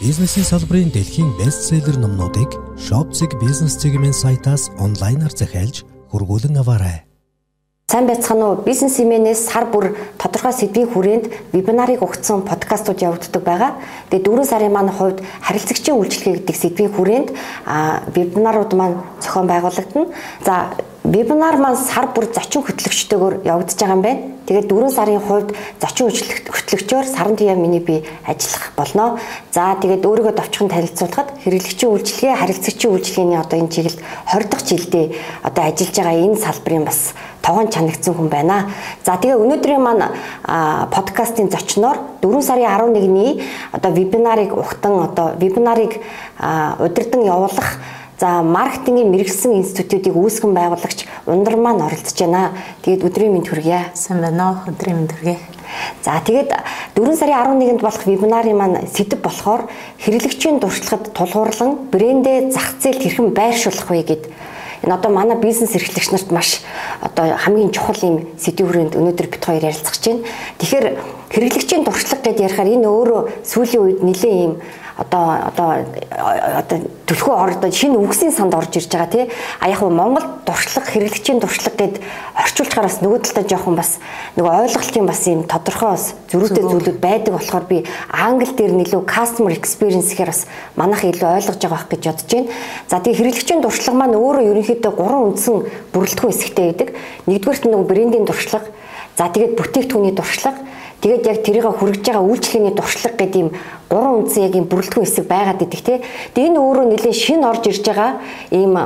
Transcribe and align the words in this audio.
Бизнесийн 0.00 0.46
салбарын 0.48 0.88
дэлхийн 0.88 1.36
бестселлер 1.36 1.98
номнуудыг 2.00 2.56
Shopzig 2.80 3.36
бизнес 3.36 3.76
цэгийн 3.76 4.16
сайтаас 4.16 4.72
онлайнаар 4.80 5.28
захиалж 5.28 5.84
хургуулan 6.08 6.56
аваарай. 6.56 7.04
Сайн 7.92 8.06
байцгаана 8.08 8.46
уу? 8.48 8.62
Бизнес 8.64 8.96
имэнээс 8.96 9.52
сар 9.52 9.68
бүр 9.68 9.92
тодорхой 10.16 10.56
сэдвийн 10.56 10.88
хүрээнд 10.88 11.52
вебинарыг 11.52 12.00
өгсөн 12.00 12.48
подкастууд 12.48 12.96
явагддаг 12.96 13.44
байгаа. 13.44 13.76
Тэгээд 14.08 14.24
4 14.24 14.48
сарын 14.48 14.72
маань 14.72 14.88
хувьд 14.88 15.20
харилцагчийн 15.44 16.00
үйлчлэгээ 16.00 16.48
гэдэг 16.48 16.56
сэдвийн 16.56 16.92
хүрээнд 16.96 17.28
вебинарууд 18.16 18.72
маань 18.72 19.04
зохион 19.20 19.52
байгуулагдана. 19.52 20.08
За 20.46 20.80
вебинар 21.04 21.56
маань 21.56 21.76
сар 21.76 22.12
бүр 22.12 22.28
зочин 22.28 22.62
хөтлөгчтэйгээр 22.62 23.44
явагдаж 23.48 23.76
байгаа 23.80 23.96
юм 23.96 24.02
байна. 24.02 24.20
Тэгээд 24.46 24.68
4 24.68 24.90
сарын 24.90 25.20
хувьд 25.22 25.54
зочин 25.80 26.10
хөтлөгчөөр 26.10 27.06
саран 27.08 27.36
тяа 27.36 27.54
миний 27.56 27.80
би 27.80 28.04
ажиллах 28.26 28.72
болно. 28.76 29.18
За 29.52 29.78
тэгээд 29.80 30.04
өөрийгөө 30.04 30.34
товчхон 30.36 30.68
танилцуулахад 30.68 31.40
хэрэглэгчийн 31.40 31.92
үйлчилгээ, 31.92 32.34
харилцагчийн 32.36 32.92
үйлчилгээний 32.92 33.38
одоо 33.40 33.56
энэ 33.62 33.72
чиглэлд 33.72 34.00
20 34.28 34.50
дахь 34.50 34.66
жилдээ 34.68 35.06
одоо 35.46 35.62
ажиллаж 35.64 35.96
байгаа 35.96 36.18
энэ 36.20 36.36
салбарын 36.36 36.84
бас 36.84 37.00
тогоон 37.40 37.68
чанагдсан 37.70 38.14
хүн 38.14 38.28
байна. 38.28 38.68
За 39.06 39.16
тэгээ 39.16 39.40
өнөөдрийн 39.40 39.80
маань 39.80 40.04
подкастын 40.92 41.48
зочноор 41.48 41.96
4 42.20 42.42
сарын 42.42 42.92
11-ний 42.92 43.40
одоо 43.72 43.90
вебинарыг 43.94 44.52
ухтан 44.52 45.00
одоо 45.08 45.32
вебинарыг 45.40 45.96
удирдан 46.78 47.22
явуулах 47.24 47.80
За 48.20 48.42
маркетингийн 48.42 49.08
мэрэгсэн 49.08 49.64
институтыг 49.64 50.12
үүсгэн 50.12 50.52
байгуулагч 50.52 51.08
Ундар 51.24 51.56
маань 51.56 51.80
оролцож 51.80 52.20
байна. 52.20 52.52
Тэгээд 52.84 53.08
өдрийн 53.08 53.32
мэнд 53.32 53.48
хүргье. 53.48 53.88
Сайн 53.96 54.20
байна 54.20 54.60
уу? 54.60 54.76
Өдрийн 54.76 55.08
мэнд 55.08 55.16
хүргье. 55.16 55.40
За 56.04 56.20
тэгээд 56.20 56.52
4 57.00 57.16
сарын 57.16 57.56
11-нд 57.56 57.80
болох 57.80 58.04
вебинарын 58.04 58.60
маань 58.60 58.84
сэдэв 58.92 59.24
болохоор 59.24 59.72
хэрэглэгчийн 60.04 60.60
дуршлагад 60.60 61.16
тулгуурлан 61.16 61.88
брэндээ 61.88 62.52
зах 62.52 62.76
зээлд 62.76 63.00
хэрхэн 63.08 63.32
байршуулах 63.32 63.88
вэ 63.88 64.04
гэд 64.04 64.24
энэ 64.84 64.94
одоо 65.00 65.08
манай 65.08 65.40
бизнес 65.40 65.72
эрхлэгч 65.72 66.12
нарт 66.12 66.28
маш 66.28 66.60
одоо 67.00 67.36
хамгийн 67.40 67.72
чухал 67.72 67.96
юм 68.04 68.28
сэдвийн 68.36 68.68
хүрээнд 68.68 68.96
өнөөдөр 69.00 69.28
бит 69.32 69.44
хоёр 69.44 69.64
ярилцах 69.64 69.96
гэж 69.96 70.04
байна. 70.04 70.24
Тэгэхээр 70.60 70.86
хэрэглэгчийн 71.32 71.84
дуршлаг 71.88 72.20
гэдээ 72.20 72.52
ярихаар 72.52 72.68
энэ 72.68 72.88
өөрөө 72.88 73.20
сүүлийн 73.48 73.80
үед 73.80 74.00
нэлээд 74.04 74.44
юм 74.44 74.54
одоо 75.00 75.48
одоо 75.48 75.68
одоо 76.60 76.78
төлхөө 77.08 77.34
ордод 77.34 77.72
шинэ 77.72 77.96
үгсийн 77.96 78.32
санд 78.36 78.52
орж 78.54 78.76
ирж 78.76 78.92
байгаа 78.92 79.08
тий. 79.08 79.24
А 79.58 79.68
яг 79.72 79.80
нь 79.80 79.96
Монгол 79.96 80.44
дуршлаг 80.44 80.84
хэрэглэгчийн 80.92 81.40
дуршлаг 81.40 81.74
гэд 81.80 82.04
орчуулчихаар 82.36 82.86
бас 82.86 83.00
нөгөө 83.00 83.20
талдаа 83.24 83.44
жоохон 83.48 83.76
бас 83.80 83.96
нөгөө 84.36 84.52
ойлголтын 84.60 85.06
бас 85.08 85.24
юм 85.24 85.42
тодорхой 85.48 85.90
бас 85.96 86.04
зөрүүтэй 86.28 86.64
зүйлүүд 86.68 86.98
байдаг 87.00 87.32
болохоор 87.32 87.64
би 87.64 87.78
англи 88.12 88.52
дээр 88.52 88.76
нэлээд 88.76 89.08
customer 89.08 89.56
experience 89.56 90.12
гэхээр 90.12 90.30
бас 90.36 90.44
манайх 90.76 91.02
илүү 91.08 91.28
ойлгож 91.32 91.56
байгаа 91.56 91.80
байх 91.80 91.88
гэж 91.88 92.02
бодож 92.04 92.28
байна. 92.28 92.52
За 92.86 93.00
тэгээ 93.00 93.18
хэрэглэгчийн 93.18 93.60
дуршлаг 93.64 93.96
маань 93.96 94.20
өөрөө 94.20 94.44
ерөнхийдөө 94.52 94.92
гурван 94.92 95.32
үндсэн 95.32 95.56
бүрэлдэхүүн 95.96 96.32
хэсэгтэй 96.36 96.66
байдаг. 96.68 96.88
Нэгдүгээрт 97.24 97.64
нөгөө 97.64 97.88
брендийн 97.88 98.28
дуршлаг, 98.28 98.64
за 99.16 99.24
тэгээд 99.32 99.56
бүтээгдэхүүний 99.56 100.14
дуршлаг, 100.14 100.56
Тэгээд 101.00 101.26
яг 101.26 101.38
тэрийг 101.40 101.64
хүргэж 101.64 102.04
байгаа 102.04 102.24
үйлчлэгээний 102.28 102.74
дуршлаг 102.76 103.14
гэдэг 103.16 103.40
юм 103.40 103.50
гурван 103.88 104.16
үндсэн 104.20 104.44
яг 104.44 104.54
юм 104.54 104.68
бүрэлдэхүүн 104.68 105.06
хэсэг 105.08 105.26
байгаад 105.26 105.64
идэх 105.64 105.80
тий. 105.80 105.98
Тэгээд 106.36 106.52
энэ 106.52 106.60
өөрөө 106.60 106.86
нэлээд 106.92 107.16
шин 107.16 107.40
орж 107.40 107.64
ирж 107.72 107.84
байгаа 107.88 108.20
ийм 108.52 108.76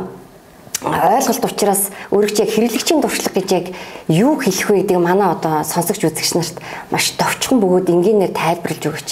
ойлголт 0.85 1.45
учраас 1.45 1.91
өөрөгч 2.15 2.37
яг 2.39 2.51
хэрэглэгчийн 2.55 3.01
дуршлаг 3.03 3.35
гэж 3.35 3.49
яг 3.51 3.67
юу 4.07 4.39
хэлэх 4.39 4.69
вэ 4.71 4.77
гэдэг 4.87 4.99
манай 5.03 5.33
одоо 5.35 5.67
сонсогч 5.67 6.07
үзэгч 6.07 6.33
нарт 6.39 6.57
маш 6.95 7.19
товчхон 7.19 7.59
бөгөөд 7.59 7.91
энгийнээр 7.91 8.31
тайлбарлаж 8.31 8.85
өгөөч. 8.85 9.11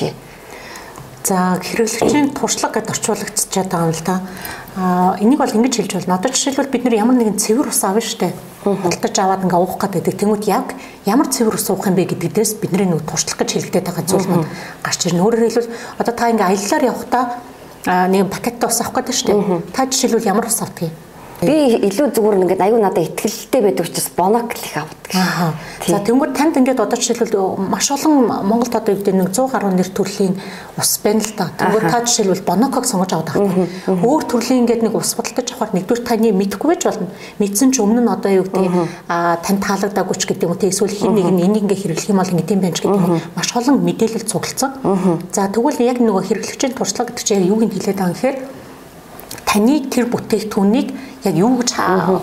За 1.22 1.54
хэрэглэгчийн 1.62 2.34
туршлага 2.34 2.82
гэдээ 2.82 2.94
орчуулагдчихад 2.98 3.70
байгаа 3.70 3.86
юм 3.86 3.94
л 3.94 4.02
да. 4.02 4.16
Аа 4.74 5.14
энийг 5.22 5.38
бол 5.38 5.54
ингэж 5.54 5.74
хэлж 5.78 5.92
болно. 5.94 6.18
Одоо 6.18 6.34
жишээлбэл 6.34 6.72
бид 6.74 6.82
нэр 6.82 6.98
ямар 6.98 7.14
нэгэн 7.14 7.38
цэвэр 7.38 7.70
ус 7.70 7.82
авна 7.86 8.02
штэ. 8.02 8.34
Худалдаж 8.66 9.14
аваад 9.22 9.46
ингээ 9.46 9.60
уух 9.62 9.78
гэдэг. 9.78 10.18
Тэнгүүд 10.18 10.44
яг 10.50 10.74
ямар 11.06 11.30
цэвэр 11.30 11.54
ус 11.54 11.70
уух 11.70 11.86
юм 11.86 11.94
бэ 11.94 12.10
гэдэгдээс 12.10 12.58
бидний 12.58 12.90
нэг 12.90 13.06
туршлага 13.06 13.46
гэж 13.46 13.50
хэлэгдээд 13.54 13.86
байгаа 13.86 14.02
зүйл 14.02 14.26
маань 14.26 14.50
гарч 14.82 15.00
ирнэ. 15.06 15.22
Өөрөөр 15.22 15.46
хэлбэл 15.46 15.70
одоо 16.02 16.14
та 16.18 16.30
ингээ 16.34 16.48
аяллаар 16.50 16.88
явахдаа 16.90 17.24
нэг 18.10 18.26
пакеттай 18.26 18.66
ус 18.66 18.80
авах 18.82 18.98
гэдэг 18.98 19.14
штэ. 19.14 19.32
Та 19.70 19.86
жишээлбэл 19.86 20.26
ямар 20.26 20.50
ус 20.50 20.58
юм? 20.58 20.90
Би 21.42 21.74
илүү 21.74 22.14
зүгээр 22.14 22.38
ингээд 22.38 22.62
аюу 22.62 22.78
надад 22.78 23.02
ихтгэлтэй 23.02 23.62
байдаг 23.66 23.86
учраас 23.90 24.08
бонок 24.14 24.54
л 24.54 24.62
их 24.62 24.76
авдаг. 24.78 25.58
За 25.90 25.98
тэнгууд 25.98 26.38
танд 26.38 26.54
ингээд 26.54 26.78
одоо 26.78 26.94
жишээлбэл 26.94 27.58
маш 27.66 27.90
олон 27.90 28.46
Монголд 28.46 28.70
одоо 28.70 28.94
үүдээ 28.94 29.10
нэг 29.10 29.34
100 29.34 29.50
гаруй 29.50 29.74
нэр 29.74 29.90
төрлийн 29.90 30.38
ус 30.78 30.92
байна 31.02 31.18
л 31.18 31.34
да. 31.34 31.50
Тэнгууд 31.58 31.90
та 31.90 32.06
жишээлбэл 32.06 32.46
боноког 32.46 32.86
сонгож 32.86 33.10
байгаа. 33.10 33.42
Өөр 33.90 34.22
төрлийн 34.30 34.62
ингээд 34.62 34.86
нэг 34.86 34.94
ус 34.94 35.18
бодолтож 35.18 35.50
авахар 35.50 35.74
нэгдүгээр 35.82 36.06
таны 36.06 36.30
мэдхгүй 36.30 36.68
байж 36.78 36.82
болно. 36.86 37.10
Мэдсэн 37.42 37.74
ч 37.74 37.82
өмнө 37.82 38.06
нь 38.06 38.14
одоо 38.14 38.30
юу 38.30 38.46
гэдэг 38.46 39.10
аа 39.10 39.42
тань 39.42 39.58
таалагдаагүй 39.58 40.14
ч 40.14 40.22
гэдэг 40.30 40.46
юм 40.46 40.54
те 40.54 40.70
эсвэл 40.70 40.94
хин 40.94 41.18
нэг 41.18 41.26
нь 41.26 41.42
энийг 41.42 41.66
ингээд 41.66 41.82
хэрэглэх 41.90 42.10
юм 42.14 42.22
бол 42.22 42.30
ингээд 42.38 42.54
юм 42.54 42.62
байна 42.62 42.76
ч 42.78 42.86
гэдэг 42.86 43.02
юм. 43.02 43.18
Маш 43.34 43.50
олон 43.50 43.82
мэдээлэл 43.82 44.30
цуглацсан. 44.30 44.70
За 45.34 45.50
тэгвэл 45.50 45.82
яг 45.82 45.98
нөгөө 45.98 46.22
хэрэглэгчийн 46.22 46.78
туршлага 46.78 47.10
гэдэг 47.10 47.26
чинь 47.26 47.50
юуг 47.50 47.66
нь 47.66 47.74
хэлээд 47.74 47.98
байгаа 47.98 48.14
юм 48.14 48.14
гэхээр 48.14 48.38
таны 49.42 49.74
тэр 49.90 50.06
бүтээгдэхүүнийг 50.06 51.11
яг 51.24 51.34
юу 51.38 51.54
гэж 51.62 51.70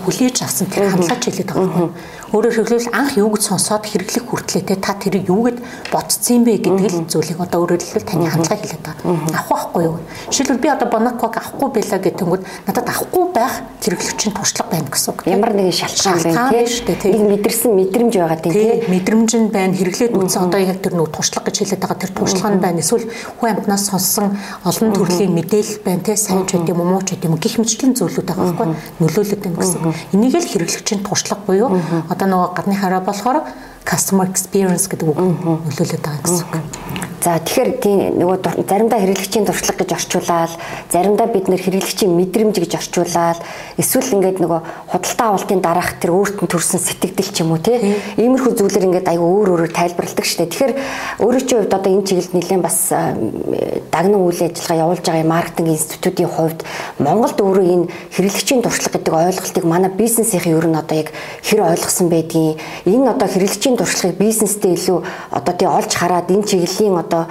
хүлээж 0.04 0.36
авсан 0.44 0.68
тэр 0.68 0.92
хандлагач 0.92 1.24
хэлээд 1.24 1.48
байгаа 1.48 1.88
юм. 1.88 1.92
Өөрөөр 2.30 2.54
хэлбэл 2.62 2.94
анх 2.94 3.16
юу 3.18 3.32
гэж 3.34 3.42
сонсоод 3.48 3.88
хэрэглэх 3.90 4.22
хүртлээ 4.28 4.62
те 4.62 4.76
та 4.78 4.94
тэрийг 4.94 5.26
юу 5.26 5.50
гэд 5.50 5.58
бодцсон 5.90 6.36
юм 6.38 6.44
бэ 6.46 6.62
гэдэг 6.62 6.86
л 6.92 7.10
зүйлийг 7.10 7.40
одоо 7.42 7.66
өөрөөр 7.66 7.82
хэлбэл 7.82 8.06
таны 8.06 8.30
хандлага 8.30 8.60
хэлээд 8.60 8.84
байгаа. 8.86 9.34
Авах 9.34 9.74
байхгүй 9.74 9.82
юу? 9.88 9.98
Жишээлбэл 10.30 10.62
би 10.62 10.68
одоо 10.70 10.88
Бонакваг 10.92 11.34
авахгүй 11.42 11.68
байлаа 11.74 11.98
гэтэнгүүд 11.98 12.42
надад 12.70 12.86
авахгүй 12.86 13.24
байх 13.34 13.54
хэрэглэгчийн 13.82 14.34
туршлага 14.36 14.70
байна 14.70 14.86
гэсэн 14.94 15.10
үг. 15.10 15.18
Ямар 15.26 15.52
нэгэн 15.58 15.74
шалтгаан 15.74 16.22
байна 16.22 16.54
те. 16.86 17.08
Нэг 17.10 17.24
мэдэрсэн 17.34 17.70
мэдрэмж 17.74 18.14
байгаа 18.14 18.38
тийм 18.38 18.54
тийм? 18.54 18.78
мэдрэмж 18.94 19.30
нь 19.34 19.48
байна 19.50 19.74
хэрэглээд 19.74 20.14
үтсэн. 20.14 20.46
Одоо 20.46 20.60
яг 20.62 20.78
тэр 20.78 20.94
нэг 20.94 21.10
туршлага 21.10 21.50
гэж 21.50 21.56
хэлээд 21.66 21.82
байгаа 21.82 21.98
тэр 21.98 22.12
туршлага 22.14 22.54
нь 22.54 22.62
байна. 22.62 22.78
Эсвэл 22.78 23.10
хүн 23.42 23.58
амтнаас 23.58 23.90
сонссон 23.90 24.38
олон 24.62 24.88
төрлийн 24.94 25.34
мэдээлэл 25.34 25.82
байна 25.82 26.06
те 26.06 26.14
сайн 26.14 26.46
ч 26.46 26.54
гэдэг 26.54 26.78
юм 26.78 26.94
уу 26.94 27.02
ч 27.02 27.18
гэдэг 27.18 27.26
юм 27.26 27.42
гих 27.42 27.58
мэтлийн 27.58 27.98
зүйлүүд 27.98 28.28
байгаа 28.28 28.54
байхгүй 28.54 28.89
нөлөөлөд 28.98 29.40
байна 29.44 29.58
гэсэн. 29.62 29.80
Энийг 30.12 30.34
л 30.34 30.50
хэрэглэгчийн 30.50 31.04
туршлага 31.06 31.46
буюу 31.46 31.78
одоо 32.10 32.26
нөгөө 32.26 32.48
гадны 32.58 32.74
хараа 32.74 33.00
болохоор 33.04 33.46
customer 33.84 34.26
experience 34.28 34.86
гэдэг 34.88 35.08
үг 35.08 35.18
нөлөөлөд 35.18 36.02
байгаа 36.04 36.22
гэсэн 36.24 36.44
үг. 36.44 37.00
За 37.20 37.36
тэгэхээр 37.36 37.70
тийм 37.84 37.98
нөгөө 38.16 38.64
заримдаа 38.64 38.96
хэрэглэгчийн 38.96 39.44
туршлага 39.44 39.84
гэж 39.84 39.92
орчуулаад 39.92 40.52
заримдаа 40.88 41.28
бид 41.28 41.52
нэр 41.52 41.60
хэрэглэгчийн 41.60 42.16
мэдрэмж 42.16 42.56
гэж 42.64 42.72
орчуулаад 42.80 43.44
эсвэл 43.76 44.16
ингээд 44.16 44.40
нөгөө 44.40 44.60
худалдаа 44.88 45.36
авалтын 45.36 45.60
дараах 45.60 46.00
тэр 46.00 46.16
өөрт 46.16 46.40
нь 46.40 46.48
төрсэн 46.48 46.80
сэтгэгдэл 46.80 47.28
ч 47.28 47.44
юм 47.44 47.52
уу 47.52 47.60
те 47.60 47.76
иймэрхүү 48.16 48.56
зүйлэр 48.56 48.88
ингээд 48.88 49.12
аюу 49.12 49.44
өөр 49.44 49.52
өөрөөр 49.52 49.72
тайлбарладаг 49.76 50.24
штэ. 50.24 50.48
Тэгэхээр 50.48 50.72
өөрөө 51.20 51.42
чи 51.44 51.54
хувьд 51.60 51.76
одоо 51.76 51.90
энэ 51.92 52.06
чиглэлд 52.08 52.32
нэлээд 52.40 52.64
бас 52.64 52.78
дагнан 52.88 54.24
үйл 54.24 54.40
ажиллагаа 54.40 54.80
явуулж 54.88 55.04
байгаа 55.04 55.28
маркетинг 55.28 55.68
институтийн 55.76 56.30
хувьд 56.32 56.64
Монголд 56.96 57.36
өөрөө 57.36 57.66
энэ 57.68 57.86
хэрэглэгчийн 58.16 58.64
туршлага 58.64 58.96
гэдэг 58.96 59.12
ойлголтыг 59.12 59.64
манай 59.68 59.92
бизнесийн 59.92 60.40
ер 60.56 60.64
нь 60.64 60.80
одоо 60.80 60.96
яг 60.96 61.12
хэр 61.44 61.68
ойлгосон 61.68 62.08
байдгийг 62.08 62.56
энэ 62.88 63.12
одоо 63.12 63.28
хэрэглэгчийн 63.28 63.69
туршлагыг 63.78 64.18
бизнестэй 64.18 64.74
илүү 64.74 64.98
одоо 65.30 65.54
тий 65.54 65.68
олж 65.68 65.92
хараад 65.94 66.30
энэ 66.30 66.48
чиглэлийн 66.48 66.96
одоо 66.98 67.28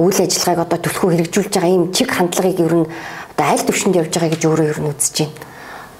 үйл 0.00 0.18
ажиллагааг 0.24 0.64
одоо 0.64 0.78
төлхөө 0.80 1.10
хэрэгжүүлж 1.12 1.52
байгаа 1.52 1.72
ийм 1.72 1.84
чиг 1.92 2.08
хандлагыг 2.12 2.60
ер 2.60 2.74
нь 2.80 2.86
одоо 3.34 3.46
аль 3.50 3.64
төвшөнд 3.66 3.98
явж 3.98 4.12
байгаа 4.14 4.32
гэж 4.32 4.42
өөрөө 4.46 4.68
ер 4.72 4.80
нь 4.80 4.90
үзэж 4.92 5.16
байна 5.20 5.53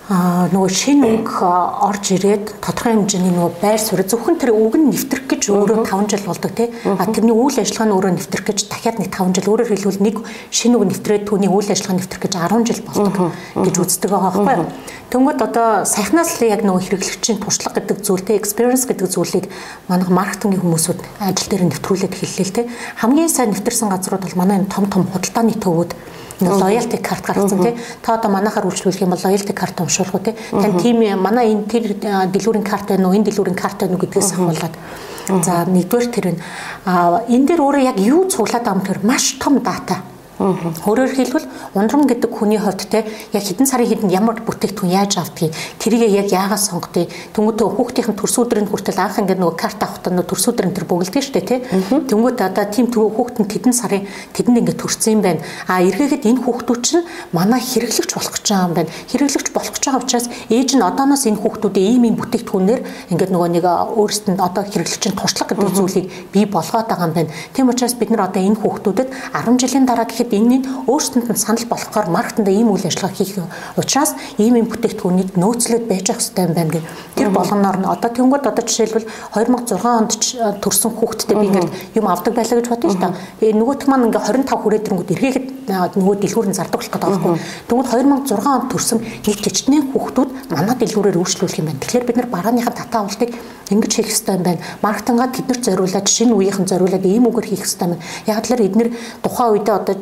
аа 0.04 0.52
нөгөө 0.52 0.68
шинэ 0.68 1.06
үг 1.16 1.40
орж 1.40 2.12
ирээд 2.12 2.60
тодорхой 2.60 2.92
хэмжээний 2.92 3.32
нөгөө 3.32 3.56
байр 3.56 3.80
суурь 3.80 4.04
зөвхөн 4.04 4.36
тэр 4.36 4.52
үг 4.52 4.76
нь 4.76 4.92
нэвтрэх 4.92 5.24
гэж 5.32 5.48
өөрөө 5.48 5.88
5 5.88 6.12
жил 6.12 6.28
болдог 6.28 6.52
тий. 6.52 6.68
А 6.84 7.08
тэрний 7.08 7.32
үйл 7.32 7.56
ажиллагаа 7.56 7.88
нь 7.88 7.94
өөрөө 7.96 8.12
нэвтрэх 8.12 8.44
гэж 8.44 8.68
дахиад 8.68 9.00
нэг 9.00 9.08
5 9.08 9.32
жил 9.32 9.48
өөрөөр 9.48 9.72
хэлбэл 9.72 10.04
нэг 10.04 10.16
шинэ 10.52 10.76
үг 10.76 10.84
нэвтрээд 10.92 11.24
түүний 11.24 11.48
үйл 11.48 11.72
ажиллагаа 11.72 11.96
нэвтрэх 11.96 12.20
гэж 12.20 12.32
10 12.36 12.68
жил 12.68 12.80
болдог 12.84 13.14
гэж 13.64 13.74
үздэг 13.80 14.10
байгаа 14.12 14.28
байхгүй 14.28 14.56
юу? 14.60 14.68
Тэнгүүд 15.08 15.40
одоо 15.40 15.68
саяхнаас 15.88 16.30
л 16.36 16.52
яг 16.52 16.60
нөгөө 16.68 16.84
хэрэглэгчийн 16.84 17.40
туршлага 17.40 17.80
гэдэг 17.80 18.04
зүйлтэй 18.04 18.36
experience 18.36 18.84
гэдэг 18.84 19.08
зүйлийг 19.08 19.48
манайх 19.88 20.12
маркетингийн 20.12 20.60
хүмүүсүүд 20.60 21.00
ажил 21.24 21.48
дээр 21.48 21.64
нэвтрүүлээд 21.72 22.12
хэллээ 22.12 22.44
л 22.44 22.56
тий. 22.60 22.66
Хамгийн 23.00 23.32
сайн 23.32 23.56
нэвтэрсэн 23.56 23.88
газрууд 23.88 24.20
бол 24.20 24.36
манай 24.36 24.60
том 24.68 24.84
том 24.90 25.08
худалдааны 25.08 25.56
төвүүд 25.56 25.96
loyalty 26.40 26.98
card 26.98 27.22
гаргасан 27.22 27.62
тий. 27.62 27.74
Та 28.02 28.14
одоо 28.18 28.30
манахаар 28.30 28.66
үйлчлүүлэх 28.66 29.02
юм 29.02 29.14
бол 29.14 29.22
loyalty 29.22 29.54
card 29.54 29.78
уншуулах 29.80 30.14
уу 30.14 30.24
тий. 30.24 30.34
Тань 30.50 30.80
тийм 30.80 30.98
манай 31.20 31.52
энэ 31.52 31.68
тэр 31.70 31.84
дэлгүүрийн 32.30 32.64
карт 32.64 32.88
байна 32.88 33.08
уу, 33.08 33.14
энэ 33.14 33.30
дэлгүүрийн 33.30 33.58
карт 33.58 33.78
байна 33.78 33.94
уу 33.94 34.02
гэдгээс 34.02 34.32
хамгаалаад 34.34 34.74
За 35.24 35.64
нэгдүгээр 35.64 36.12
тэр 36.12 36.26
нь 36.36 36.40
энэ 37.32 37.46
дээр 37.48 37.60
өөрөө 37.64 37.82
яг 37.88 37.96
юу 37.96 38.28
цуглаад 38.28 38.60
байгаа 38.60 38.76
юм 38.76 38.84
тэр 38.84 38.98
маш 39.00 39.40
том 39.40 39.64
дата. 39.64 40.04
Өөрөөр 40.38 41.14
хэлбэл 41.14 41.46
ундрам 41.78 42.10
гэдэг 42.10 42.30
хүний 42.34 42.58
хувьд 42.58 42.90
те 42.90 43.06
яг 43.30 43.44
хэдэн 43.46 43.70
сарын 43.70 43.86
хэдэнд 43.86 44.10
ямар 44.10 44.42
бүтээгдэхүүн 44.42 44.90
яаж 44.90 45.22
авдгийг 45.22 45.54
тэрийг 45.78 46.10
яг 46.10 46.28
яагаад 46.34 46.58
сонгодгийг 46.58 47.06
тэнгуүтээ 47.38 47.68
хүүхдийн 47.70 48.18
төрс 48.18 48.36
өдрийн 48.42 48.66
хүртэл 48.66 48.98
анх 48.98 49.22
ингээд 49.22 49.38
нөгөө 49.38 49.54
карт 49.54 49.78
авахтаа 49.78 50.10
нөгөө 50.10 50.26
төрс 50.26 50.46
өдрийн 50.50 50.74
тэр 50.74 50.90
бөглөдөг 50.90 51.22
штэ 51.22 51.40
те 51.46 51.56
тэнгуүт 52.10 52.42
одоо 52.42 52.66
тийм 52.66 52.90
хүүхдэн 52.90 53.46
хэдэн 53.46 53.74
сарын 53.78 54.10
тэдэнд 54.34 54.58
ингээд 54.58 54.82
төрсөн 54.82 55.12
юм 55.14 55.22
байна. 55.22 55.40
А 55.70 55.78
эргээгээд 55.86 56.26
энэ 56.26 56.42
хүүхдүүд 56.42 56.82
чинь 56.82 57.06
манай 57.30 57.62
хэрэглэгч 57.62 58.10
болох 58.18 58.34
гэж 58.34 58.46
байгаа 58.50 58.66
юм 58.66 58.74
байна. 58.74 58.90
Хэрэглэгч 58.90 59.48
болох 59.54 59.70
гэж 59.70 59.84
байгаа 59.86 60.02
учраас 60.02 60.26
ээж 60.50 60.70
нь 60.74 60.82
одооноос 60.82 61.24
энэ 61.30 61.38
хүүхдүүдээ 61.38 61.84
ийм 61.94 62.02
ийм 62.10 62.16
бүтээгдэхүүнээр 62.18 62.80
ингээд 63.14 63.30
нөгөө 63.30 63.50
нэг 63.54 63.64
өөрсдөд 63.70 64.34
нь 64.34 64.42
одоо 64.42 64.62
хэрэглэгчийн 64.66 65.14
туршлага 65.14 65.54
гэдэг 65.54 65.78
зүйлийг 65.78 66.06
бий 66.34 66.46
болгоод 66.50 66.90
байгаа 66.90 67.06
юм 67.06 67.14
байна. 67.14 67.30
Тийм 67.54 67.70
учраас 67.70 67.94
бид 67.94 68.10
нар 68.10 68.26
одоо 68.26 68.42
энэ 68.42 68.58
хүүхдүүдэд 68.58 69.08
10 69.30 69.62
жилийн 69.62 69.86
дараа 69.86 70.06
гэхэд 70.24 70.36
энэ 70.40 70.56
нь 70.58 70.66
өөрсдөнд 70.88 71.28
нь 71.28 71.36
санал 71.36 71.66
болохоор 71.68 72.08
маркетинд 72.08 72.48
ийм 72.48 72.72
үйл 72.72 72.88
ажиллагаа 72.88 73.12
хийх 73.12 73.36
учраас 73.76 74.16
ийм 74.38 74.56
ийм 74.56 74.66
бүтээгдэхүүнийг 74.72 75.36
нөөцлөд 75.36 75.84
байж 75.88 76.10
ах 76.10 76.20
хэрэгтэй 76.20 76.44
юм 76.48 76.54
байна 76.54 76.72
гэх. 76.72 76.88
Тэр 77.14 77.28
болгоноор 77.30 77.78
нь 77.78 77.86
одоо 77.86 78.10
тэнгууд 78.10 78.44
одоо 78.48 78.64
жишээлбэл 78.64 79.06
2006 79.36 79.84
онд 79.84 80.12
төрсэн 80.64 80.90
хүүхдтэй 80.96 81.36
би 81.36 81.46
ингээд 81.52 81.70
юм 81.98 82.06
авдаг 82.08 82.32
байлаа 82.34 82.56
гэж 82.58 82.68
бодъё 82.72 82.90
шүү 82.90 83.02
дээ. 83.04 83.14
Э 83.44 83.52
нөгөөх 83.52 83.84
маань 83.88 84.06
ингээ 84.08 84.22
25 84.24 84.62
хүрээд 84.62 84.86
ирэнгүүт 84.88 85.12
эргээхэд 85.14 85.46
нөгөө 85.68 86.16
дэлгүүрийн 86.20 86.56
зардаг 86.56 86.78
болох 86.80 86.92
гэдэг 86.92 87.08
байхгүй. 87.08 87.34
Тэнгууд 87.68 87.88
2006 87.88 88.44
онд 88.44 88.68
төрсэн 88.68 88.98
нэг 89.00 89.36
жижигнээ 89.40 89.82
хүүхдүүд 89.92 90.30
манай 90.52 90.76
дэлгүүрээр 90.76 91.20
үйлчлүүлэх 91.20 91.60
юм 91.60 91.68
байна. 91.72 91.80
Тэгэхээр 91.80 92.08
бид 92.08 92.16
нар 92.20 92.28
барааныхаа 92.28 92.74
татаа 92.74 93.00
авалтыг 93.04 93.32
ингэж 93.72 93.92
хийх 93.96 94.08
хэрэгтэй 94.12 94.36
юм 94.36 94.44
байна. 94.44 94.60
Маркетингаа 94.84 95.28
тэднэрт 95.32 95.64
зориулаад 95.64 96.08
шинэ 96.08 96.36
үеийнхэн 96.36 96.68
зориулаад 96.68 97.04
ийм 97.08 97.24
үгээр 97.32 97.48
хийх 97.48 97.64
хэрэгтэй 97.64 97.88
юм. 97.88 98.02
Яг 98.28 98.38
тэлэр 98.44 98.66
эднэр 98.68 98.88
тухайн 99.24 99.52
үедээ 99.56 99.74
одоо 99.74 99.94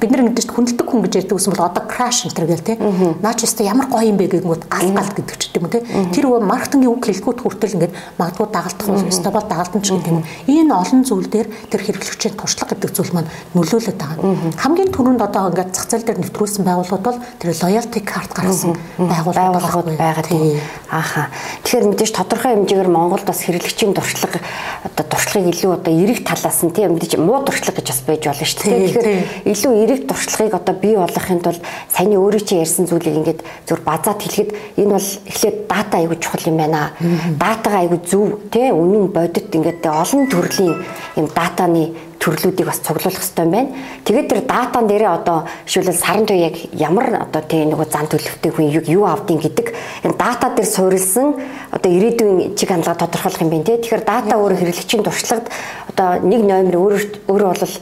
бид 0.00 0.10
нар 0.10 0.22
ингэж 0.24 0.48
хүндэлдэг 0.48 0.86
хүн 0.88 1.02
гэж 1.04 1.12
ярьдаг 1.26 1.36
гэсэн 1.36 1.52
бол 1.52 1.68
одоо 1.68 1.84
краш 1.84 2.24
энэ 2.26 2.36
төр 2.36 2.46
гэл 2.48 2.66
те. 2.66 2.74
Наа 3.20 3.34
ч 3.36 3.44
өстө 3.44 3.62
ямар 3.68 3.86
гоё 3.92 4.08
юм 4.08 4.16
бэ 4.16 4.40
гэнгүүт 4.40 4.66
гал 4.72 4.90
гал 4.96 5.12
гэдэг 5.12 5.36
ч 5.36 5.44
юм 5.52 5.68
те. 5.68 5.84
Тэр 6.12 6.26
маркетингийн 6.40 6.92
үг 6.92 7.04
хэлгүүт 7.04 7.40
хүртэл 7.44 7.76
ингээд 7.76 7.94
магадгүй 8.16 8.46
дагалдах 8.48 8.88
бол 8.88 9.10
өстө 9.10 9.30
бол 9.30 9.46
дагалдан 9.46 9.82
ч 9.84 9.92
гэдэг 9.92 10.12
юм. 10.12 10.24
Энэ 10.48 10.72
олон 10.72 11.00
зүйл 11.04 11.28
дээр 11.28 11.48
тэр 11.68 11.80
хэрэглэгчийн 11.84 12.34
туршлага 12.40 12.72
гэдэг 12.74 12.90
зүйл 12.96 13.12
маань 13.12 13.30
нөлөөлөд 13.52 13.98
байгаа. 14.00 14.18
Хамгийн 14.56 14.90
түрүүнд 14.92 15.22
одоо 15.22 15.52
ингээд 15.52 15.70
зах 15.76 15.86
зээл 15.92 16.06
дээр 16.06 16.20
нэвтрүүлсэн 16.24 16.64
байгууллагууд 16.64 17.04
бол 17.04 17.20
тэр 17.40 17.48
loyalty 17.52 18.00
card 18.00 18.30
гаргасан 18.32 18.74
байгууллагууд 18.96 19.88
байгаа 19.96 20.24
тийм. 20.24 20.60
Ааха. 20.90 21.28
Тэгэхээр 21.64 21.88
мэдээж 21.92 22.12
тодорхой 22.14 22.54
хэмжээгээр 22.56 22.90
Монголд 22.90 23.26
бас 23.26 23.42
хэрэглэгчийн 23.44 23.92
туршлага 23.94 24.40
одоо 24.86 25.04
туршлагыг 25.04 25.50
илүү 25.54 25.72
одоо 25.74 25.92
эрэг 25.92 26.22
талаас 26.22 26.62
нь 26.62 26.70
тийм 26.70 26.94
мэдээж 26.94 27.18
муу 27.18 27.42
туршлага 27.42 27.82
гэж 27.82 27.88
бас 27.90 28.00
байж 28.06 28.22
болно 28.26 28.46
шүү 28.46 28.62
дээ. 28.62 28.85
Тэгэхээр 28.86 29.50
илүү 29.50 29.72
эрэг 29.82 30.00
туршлагыг 30.06 30.54
одоо 30.54 30.74
бий 30.74 30.96
болгохын 30.96 31.40
тулд 31.42 31.62
саяны 31.90 32.16
өөрөө 32.16 32.42
чи 32.46 32.60
ярьсан 32.62 32.86
зүйлийг 32.86 33.16
ингээд 33.18 33.40
зөв 33.66 33.82
базаад 33.82 34.22
хэлэхэд 34.22 34.50
энэ 34.78 34.94
бол 34.94 35.08
эхлээд 35.26 35.56
дата 35.66 35.94
аягүй 35.98 36.18
чухал 36.22 36.46
юм 36.46 36.56
байна. 36.56 36.94
Датагаа 37.36 37.82
аягүй 37.82 38.00
зөв 38.06 38.46
тийм 38.50 38.78
үнэн 38.78 39.10
бодит 39.10 39.50
ингээд 39.50 39.82
олон 39.86 40.24
төрлийн 40.30 40.74
юм 41.18 41.26
датаны 41.34 41.94
төрлүүдийг 42.26 42.66
бас 42.66 42.82
цуглуулах 42.82 43.14
хэрэгтэй 43.14 43.44
юм 43.44 43.52
байна. 43.54 43.70
Тэгээд 44.02 44.28
тэр 44.28 44.40
датан 44.50 44.86
дээрээ 44.90 45.12
одоо 45.14 45.46
жишээлбэл 45.66 46.02
саран 46.02 46.26
туй 46.26 46.38
яг 46.42 46.56
ямар 46.74 47.22
одоо 47.22 47.42
тийм 47.46 47.70
нэг 47.70 47.80
зан 47.86 48.10
төлөвтэй 48.10 48.50
хүн 48.50 48.66
юу 48.90 49.06
авдیں 49.06 49.38
гэдэг 49.38 49.66
энэ 50.02 50.18
дата 50.18 50.50
дээр 50.50 50.66
суурилсан 50.66 51.38
одоо 51.70 51.90
ирээдүйн 51.90 52.58
чиг 52.58 52.68
хандлага 52.74 53.06
тодорхойлох 53.06 53.42
юм 53.46 53.50
байна 53.50 53.64
тий. 53.64 53.78
Тэгэхээр 53.78 54.04
дата 54.04 54.34
өөрөө 54.34 54.58
хэрэглэгчийн 54.58 55.06
туршлагад 55.06 55.46
одоо 55.94 56.08
нэг 56.26 56.40
номер 56.42 56.74
өөрөө 56.74 57.02
өөрөө 57.30 57.48
бол 57.54 57.74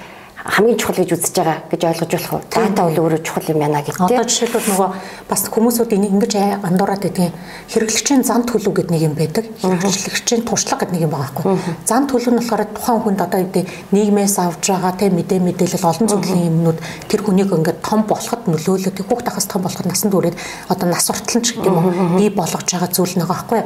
хамгийн 0.45 0.77
чухал 0.77 1.01
гэж 1.01 1.11
үзэж 1.17 1.35
байгаа 1.41 1.59
гэж 1.73 1.83
ойлгож 1.89 2.13
болох 2.13 2.33
уу? 2.37 2.43
Дата 2.53 2.83
бол 2.85 3.01
өөрөө 3.09 3.21
чухал 3.25 3.49
юм 3.49 3.59
байна 3.65 3.81
тийм. 3.81 3.97
Одоо 4.05 4.29
жишээлбэл 4.29 4.69
нөгөө 4.77 4.89
бас 5.25 5.43
хүмүүсүүд 5.49 5.97
энийг 5.97 6.13
ингэж 6.21 6.33
андуураад 6.61 7.03
байдгийн 7.09 7.33
хэрэглэгчийн 7.73 8.23
зан 8.29 8.45
төлөв 8.45 8.77
гэдэг 8.77 8.93
нэг 8.93 9.03
юм 9.09 9.15
байдаг. 9.17 9.49
Хэрэглэгчийн 9.65 10.45
туршлага 10.45 10.85
гэдэг 10.85 10.95
нэг 11.01 11.05
юм 11.09 11.13
байгаа 11.17 11.33
байхгүй. 11.33 11.45
Зан 11.89 12.05
төлөв 12.05 12.29
нь 12.29 12.41
болохоор 12.45 12.65
тухайн 12.77 13.01
хүнд 13.01 13.21
одоо 13.25 13.41
гэдэг 13.41 13.65
нийгмээс 13.97 14.37
авж 14.45 14.69
байгаа 14.69 14.93
тийм 15.01 15.17
мэдээ 15.17 15.41
мэдээлэл 15.41 15.89
олон 15.89 16.09
зүйлийн 16.13 16.49
юмнууд 16.53 16.79
тэр 17.09 17.21
хүнийг 17.25 17.49
ингээд 17.49 17.81
том 17.81 18.05
болоход 18.05 18.45
нөлөөлөд 18.45 19.01
хүүхд 19.01 19.25
тахаас 19.25 19.49
том 19.49 19.65
болоход 19.65 19.89
насан 19.89 20.13
туршид 20.13 20.37
одоо 20.69 20.89
нас 20.89 21.09
уртал 21.11 21.43
ч 21.43 21.55
гэдэг 21.55 21.67
юм 21.67 21.77
уу 21.79 22.19
бий 22.19 22.31
болгож 22.31 22.69
байгаа 22.69 22.91
зүйл 22.93 23.17
нэг 23.17 23.29
байхгүй. 23.29 23.63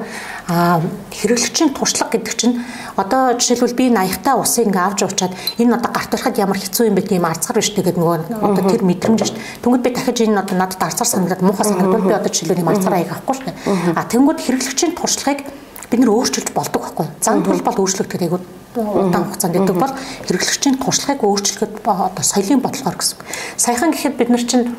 Аа 0.49 0.81
хэрэглэгчийн 1.11 1.75
туршлага 1.75 2.13
гэдэг 2.19 2.35
чинь 2.37 2.63
одоо 2.97 3.35
жишээлбэл 3.35 3.75
би 3.75 3.91
80 3.91 4.23
та 4.23 4.37
усыг 4.37 4.67
ингээд 4.67 4.87
авч 4.87 5.03
уучаад 5.03 5.33
энэ 5.59 5.75
одоо 5.77 5.91
гарт 5.93 6.11
барихад 6.11 6.39
ямар 6.39 6.59
хэцүү 6.69 6.85
юм 6.93 6.97
бэ 7.01 7.09
тийм 7.09 7.25
арцгар 7.25 7.57
биш 7.57 7.73
тэгээд 7.73 7.97
нөгөө 7.97 8.17
одоо 8.45 8.65
тэр 8.69 8.85
мэдрэмж 8.85 9.21
шүү 9.25 9.33
дээ. 9.33 9.63
Тэнгүүд 9.65 9.83
би 9.83 9.91
дахиж 9.97 10.19
энэ 10.29 10.41
одоо 10.45 10.57
надад 10.61 10.83
арцгар 10.85 11.09
санагдаад 11.09 11.43
муухай 11.43 11.65
санагдвал 11.65 12.05
би 12.05 12.15
одоо 12.15 12.29
жишээлбэл 12.29 12.63
юм 12.63 12.69
арцгар 12.69 12.95
аяг 12.95 13.11
авахгүй 13.17 13.35
шүү 13.35 13.47
дээ. 13.49 13.57
А 13.97 14.05
тэнгүүд 14.05 14.39
хэрэглэгчийн 14.45 14.93
туршлагыг 14.93 15.41
бид 15.89 16.01
нэр 16.05 16.13
өөрчилж 16.13 16.53
болдог 16.53 16.83
байхгүй. 16.85 17.07
Зан 17.25 17.41
тул 17.43 17.65
бол 17.65 17.81
өөрчлөгдөх 17.81 18.21
айгуу 18.21 18.41
удаан 18.77 19.25
хугацаанд 19.25 19.57
гэдэг 19.57 19.77
бол 19.81 19.95
хэрэглэгчийн 20.29 20.77
туршлагыг 20.77 21.25
өөрчлөхөд 21.25 21.73
одоо 21.83 22.25
соёлын 22.25 22.61
бодлогоор 22.61 22.97
гэсэн. 23.01 23.19
Саяхан 23.57 23.91
гэхэд 23.97 24.21
бид 24.21 24.29
нар 24.29 24.45
чинь 24.45 24.77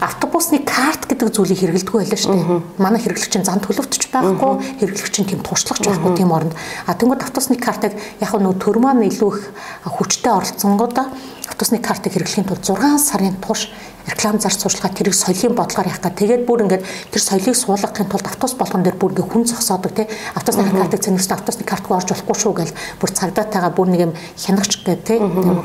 автобусны 0.00 0.62
карт 0.62 1.06
гэдэг 1.10 1.34
зүйлийг 1.34 1.58
хэрэгэлдэг 1.58 1.94
байлаа 1.94 2.18
шүү 2.18 2.34
дээ. 2.34 2.62
Манай 2.78 3.00
хэрэглэгчийн 3.02 3.44
зан 3.44 3.58
төлөвтч 3.58 4.10
байхгүй, 4.14 4.52
хэрэглэгчийн 4.78 5.26
тийм 5.26 5.40
туршлагач 5.42 5.86
байхгүй 5.90 6.12
тийм 6.14 6.30
оронд. 6.30 6.54
А 6.86 6.94
тэнгууд 6.94 7.22
автобусны 7.22 7.58
картыг 7.58 7.98
яг 8.22 8.32
нөгөө 8.32 8.62
төр 8.62 8.78
маань 8.78 9.06
илүү 9.10 9.30
их 9.34 9.42
хүчтэй 9.82 10.32
оролцсонгуудаа 10.32 11.06
автобусны 11.48 11.78
картыг 11.80 12.12
хэрэглэхийн 12.12 12.46
тулд 12.46 12.64
6 12.64 13.00
сарын 13.00 13.36
турш 13.40 13.72
реклам 14.08 14.40
зарц 14.40 14.62
сурчлагаа 14.62 14.92
тэрийг 14.96 15.14
соёлын 15.14 15.54
бодлогоор 15.54 15.88
явах 15.88 16.00
гэх. 16.00 16.16
Тэгээд 16.16 16.46
бүр 16.48 16.64
ингээд 16.64 16.84
тэр 17.12 17.22
соёлыг 17.22 17.56
суулгахын 17.56 18.08
тулд 18.08 18.26
автобус 18.26 18.54
болгон 18.56 18.82
дээр 18.82 18.96
бүр 18.96 19.12
ингээд 19.12 19.28
хүн 19.28 19.44
зогсоодог 19.44 19.92
тий. 19.92 20.06
Автобусны 20.34 20.72
картыг 20.72 21.00
цэнэстэй 21.04 21.36
автобусны 21.36 21.64
картгүй 21.68 21.96
орж 21.96 22.08
болохгүй 22.08 22.36
шүү 22.40 22.52
гэл 22.56 22.72
бүр 23.00 23.10
цагдаатайгаа 23.12 23.72
бүр 23.76 23.88
нэг 23.92 24.00
юм 24.08 24.12
хянагч 24.36 24.72
гэх 24.84 25.04
тий. 25.04 25.18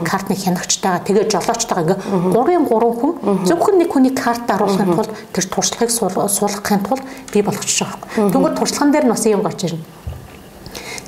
Картны 0.04 0.36
хянагчтайгаа 0.36 1.08
тэгээд 1.08 1.32
жолоочтойгоо 1.32 1.84
ингээд 1.84 2.02
3-ын 2.36 2.66
3 2.68 3.00
хүн 3.00 3.14
зөвхөн 3.48 3.76
нэг 3.80 3.90
хүний 3.92 4.12
карт 4.12 4.48
оруулахын 4.52 4.92
тулд 4.92 5.12
тэр 5.32 5.46
туршлагыг 5.48 5.92
суулгахын 5.92 6.84
тулд 6.84 7.04
бий 7.32 7.44
болгочихж 7.44 7.80
байгаа 7.88 8.28
юм. 8.28 8.32
Тэгвэл 8.32 8.60
туршлаган 8.60 8.92
дээр 8.92 9.06
нь 9.08 9.14
бас 9.16 9.24
юм 9.24 9.40
гоч 9.40 9.72
ирнэ 9.72 10.03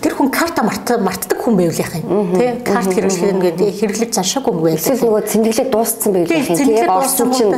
тэр 0.01 0.13
хүн 0.15 0.29
карта 0.31 0.63
мартдаг 0.63 1.39
хүн 1.45 1.55
байвал 1.57 1.77
яах 1.77 1.95
юм. 2.01 2.33
Тий 2.35 2.49
карт 2.65 2.89
хэрэглэх 2.89 3.31
ингээд 3.35 3.59
хэрэглэж 3.61 4.11
заншаагүй 4.17 4.51
юм 4.53 4.61
байл. 4.65 4.79
Эсвэл 4.81 5.05
нөгөө 5.05 5.23
цэндэглээ 5.29 5.67
дууссан 5.69 6.11
байвал 6.13 6.31
яах 6.33 6.49
юм. 6.49 6.57
тий 6.57 6.85
орсон 6.89 7.29
чинь 7.33 7.53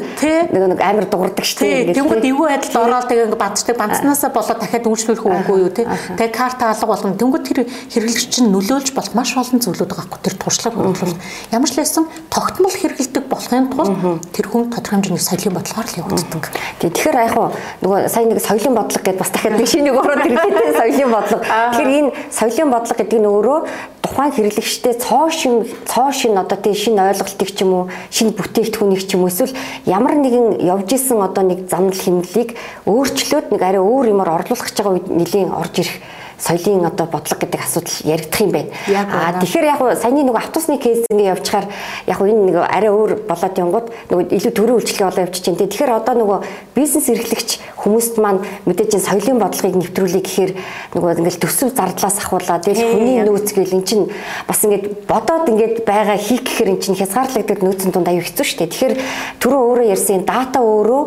нөгөө 0.51 0.69
нэг 0.75 0.81
амар 0.84 1.06
дуурдаг 1.07 1.45
шүү 1.48 1.60
дээ 1.63 1.95
тэгвэл 1.95 2.28
эвгүй 2.28 2.48
байдалд 2.51 2.78
ороод 2.78 3.12
ингээд 3.12 3.39
бадчдаг 3.39 3.75
банцнаасаа 3.80 4.30
болоод 4.36 4.60
дахиад 4.60 4.88
үйлчлүүлэх 4.88 5.24
үгүй 5.24 5.57
юу 5.63 5.72
тий. 5.72 5.86
Тэгээ 5.88 6.36
карта 6.36 6.72
алга 6.72 6.88
болгоно. 6.88 7.16
Тэнгууд 7.16 7.45
тэр 7.48 7.60
хэрэглэгч 7.68 8.28
чинь 8.28 8.51
нөлөөлж 8.51 8.92
болох 8.92 9.13
маш 9.16 9.31
олон 9.38 9.60
зүйлүүд 9.63 9.88
байгаа 9.88 10.07
хгүй. 10.12 10.19
Тэр 10.28 10.36
туршлага 10.36 10.75
хөрвүүлэл 10.75 11.18
ямар 11.56 11.69
ч 11.69 11.73
лээсэн 11.80 12.06
тогтмол 12.28 12.76
хэрэгэлдэг 12.76 13.26
болохын 13.31 13.68
тулд 13.71 14.23
тэр 14.35 14.45
хүн 14.52 14.68
тодорхой 14.68 15.00
хэмжээний 15.00 15.23
соёлын 15.23 15.56
бодлогоор 15.56 15.88
л 15.88 16.00
явагддаг. 16.04 16.44
Тий 16.80 16.90
тэгэхээр 16.92 17.18
яг 17.23 17.35
нөгөө 17.81 18.00
сая 18.11 18.26
нэг 18.28 18.40
соёлын 18.44 18.76
бодлого 18.76 19.04
гэдээ 19.04 19.21
бас 19.21 19.31
дахиад 19.31 19.57
нэг 19.57 19.68
шинийг 19.68 19.95
ороод 19.95 20.26
ирлээ 20.28 20.76
соёлын 20.76 21.11
бодлого. 21.11 21.44
Тэгэхээр 21.44 21.92
энэ 21.97 22.11
соёлын 22.31 22.72
бодлого 22.72 22.98
гэдэг 22.98 23.19
нь 23.19 23.30
өөрөө 23.30 23.60
тухайн 24.02 24.31
хэрэглэгчтэй 24.31 24.94
цоо 24.98 25.30
шин 25.30 25.68
цоо 25.86 26.12
шин 26.12 26.38
одоо 26.38 26.57
тийм 26.57 26.76
шинэ 26.76 27.02
ойлголтыг 27.12 27.50
ч 27.52 27.62
юм 27.62 27.72
уу 27.74 27.84
шинэ 28.10 28.36
бүтээгдэхүүнийг 28.36 29.04
ч 29.07 29.16
юм 29.16 29.28
уу 29.28 29.31
эсвэл 29.31 29.56
ямар 29.86 30.16
нэгэн 30.16 30.64
явж 30.64 30.90
исэн 30.96 31.22
одоо 31.22 31.44
нэг 31.44 31.69
замнал 31.69 31.96
хэмнэлийг 31.96 32.56
өөрчлөөд 32.88 33.52
нэг 33.52 33.62
арай 33.62 33.81
өөр 33.84 34.12
юмар 34.12 34.30
орлуулах 34.36 34.68
гэж 34.68 34.76
байгаа 34.80 34.94
үед 34.96 35.07
нэлийн 35.07 35.52
орж 35.52 35.76
ирэх 35.84 35.96
соёлын 36.37 36.85
одоо 36.85 37.07
бодлого 37.07 37.41
гэдэг 37.41 37.61
асуудал 37.61 37.97
яригдах 38.06 38.41
юм 38.41 38.51
байна. 38.51 38.69
Аа 38.87 39.41
тэгэхээр 39.41 39.65
яг 39.65 39.81
саяны 39.97 40.23
нэг 40.23 40.37
автобусны 40.37 40.77
кейс 40.77 41.01
ингэ 41.09 41.33
явчихаар 41.33 41.65
яг 42.06 42.21
энэ 42.21 42.45
нэг 42.53 42.56
арай 42.61 42.91
өөр 42.94 43.25
болоод 43.25 43.57
явгод 43.57 43.89
нэг 44.09 44.31
илүү 44.37 44.53
төрийн 44.53 44.77
үйлчлэгээ 44.77 45.09
болоо 45.09 45.25
явчих 45.25 45.44
чинь. 45.44 45.57
Тэгэхээр 45.57 45.97
одоо 45.97 46.13
нөгөө 46.13 46.39
бизнес 46.77 47.09
эрхлэгч 47.09 47.49
хүмүүст 47.81 48.21
маань 48.21 48.45
мэдээж 48.69 49.01
соёлын 49.01 49.41
бодлогыг 49.41 49.75
нэвтрүүлэх 49.81 50.23
гэхээр 50.25 50.51
нөгөө 50.94 51.25
ингээл 51.25 51.41
төсөв 51.41 51.73
зардлаас 51.73 52.17
ахуулаад 52.21 52.65
тэгэл 52.69 52.85
хүний 52.94 53.17
нөөц 53.25 53.49
гэл 53.57 53.73
эн 53.73 53.83
чинь 53.87 54.06
бас 54.45 54.61
ингээд 54.61 55.09
бодоод 55.09 55.49
ингээд 55.49 55.85
байгаа 55.89 56.17
хийх 56.21 56.45
гэхээр 56.45 56.77
эн 56.77 56.81
чинь 56.81 56.97
хязгаарлагддаг 56.97 57.65
нөөцийн 57.65 57.91
дунд 57.94 58.09
аюу 58.13 58.21
хэцүү 58.21 58.45
шүү 58.45 58.59
дээ. 58.61 58.71
Тэгэхээр 58.73 58.95
түрүү 59.41 59.61
өөрөө 59.61 59.87
ярьсан 59.89 60.21
дата 60.21 60.61
өөрөө 60.61 61.01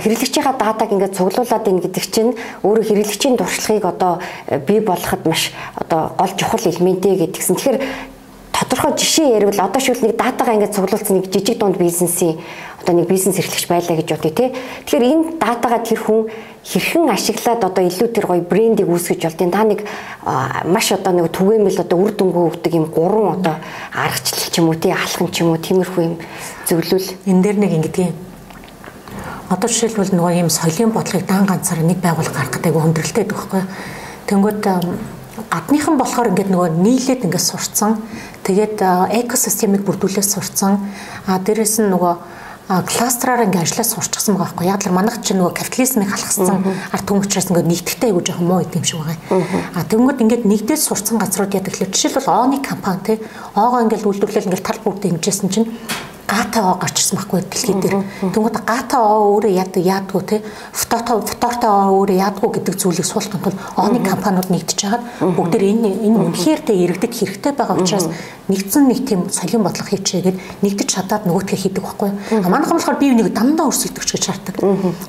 хэрэглэгчийнхаа 0.00 0.54
датаг 0.56 0.88
ингээд 0.92 1.16
цуглуулад 1.16 1.66
ийн 1.68 1.80
гэдэг 1.84 2.04
чинь 2.08 2.32
өөрөө 2.64 2.84
хэрэглэгчийн 2.88 3.36
туршлагыг 3.36 3.84
одоо 3.84 4.20
бий 4.70 4.80
болгоход 4.80 5.26
маш 5.26 5.50
одоо 5.74 6.14
гол 6.14 6.32
чухал 6.38 6.62
элементээ 6.62 7.26
гэдгсэн. 7.26 7.58
Тэгэхээр 7.58 7.78
тодорхой 8.54 8.94
жишээ 8.94 9.34
ярил 9.34 9.58
одоо 9.58 9.80
шил 9.82 9.98
нэг 9.98 10.14
датагаа 10.14 10.54
ингээд 10.54 10.74
цуглуулсан 10.78 11.16
нэг 11.18 11.26
жижиг 11.32 11.58
дунд 11.58 11.74
бизнесийн 11.74 12.38
одоо 12.78 12.94
нэг 12.94 13.08
бизнес 13.08 13.38
эрхлэгч 13.38 13.66
байлаа 13.66 13.96
гэж 13.98 14.08
бодъё 14.14 14.30
те. 14.30 14.54
Тэгэхээр 14.86 15.04
энэ 15.10 15.24
датагаа 15.42 15.80
тэр 15.82 15.98
хүн 15.98 16.30
хэрхэн 16.62 17.10
ашиглаад 17.10 17.64
одоо 17.64 17.82
илүү 17.82 18.08
тэр 18.14 18.26
гоё 18.30 18.42
брендийг 18.46 18.86
үүсгэж 18.86 19.26
болдیں۔ 19.26 19.50
Та 19.50 19.64
нэг 19.66 19.82
маш 20.70 20.92
одоо 20.92 21.12
нэг 21.12 21.34
түгээмэл 21.34 21.82
одоо 21.82 21.98
үр 21.98 22.12
дүнгүй 22.14 22.44
өгдөг 22.54 22.72
юм 22.78 22.86
гурван 22.86 23.42
одоо 23.42 23.56
аргачлал 23.90 24.50
ч 24.52 24.54
юм 24.60 24.68
уу 24.70 24.78
тий 24.78 24.92
алхам 24.92 25.28
ч 25.32 25.40
юм 25.42 25.50
уу 25.50 25.58
тиймэрхүү 25.58 26.02
юм 26.04 26.14
зөвлөл. 26.68 27.08
Энэ 27.26 27.42
дээр 27.42 27.58
нэг 27.58 27.72
ингэдэг 27.74 28.06
юм. 28.06 28.16
Одоо 29.50 29.66
жишээлбэл 29.66 30.14
нөгөө 30.14 30.36
ийм 30.36 30.48
соёлын 30.52 30.94
бодлогыг 30.94 31.26
дан 31.26 31.42
ганцаараа 31.42 31.82
нэг 31.82 31.98
байгууллага 31.98 32.38
гаргах 32.38 32.60
гэдэг 32.62 32.76
хүндрэлтэй 32.76 33.24
байдаг 33.24 33.38
байхгүй. 33.40 33.62
Тэнгүүд 34.30 34.62
гадныхан 35.50 35.98
болохоор 35.98 36.30
ингээд 36.30 36.54
нөгөө 36.54 36.70
нийлээд 36.78 37.26
ингээд 37.26 37.48
сурцсан. 37.50 37.98
Тэгээд 38.46 38.78
экосистемийг 39.18 39.82
бүрдүүлээд 39.82 40.26
сурцсан. 40.26 40.78
А 41.26 41.42
дээрэс 41.42 41.82
нь 41.82 41.90
нөгөө 41.90 42.14
кластераар 42.70 43.50
ингээд 43.50 43.66
ажиллаж 43.66 43.88
сурчсан 43.90 44.38
байгаа 44.38 44.54
байхгүй. 44.54 44.66
Яг 44.70 44.86
л 44.86 44.94
манайх 44.94 45.18
чинь 45.26 45.42
нөгөө 45.42 45.58
капитализмыг 45.58 46.06
халахсан 46.06 46.62
ард 46.94 47.02
түмэн 47.02 47.26
учраас 47.26 47.50
ингээд 47.50 47.66
нэгтгэхтэй 47.66 48.08
айгуу 48.14 48.22
жоохон 48.22 48.46
муу 48.46 48.62
идэм 48.62 48.86
шиг 48.86 49.02
байгаа. 49.02 49.18
А 49.74 49.82
тэнгууд 49.82 50.22
ингээд 50.22 50.46
нэгдээд 50.46 50.78
сурцсан 50.78 51.18
газрууд 51.18 51.50
яадаг 51.50 51.74
л 51.74 51.90
жишээлбэл 51.90 52.30
ооны 52.30 52.62
компани 52.62 53.02
те 53.02 53.18
оогоо 53.58 53.82
ингээд 53.90 54.06
үйлдвэрлэл 54.06 54.46
ингээд 54.46 54.62
тал 54.62 54.78
бүрдээ 54.86 55.10
хэмжээсэн 55.18 55.48
чинь 55.50 55.66
гата 56.30 56.62
оо 56.62 56.78
гарчсан 56.78 57.18
байхгүй 57.18 57.42
дэлхий 57.42 57.74
дээр. 57.74 58.06
Тэнгүүд 58.22 58.56
гата 58.62 59.02
оо 59.02 59.34
өөрөө 59.34 59.50
яадаг 59.50 59.82
яадгүй 59.82 60.22
те. 60.30 60.36
Фото 60.70 61.18
фотортой 61.26 61.70
өөрөө 61.90 62.16
яадгүй 62.22 62.50
гэдэг 62.54 62.74
зүйлийг 62.78 63.06
суулгахын 63.06 63.42
тулдооны 63.42 63.98
компаниуд 64.06 64.48
нэгдэж 64.54 64.78
хагаад 64.78 65.04
бүгд 65.34 65.54
энэ 65.58 65.90
энэ 66.06 66.18
үнэхээр 66.30 66.60
тэ 66.62 66.72
иргэдэг 66.86 67.10
хэрэгтэй 67.10 67.52
байгаа 67.58 67.82
учраас 67.82 68.06
нэгдсэн 68.50 68.84
нэг 68.86 69.00
тийм 69.06 69.20
соёлын 69.30 69.62
бодлого 69.66 69.90
хийчээгээд 69.90 70.38
нэгдэж 70.62 70.88
чадаад 70.90 71.26
нөгөөтгөө 71.26 71.58
хийдэг 71.58 71.82
байхгүй. 71.82 72.10
Манайхан 72.46 72.78
болохоор 72.78 72.98
бие 72.98 73.14
биенийг 73.14 73.34
дандаа 73.34 73.70
өрсөлдөгч 73.70 74.10
гэж 74.14 74.22
шаарддаг. 74.26 74.54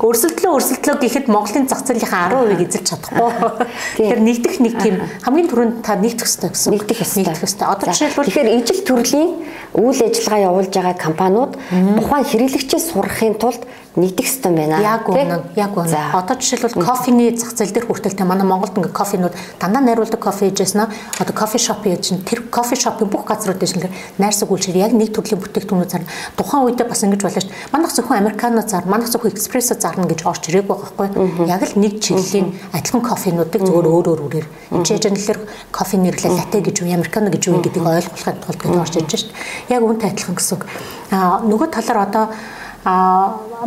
Өрсөлдлөө 0.02 0.52
өрсөлдлөө 0.58 0.98
гэхэд 1.02 1.26
Монголын 1.30 1.66
зах 1.66 1.82
зээлийн 1.86 2.06
10% 2.06 2.66
эзэлж 2.70 2.86
чадахгүй. 2.86 3.30
Тэгэхээр 3.98 4.22
нэгдэх 4.22 4.56
нэг 4.62 4.74
тийм 4.78 4.96
хамгийн 5.26 5.50
түрүүнд 5.50 5.76
та 5.82 5.98
нэгдэх 5.98 6.26
хэрэгтэй 6.30 6.50
гэсэн. 6.54 6.72
Нэгдэх 6.78 6.98
хэрэгтэй. 7.02 7.66
Одоо 7.66 7.86
жишээлбэл 7.90 8.30
тэгэхээр 8.30 8.50
ижил 8.62 8.82
төрлийн 8.86 9.32
үйл 9.74 10.02
ажиллагаа 10.06 10.46
явуулж 10.52 10.74
байгаа 10.74 10.96
компаниуд 11.12 11.60
тухайн 12.00 12.26
хэрэглэгчээс 12.26 12.96
сурахын 12.96 13.36
тулд 13.36 13.62
нэгдэх 13.96 14.28
систем 14.28 14.56
байна. 14.56 14.80
Яг 14.80 15.10
үнэн. 15.10 15.52
Яг 15.56 15.76
үнэн. 15.76 16.16
Одоо 16.16 16.36
жишээлбэл 16.40 16.80
кофений 16.80 17.36
зах 17.36 17.52
зээл 17.52 17.76
дээр 17.76 17.88
хүртэл 17.92 18.16
те 18.16 18.24
манай 18.24 18.48
Монголд 18.48 18.72
ингээ 18.80 18.96
кофенууд 18.96 19.36
дандаа 19.60 19.84
найруулдаг 19.84 20.20
кофе 20.20 20.48
хийжсэн 20.48 20.88
нь 20.88 20.92
одоо 21.20 21.36
кофе 21.36 21.60
шоп 21.60 21.84
хийж 21.84 22.16
тэр 22.24 22.48
кофе 22.48 22.80
шопын 22.80 23.12
бүх 23.12 23.28
газрууд 23.28 23.60
дээр 23.60 23.72
шинээр 23.72 23.92
найрсаг 24.16 24.48
үйлчээр 24.48 24.80
яг 24.80 24.96
нэг 24.96 25.12
төрлийн 25.12 25.44
бүтээгдэхүүнүүд 25.44 25.92
зарна. 25.92 26.08
Тухайн 26.40 26.72
үедээ 26.72 26.88
бас 26.88 27.04
ингэж 27.04 27.20
болоо 27.20 27.44
ш. 27.44 27.52
Манайх 27.76 27.92
зөвхөн 27.92 28.24
американо 28.24 28.64
зар, 28.64 28.88
манайх 28.88 29.12
зөвхөн 29.12 29.36
экспрессо 29.36 29.76
зарна 29.76 30.08
гэж 30.08 30.24
орж 30.24 30.48
ирээгүй 30.48 30.72
байхгүй. 30.72 31.08
Яг 31.52 31.62
л 31.68 31.76
нэг 31.76 32.00
чиглэлийн 32.00 32.56
адилхан 32.72 33.04
кофенуудыг 33.04 33.60
зөвөр 33.60 33.88
өөр 33.92 34.08
өөр 34.08 34.22
үрээр 34.32 34.48
энэ 34.72 34.88
чэжэнлэр 34.88 35.40
кофе 35.76 36.00
нэрлээ 36.00 36.32
латте 36.32 36.64
гэж 36.64 36.80
үү, 36.80 36.96
американо 36.96 37.28
гэж 37.28 37.44
үү 37.44 37.60
гэдгийг 37.60 37.84
ойлгуулахын 37.92 38.40
тулд 38.40 38.60
гэж 38.64 38.72
орж 38.80 38.96
ирж 39.04 39.12
ш. 39.20 39.24
Яг 39.68 39.84
үүнтэй 39.84 40.16
адилхан 40.16 40.40
гэсэн 40.40 40.56
үг. 40.56 40.64
Нөгөө 41.12 41.68
талаар 41.76 42.00
одоо 42.08 42.26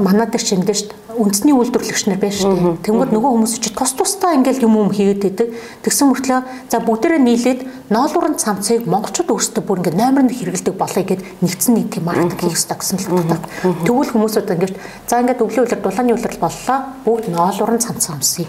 манад 0.01 0.33
шүү 0.81 0.89
дээ 0.89 1.04
үндэсний 1.17 1.55
үйлдвэрлэгч 1.55 2.05
нар 2.11 2.19
байна 2.19 2.35
шүү 2.35 2.55
дээ. 2.55 2.85
Тэнгүүд 2.85 3.11
нөгөө 3.15 3.31
хүмүүс 3.35 3.55
чи 3.63 3.71
тус 3.71 3.93
тусдаа 3.95 4.35
ингээл 4.35 4.67
юм 4.67 4.75
юм 4.83 4.91
хийгээд 4.91 5.23
байдаг. 5.23 5.49
Тэгсэн 5.87 6.07
мөртлөө 6.11 6.41
за 6.71 6.79
бүгдээрээ 6.83 7.21
нийлээд 7.23 7.61
ноолуурын 7.95 8.37
цамцыг 8.41 8.87
монголчууд 8.89 9.31
өөрсдөө 9.31 9.63
бүр 9.65 9.79
ингээд 9.85 10.01
номер 10.01 10.25
нь 10.27 10.35
хэрэгэлдэг 10.35 10.75
болоё 10.75 11.05
гэд 11.05 11.23
нэгдсэн 11.45 11.73
нэг 11.79 11.87
тийм 11.93 12.05
маркетинг 12.09 12.41
хийх 12.41 12.57
хэрэгтэй 12.59 12.79
гэсэн 12.81 12.99
л 12.99 13.11
боддог. 13.15 13.43
Тэгвэл 13.85 14.13
хүмүүсүүд 14.13 14.55
ингээд 14.55 14.75
за 15.07 15.21
ингээд 15.21 15.45
өвлийн 15.45 15.63
үйлрэл 15.65 15.85
дулааны 15.85 16.13
үйлрэл 16.17 16.41
боллоо. 16.43 16.79
Бүгд 17.05 17.25
ноолуурын 17.31 17.85
цамц 17.85 18.05
амсъя. 18.11 18.49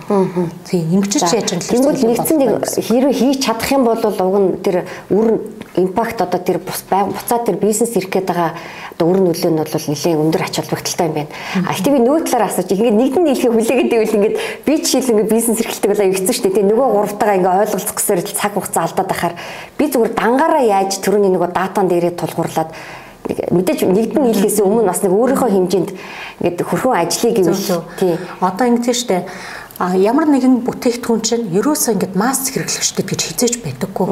Тийм 0.66 1.04
ингэж 1.04 1.14
яаж 1.22 1.52
юм 1.52 1.60
л 1.60 1.70
Тэнгүүд 1.70 2.00
нэгдсэн 2.04 2.38
нэг 2.40 2.52
хэрэг 2.66 3.14
хийж 3.14 3.40
чадах 3.44 3.72
юм 3.76 3.84
бол 3.84 4.00
уг 4.00 4.36
нь 4.40 4.50
тэр 4.64 4.88
үр 5.12 5.28
импакт 5.76 6.22
одоо 6.22 6.40
тэр 6.40 6.64
буцаад 6.64 7.46
тэр 7.46 7.58
бизнес 7.60 7.96
ирэх 8.00 8.10
гээд 8.10 8.28
байгаа 8.32 8.52
одоо 8.96 9.12
үр 9.12 9.20
нөлөө 9.20 9.52
нь 9.52 9.60
бол 9.60 9.76
нэлээд 9.76 10.22
өндөр 10.24 10.44
ач 10.48 10.56
холбогдолтой 10.56 11.08
юм 11.08 11.16
байна. 11.20 11.32
А 11.68 11.76
гэхдээ 11.76 11.92
би 11.92 12.00
нөгөө 12.00 12.24
талаар 12.32 12.48
асууж 12.56 12.72
ингээд 12.72 12.96
нэгдэн 12.96 13.24
нийлхийг 13.28 13.52
хүлээгээд 13.52 13.92
байвал 13.92 14.16
ингээд 14.16 14.36
би 14.64 14.74
жишээл 14.80 15.12
ингээд 15.12 15.34
бизнес 15.36 15.60
эрхэлдэг 15.60 15.92
болоо 15.92 16.08
өгсөн 16.16 16.32
шүү 16.32 16.44
дээ. 16.48 16.56
Тэгээ 16.56 16.72
нөгөө 16.72 16.88
гуравтайгаа 16.96 17.36
ингээд 17.36 17.62
ойлголцох 17.68 17.96
гэсээр 18.00 18.22
цаг 18.32 18.54
хугацаа 18.56 18.84
алдаад 18.88 19.10
байхаар 19.12 19.36
би 19.76 19.84
зүгээр 19.92 20.14
дангаараа 20.16 20.64
яаж 20.64 20.92
түрүүний 21.04 21.32
нөгөө 21.36 21.52
датан 21.52 21.86
дээрээ 21.92 22.16
тулгуурлаад 22.16 22.72
мэдээж 23.26 23.80
нэгдэн 23.90 24.22
нийлхээс 24.22 24.62
өмнө 24.62 24.86
бас 24.86 25.02
нэг 25.02 25.12
өөрийнхөө 25.12 25.50
хэмжээнд 25.50 25.90
ингээд 26.40 26.62
хөрхөн 26.62 26.96
ажлыг 26.96 27.34
гэвэл 27.36 27.84
тий. 28.00 28.16
Одоо 28.40 28.66
шүү 28.80 29.08
дээ. 29.10 29.24
А 29.76 29.92
ямар 29.98 30.30
нэгэн 30.32 30.64
бүтээгдэхүүн 30.64 31.22
чинь 31.26 31.52
ерөөсөө 31.52 32.00
ингээд 32.00 32.16
масс 32.16 32.48
хэрэглэгчдэд 32.54 33.08
гэж 33.12 33.22
хизээж 33.28 33.56
байдаггүй. 33.60 34.08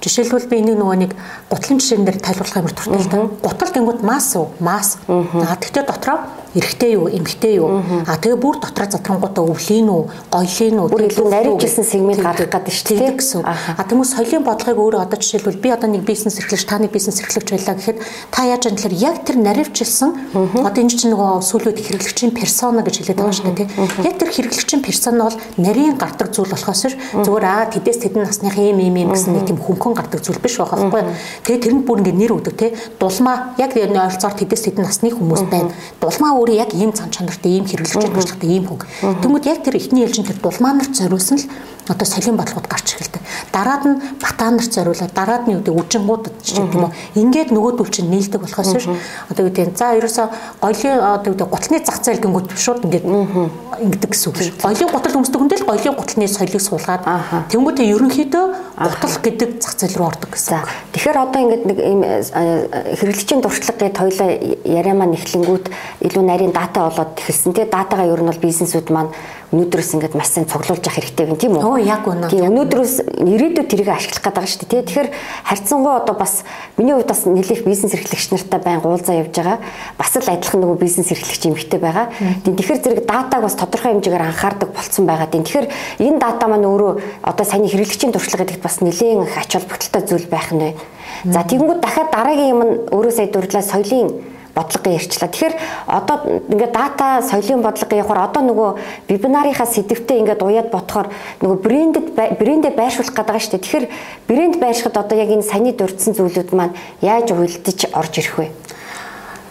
Жишээлбэл 0.00 0.48
би 0.48 0.56
энийг 0.64 0.80
нөгөө 0.80 0.98
нэг 0.98 1.12
гутлын 1.52 1.78
жишээн 1.78 2.08
дээр 2.08 2.18
тайлбарлах 2.24 2.58
юм 2.58 2.72
туртай 2.72 2.98
л 2.98 3.12
да. 3.12 3.28
Гутал 3.44 3.70
гингүүд 3.70 4.00
масс 4.00 4.34
уу? 4.34 4.48
Масс. 4.58 4.96
А 5.06 5.54
тэгтээ 5.60 5.84
дотроо 5.84 6.24
эрэгтэй 6.54 6.92
юу, 6.98 7.06
эмэгтэй 7.08 7.54
юу? 7.62 7.82
А 8.06 8.18
тэгээ 8.18 8.38
бүр 8.40 8.58
дотроо 8.58 8.90
задрангуудаа 8.90 9.44
өвлийн 9.46 9.88
үү, 9.88 10.02
гоёлын 10.34 10.78
үү? 10.82 10.88
Бүр 10.90 11.02
илүү 11.06 11.26
наривчилсан 11.30 11.84
сегмент 11.86 12.20
гаргах 12.20 12.50
гэдэг 12.50 12.74
шүү 12.74 12.98
дээ 12.98 13.12
гэсэн. 13.14 13.42
А 13.46 13.82
тэмүүс 13.86 14.10
соёлын 14.18 14.42
бодлогыг 14.42 14.80
өөрөө 14.82 15.00
одоо 15.06 15.18
жишээлбэл 15.20 15.62
би 15.62 15.70
одоо 15.70 15.88
нэг 15.90 16.02
бизнес 16.02 16.42
эрхлэгч, 16.42 16.64
та 16.66 16.82
нэг 16.82 16.90
бизнес 16.90 17.22
эрхлэгч 17.22 17.48
байлаа 17.54 17.74
гэхэд 17.78 17.98
та 18.34 18.40
яаж 18.50 18.66
юм 18.66 18.74
тэгэхээр 18.74 18.96
яг 18.98 19.16
тэр 19.22 19.36
наривчилсан 19.38 20.10
одоо 20.34 20.80
энэ 20.82 20.90
чинь 20.90 21.14
нөгөө 21.14 21.38
сүүлүүд 21.46 21.78
хэрэглэгчийн 21.86 22.32
персона 22.34 22.82
гэж 22.82 22.94
хэлээд 22.98 23.18
байгаа 23.20 23.36
шүү 23.38 23.46
дээ, 23.46 23.58
тийм. 23.70 23.70
Яг 24.04 24.16
тэр 24.18 24.30
хэрэглэгчийн 24.34 24.82
персона 24.82 25.30
бол 25.30 25.38
нарийн 25.54 25.94
гардаг 25.94 26.34
зүйл 26.34 26.50
болохоос 26.50 26.80
зүгээр 27.14 27.44
аа 27.46 27.66
тэдэс 27.70 27.98
тэдэн 28.02 28.24
насных 28.26 28.56
ийм 28.58 28.80
ийм 28.80 28.96
ийм 28.96 29.10
гэсэн 29.12 29.34
нэг 29.36 29.46
тийм 29.46 29.58
хөнгөн 29.60 29.94
гардаг 29.94 30.20
зүйл 30.24 30.40
биш 30.40 30.56
байгаа 30.58 30.90
байхгүй. 30.90 31.02
Тэгээ 31.44 31.62
тэрэнд 31.62 31.84
бүр 31.84 31.98
ингэ 32.00 32.14
нэр 32.16 32.32
өгдөг 32.40 32.54
те. 32.56 32.74
Дулмаа 32.98 33.54
яг 33.60 33.76
ойролцоогоор 33.76 34.38
тэдэс 34.40 34.62
тэдэн 34.70 34.84
насны 34.86 35.10
хүмүүс 35.12 35.44
байна. 35.50 35.70
Дулмаа 36.00 36.39
өөрөө 36.40 36.56
яг 36.56 36.72
ийм 36.72 36.92
цан 36.96 37.12
чанартай, 37.12 37.52
ийм 37.60 37.68
хэрэглэгчтэй 37.68 38.08
туршлагатай 38.08 38.48
ийм 38.48 38.64
хүн. 38.64 38.80
Тэнгүүд 39.20 39.44
яг 39.52 39.60
тэр 39.60 39.76
ихний 39.76 40.08
ээлжин 40.08 40.24
тэр 40.24 40.40
дулмаа 40.40 40.72
нарт 40.72 40.96
зориулсан 40.96 41.36
л 41.36 41.46
одоо 41.90 42.06
солийн 42.06 42.36
бодлогод 42.36 42.68
гарч 42.68 42.94
эхэлдэг. 42.94 43.20
Дараад 43.52 43.84
нь 43.84 44.00
батаа 44.22 44.50
нарт 44.50 44.72
зориулаад 44.72 45.12
дараад 45.12 45.44
нь 45.48 45.58
үгүй 45.58 45.74
үжингуудад 45.74 46.34
ч 46.42 46.58
юм 46.58 46.70
уу. 46.70 46.92
Ингээд 47.18 47.50
нөгөөдөл 47.50 47.90
чинь 47.90 48.10
нийлдэг 48.10 48.40
болохоос 48.40 48.74
биш. 48.78 48.86
Одоо 49.28 49.50
үгүй 49.50 49.74
за 49.74 49.98
ерөөсө 49.98 50.22
гоёлын 50.62 51.02
одоо 51.02 51.34
үгүй 51.34 51.48
гутлын 51.50 51.82
зах 51.82 51.98
зээл 51.98 52.22
гингүүд 52.22 52.54
шууд 52.54 52.84
ингээд 52.86 53.06
ингэдэг 53.10 54.10
гэсэн 54.14 54.28
үг 54.30 54.36
биш. 54.38 54.50
Гоёлын 54.62 54.90
гутал 54.94 55.18
өмсдөг 55.18 55.40
хүндэл 55.40 55.66
гоёлын 55.66 55.98
гутлын 55.98 56.30
соёлыг 56.30 56.62
суулгаад 56.62 57.02
тэнгүүтээ 57.50 57.86
ерөнхийдөө 57.90 58.46
гутал 58.78 59.16
гэдэг 59.24 59.50
зах 59.58 59.74
зээл 59.74 59.98
рүү 59.98 60.06
ордог 60.06 60.30
гэсэн. 60.30 60.62
Тэгэхээр 60.94 61.18
одоо 61.18 61.40
ингээд 61.42 61.64
нэг 61.66 61.78
ийм 61.80 62.00
хэрэглэгчийн 62.06 63.42
дуршлаг 63.42 63.76
гэд 63.82 63.98
хоёлаа 63.98 64.30
яриа 64.62 64.94
маань 64.94 65.18
эхлэнгүүт 65.18 65.66
илүү 66.06 66.22
нарийн 66.30 66.54
дата 66.54 66.86
болоод 66.86 67.18
эхэлсэн. 67.18 67.50
Тэгээ 67.50 67.74
датагаа 67.74 68.06
ер 68.06 68.22
нь 68.22 68.30
бол 68.30 68.38
бизнесүүд 68.46 68.88
маань 68.94 69.10
өнөөдрөөс 69.50 69.90
ингээд 69.98 70.14
маш 70.14 70.30
сайн 70.30 70.46
цуглуулж 70.46 70.86
явах 70.86 70.94
хэрэгтэй 70.94 71.26
байна 71.26 71.42
тийм 71.42 71.58
үү? 71.58 71.66
Оо 71.66 71.74
яг 71.74 72.06
үнэ. 72.06 72.30
Тийм 72.30 72.54
өнөөдрөөс 72.54 72.94
ирээдүйд 73.18 73.66
тэрийг 73.66 73.90
ашиглах 73.90 74.22
гэдэг 74.22 74.46
шүү 74.46 74.66
дээ. 74.70 74.86
Тэгэхээр 74.86 75.08
харьцангуй 75.42 75.94
одоо 75.98 76.14
бас 76.14 76.46
миний 76.78 76.94
хувьд 76.94 77.10
бас 77.10 77.26
нэлээх 77.26 77.66
бизнес 77.66 77.98
эрхлэгч 77.98 78.30
нартай 78.30 78.60
байн 78.62 78.78
уулзаа 78.78 79.18
явж 79.18 79.34
байгаа. 79.34 79.58
Бас 79.98 80.14
л 80.14 80.30
адилхан 80.30 80.62
нөгөө 80.62 80.78
бизнес 80.78 81.10
эрхлэгч 81.10 81.42
эмэгтэй 81.50 81.80
байгаа. 81.82 82.14
Тэгэхээр 82.46 82.78
зэрэг 82.78 83.02
датаг 83.10 83.42
бас 83.42 83.58
тодорхой 83.58 83.90
хэмжээгээр 83.90 84.28
анхаардаг 84.30 84.70
болцсон 84.70 85.04
байгаа. 85.10 85.26
Тэгэхээр 85.34 85.66
энэ 85.98 86.18
дата 86.22 86.46
маань 86.46 86.70
өөрөө 86.70 87.26
одоо 87.26 87.42
саяны 87.42 87.66
хэрэглэгчийн 87.66 88.14
туршлага 88.14 88.46
гэдэгт 88.46 88.62
бас 88.62 88.78
нэлээд 88.78 89.34
ач 89.34 89.50
холбогдолтой 89.50 90.02
зүйл 90.06 90.30
байх 90.30 90.54
нь. 90.54 90.78
За 91.26 91.42
тэгэнгүүт 91.42 91.82
дахиад 91.82 92.14
дараагийн 92.14 92.54
юм 92.54 92.62
нь 92.62 92.74
өөрөө 92.94 93.12
сая 93.18 93.26
дурдлаа 93.26 93.66
соёлын 93.66 94.38
бодлого 94.60 94.92
ярьчлаа. 94.92 95.32
Тэгэхээр 95.32 95.54
одоо 95.88 96.16
ингээд 96.52 96.72
дата 96.76 97.24
соёлын 97.24 97.64
бодлого 97.64 97.96
явахаар 97.96 98.28
одоо 98.28 98.42
нөгөө 98.44 98.70
вебинарынхаа 99.08 99.66
сэдвтэ 99.66 100.20
ингээд 100.20 100.44
уяад 100.44 100.68
ботхоор 100.68 101.08
нөгөө 101.40 101.58
брендэд 101.64 102.06
брендээ 102.36 102.72
байршуулах 102.76 103.16
гэдэг 103.16 103.26
байгаа 103.26 103.40
шүү 103.40 103.52
дээ. 103.56 103.64
Тэгэхээр 103.64 103.86
брэнд 104.28 104.56
байршихад 104.60 104.96
одоо 105.00 105.16
яг 105.16 105.30
энэ 105.32 105.48
саяны 105.48 105.72
дурдсан 105.72 106.12
зүйлүүд 106.12 106.50
маань 106.52 106.76
яаж 107.00 107.32
уйлдэж 107.32 107.96
орж 107.96 108.12
ирэх 108.20 108.36
вэ? 108.36 108.46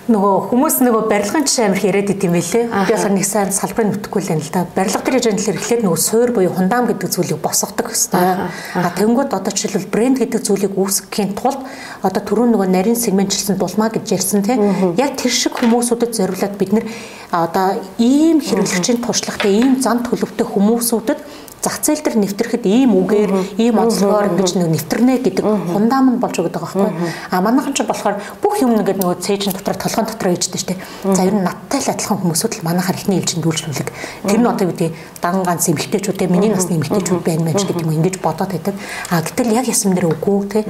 Нөгөө 0.10 0.50
хүмүүс 0.50 0.76
нөгөө 0.82 1.04
барилгын 1.10 1.46
жишээ 1.46 1.66
амирх 1.70 1.86
яриад 1.86 2.10
идэм 2.10 2.34
байлээ. 2.34 2.66
Би 2.68 2.94
болохоор 2.94 3.14
нэг 3.14 3.26
сайн 3.30 3.54
салбарыг 3.54 3.90
нүтгэхгүй 3.94 4.22
л 4.26 4.32
юм 4.34 4.42
л 4.42 4.52
да. 4.52 4.66
Барилга 4.74 5.06
дээр 5.06 5.18
яж 5.22 5.28
анхлаар 5.30 5.60
эхлээд 5.62 5.84
нөгөө 5.86 6.00
суур 6.02 6.30
буюу 6.34 6.54
хундаам 6.54 6.86
гэдэг 6.90 7.10
зүйлийг 7.14 7.40
босгодог 7.40 7.88
хэвээр. 7.94 8.40
А 8.74 8.90
тэнгууд 8.98 9.32
одоо 9.32 9.52
жишээлбэл 9.54 9.94
брэнд 9.94 10.18
гэдэг 10.26 10.42
зүйлийг 10.42 10.74
үүсгэхийн 10.74 11.38
тулд 11.38 11.62
одоо 12.02 12.22
түрүүн 12.26 12.52
нөгөө 12.58 12.70
нарийн 12.74 12.98
сегментчилсан 12.98 13.62
дулмаа 13.62 13.94
гэж 13.94 14.06
ярьсан 14.18 14.42
тийм. 14.42 14.98
Яг 14.98 15.14
тэр 15.16 15.30
шиг 15.30 15.54
хүмүүсүүдэд 15.62 16.12
зориулаад 16.18 16.56
бид 16.58 16.74
нэр 16.74 16.86
одоо 17.30 17.78
ийм 18.02 18.42
хэрэглэгчийн 18.42 19.06
туршлагатай 19.06 19.62
ийм 19.62 19.78
зан 19.78 20.02
төлөвтэй 20.02 20.50
хүмүүсүүдэд 20.50 21.20
зах 21.62 21.80
зээл 21.84 22.04
дээр 22.04 22.18
нэвтрэхэд 22.24 22.64
ийм 22.66 22.96
үгээр 22.96 23.32
ийм 23.60 23.76
онцлогоор 23.80 24.32
ингэж 24.32 24.56
нэг 24.56 24.68
нэвтрнэ 24.80 25.20
гэдэг 25.20 25.46
хундам 25.46 26.16
нь 26.16 26.22
болж 26.24 26.36
өгöd 26.40 26.56
байгаа 26.56 26.72
байхгүй. 26.72 26.92
А 27.32 27.42
манайхан 27.44 27.74
ч 27.76 27.84
болохоор 27.84 28.18
бүх 28.40 28.56
юм 28.64 28.80
ингээд 28.80 29.00
нөгөө 29.04 29.20
цээжин 29.20 29.54
дотор 29.54 29.76
толгойн 29.76 30.08
дотор 30.08 30.32
ээжтэй 30.32 30.60
штэ. 30.60 30.76
За 31.04 31.28
ер 31.28 31.36
нь 31.36 31.44
надтай 31.44 31.84
л 31.84 31.92
адилхан 31.92 32.20
хүмүүсүүд 32.24 32.54
л 32.60 32.66
манайхаар 32.68 32.96
ихний 32.96 33.20
ээлжинд 33.20 33.44
үйлчлүүлэг. 33.44 33.90
Тэр 34.28 34.40
нь 34.40 34.48
одоо 34.48 34.68
үгүй 34.72 34.90
дан 35.20 35.44
ганц 35.44 35.68
эмэгтэйчүүд 35.68 36.18
те 36.20 36.28
миний 36.32 36.52
насны 36.52 36.80
эмэгтэйчүүд 36.80 37.24
байна 37.28 37.52
мэж 37.52 37.68
гэдэг 37.68 37.84
юм 37.84 37.96
ингэж 38.00 38.16
бодоод 38.24 38.52
байдаг. 38.56 38.76
А 39.12 39.20
гэтэл 39.20 39.52
яг 39.52 39.68
ясам 39.68 39.94
дээр 39.94 40.16
үгүй 40.16 40.40
те. 40.48 40.64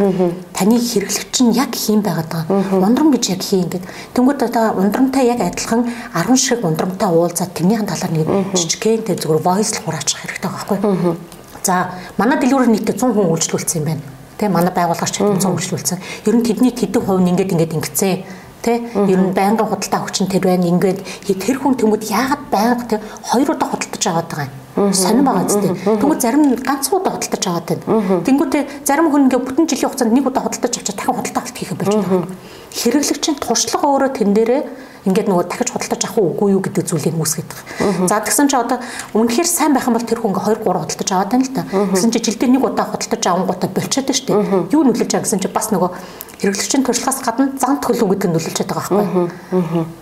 Таны 0.58 0.82
хэрэглэгч 0.82 1.36
нь 1.46 1.54
яг 1.54 1.72
хийм 1.78 2.02
байгаад 2.02 2.50
байгаа. 2.50 2.82
Ундрам 2.82 3.14
гэж 3.14 3.24
яг 3.38 3.42
хий 3.46 3.62
ингээд. 3.62 3.86
Тэнгүүд 4.18 4.42
одоо 4.50 4.66
ундрамтай 4.82 5.30
яг 5.30 5.42
адилхан 5.46 5.86
10 6.18 6.38
шиг 6.38 6.66
ундрамтай 6.66 7.10
уулзаад 7.14 7.54
тэрнийхэн 7.54 7.86
талаар 7.86 8.14
нэг 8.14 8.28
жижигхэн 8.58 9.06
зүгээр 9.06 9.42
voice 9.46 9.78
л 9.78 9.84
хураачих 9.86 10.20
хэрэгтэй 10.20 10.50
байгаа 10.50 10.66
байхгүй. 10.66 10.79
За 11.64 11.92
манай 12.18 12.38
дэлгүүрээр 12.40 12.72
нийтдээ 12.72 12.96
100 12.96 13.14
хүн 13.14 13.32
үйлчлүүлсэн 13.36 13.80
юм 13.82 13.88
байна. 13.90 14.04
Тэ 14.40 14.48
манай 14.48 14.74
байгууллагч 14.74 15.16
100 15.20 15.44
үйлчлүүлсэн. 15.44 15.98
Ер 16.26 16.36
нь 16.40 16.46
тэдний 16.46 16.72
тэдэн 16.72 17.04
хувь 17.04 17.20
нь 17.20 17.30
ингээд 17.36 17.54
ингээд 17.54 17.76
ингэцээ 17.76 18.16
Тэ 18.60 18.92
ер 19.08 19.20
нь 19.24 19.32
байнгын 19.32 19.72
худалдаа 19.72 20.04
хүчин 20.04 20.28
тэр 20.28 20.44
байна. 20.44 20.68
Ингээд 20.68 21.00
тэр 21.24 21.58
хүн 21.64 21.80
тэмүүд 21.80 22.04
яагаад 22.12 22.44
байнга 22.52 22.86
тэ 22.92 22.98
хоёр 23.24 23.56
удаа 23.56 23.72
худалдаж 23.72 24.04
аваад 24.04 24.28
байгаа 24.28 24.48
юм. 24.52 24.92
Сонир 24.92 25.24
байгаа 25.24 25.48
зү. 25.48 25.60
Тэнгүүд 25.80 26.20
зарим 26.20 26.44
нь 26.44 26.60
ганцхан 26.60 27.00
удаа 27.00 27.16
худалдаж 27.16 27.44
аваад 27.48 27.68
байна. 27.72 28.20
Тэнгүүтээ 28.28 28.64
зарим 28.84 29.08
хүн 29.16 29.32
ингээд 29.32 29.46
бүтэн 29.48 29.64
жилийн 29.64 29.88
хугацаанд 29.88 30.12
нэг 30.12 30.28
удаа 30.28 30.44
худалдаж 30.44 30.74
авчаа 30.76 30.96
дахин 30.96 31.16
худалдаа 31.16 31.40
авалт 31.40 31.56
хийх 31.56 31.72
болж 31.80 31.96
байна. 31.96 32.28
Хэрэглэгчийн 32.76 33.38
туршлага 33.40 33.88
өөрөө 33.88 34.12
тэн 34.20 34.32
дээрээ 34.36 34.62
ингээд 35.08 35.28
нөгөө 35.32 35.46
дахиж 35.48 35.70
худалдаж 35.72 36.02
авах 36.04 36.20
уугүй 36.20 36.52
юу 36.56 36.62
гэдэг 36.64 36.84
зүйлийг 36.84 37.16
үүсгэж 37.16 37.48
байгаа. 37.48 38.08
За 38.08 38.20
тэгсэн 38.20 38.48
чи 38.52 38.56
одоо 38.60 38.80
үнэхээр 39.16 39.48
сайн 39.48 39.72
байх 39.72 39.88
юм 39.88 39.96
бол 39.96 40.04
тэр 40.04 40.20
хүн 40.20 40.36
ингээ 40.36 40.60
2 40.60 40.68
3 40.68 40.84
худалдаж 40.84 41.10
аваад 41.16 41.32
байна 41.32 41.46
л 41.48 41.56
та. 41.56 41.64
Тэгсэн 41.64 42.12
чи 42.12 42.20
жилдээ 42.20 42.50
нэг 42.52 42.64
удаа 42.68 42.86
худалдаж 42.92 43.24
авангуудаа 43.24 43.70
болчиход 43.72 44.08
дээ. 44.12 44.74
Юу 44.76 44.84
нөлөөлж 44.84 45.12
байгаа 45.16 45.24
гэсэн 45.24 45.40
чи 45.40 45.48
бас 45.48 45.72
нөгөө 45.72 45.90
хэрэглэгчийн 46.40 46.84
туршлагаас 46.88 47.20
гадна 47.20 47.52
зан 47.60 47.84
төлөв 47.84 48.16
гэдэг 48.16 48.28
нь 48.32 48.36
нөлөөлж 48.36 48.60
байгаа 48.64 48.80
байхгүй. 48.80 49.06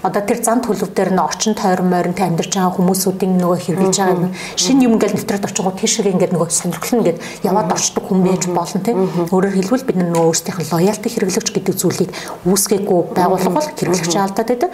Одоо 0.05 0.21
тэр 0.21 0.39
зан 0.45 0.61
төлөв 0.61 0.93
дээр 0.93 1.11
нь 1.17 1.21
орчин 1.21 1.57
тойрон 1.57 1.89
моринтой 1.89 2.29
амьдарч 2.29 2.53
байгаа 2.53 2.77
хүмүүсүүдийн 2.77 3.41
нөгөө 3.41 3.57
хэрэглэж 3.57 3.97
байгаа 3.97 4.29
шинэ 4.53 4.85
юм 4.85 5.01
ингээл 5.01 5.17
нэвтрээд 5.17 5.49
очингоо 5.49 5.73
тийшээ 5.73 6.13
ингээд 6.13 6.33
нөгөө 6.37 6.49
сонирхол 6.53 6.93
нь 6.93 7.01
ингээд 7.01 7.19
яваад 7.41 7.73
орчдөг 7.73 8.03
хүн 8.05 8.21
байж 8.21 8.43
болно 8.53 8.79
тийм. 8.85 8.97
Өөрөөр 9.33 9.55
хэлбэл 9.57 9.87
бид 9.89 9.97
нөгөө 9.97 10.25
өөрсдийнх 10.29 10.61
лоялти 10.69 11.09
хэрэглэгч 11.09 11.49
гэдэг 11.57 11.73
зүйлийг 11.73 12.11
үүсгээгүй 12.45 12.99
байгууллага 13.17 13.57
бол 13.57 13.73
хэрэглэгчийн 13.73 14.25
алдаад 14.29 14.49
байдаг 14.53 14.71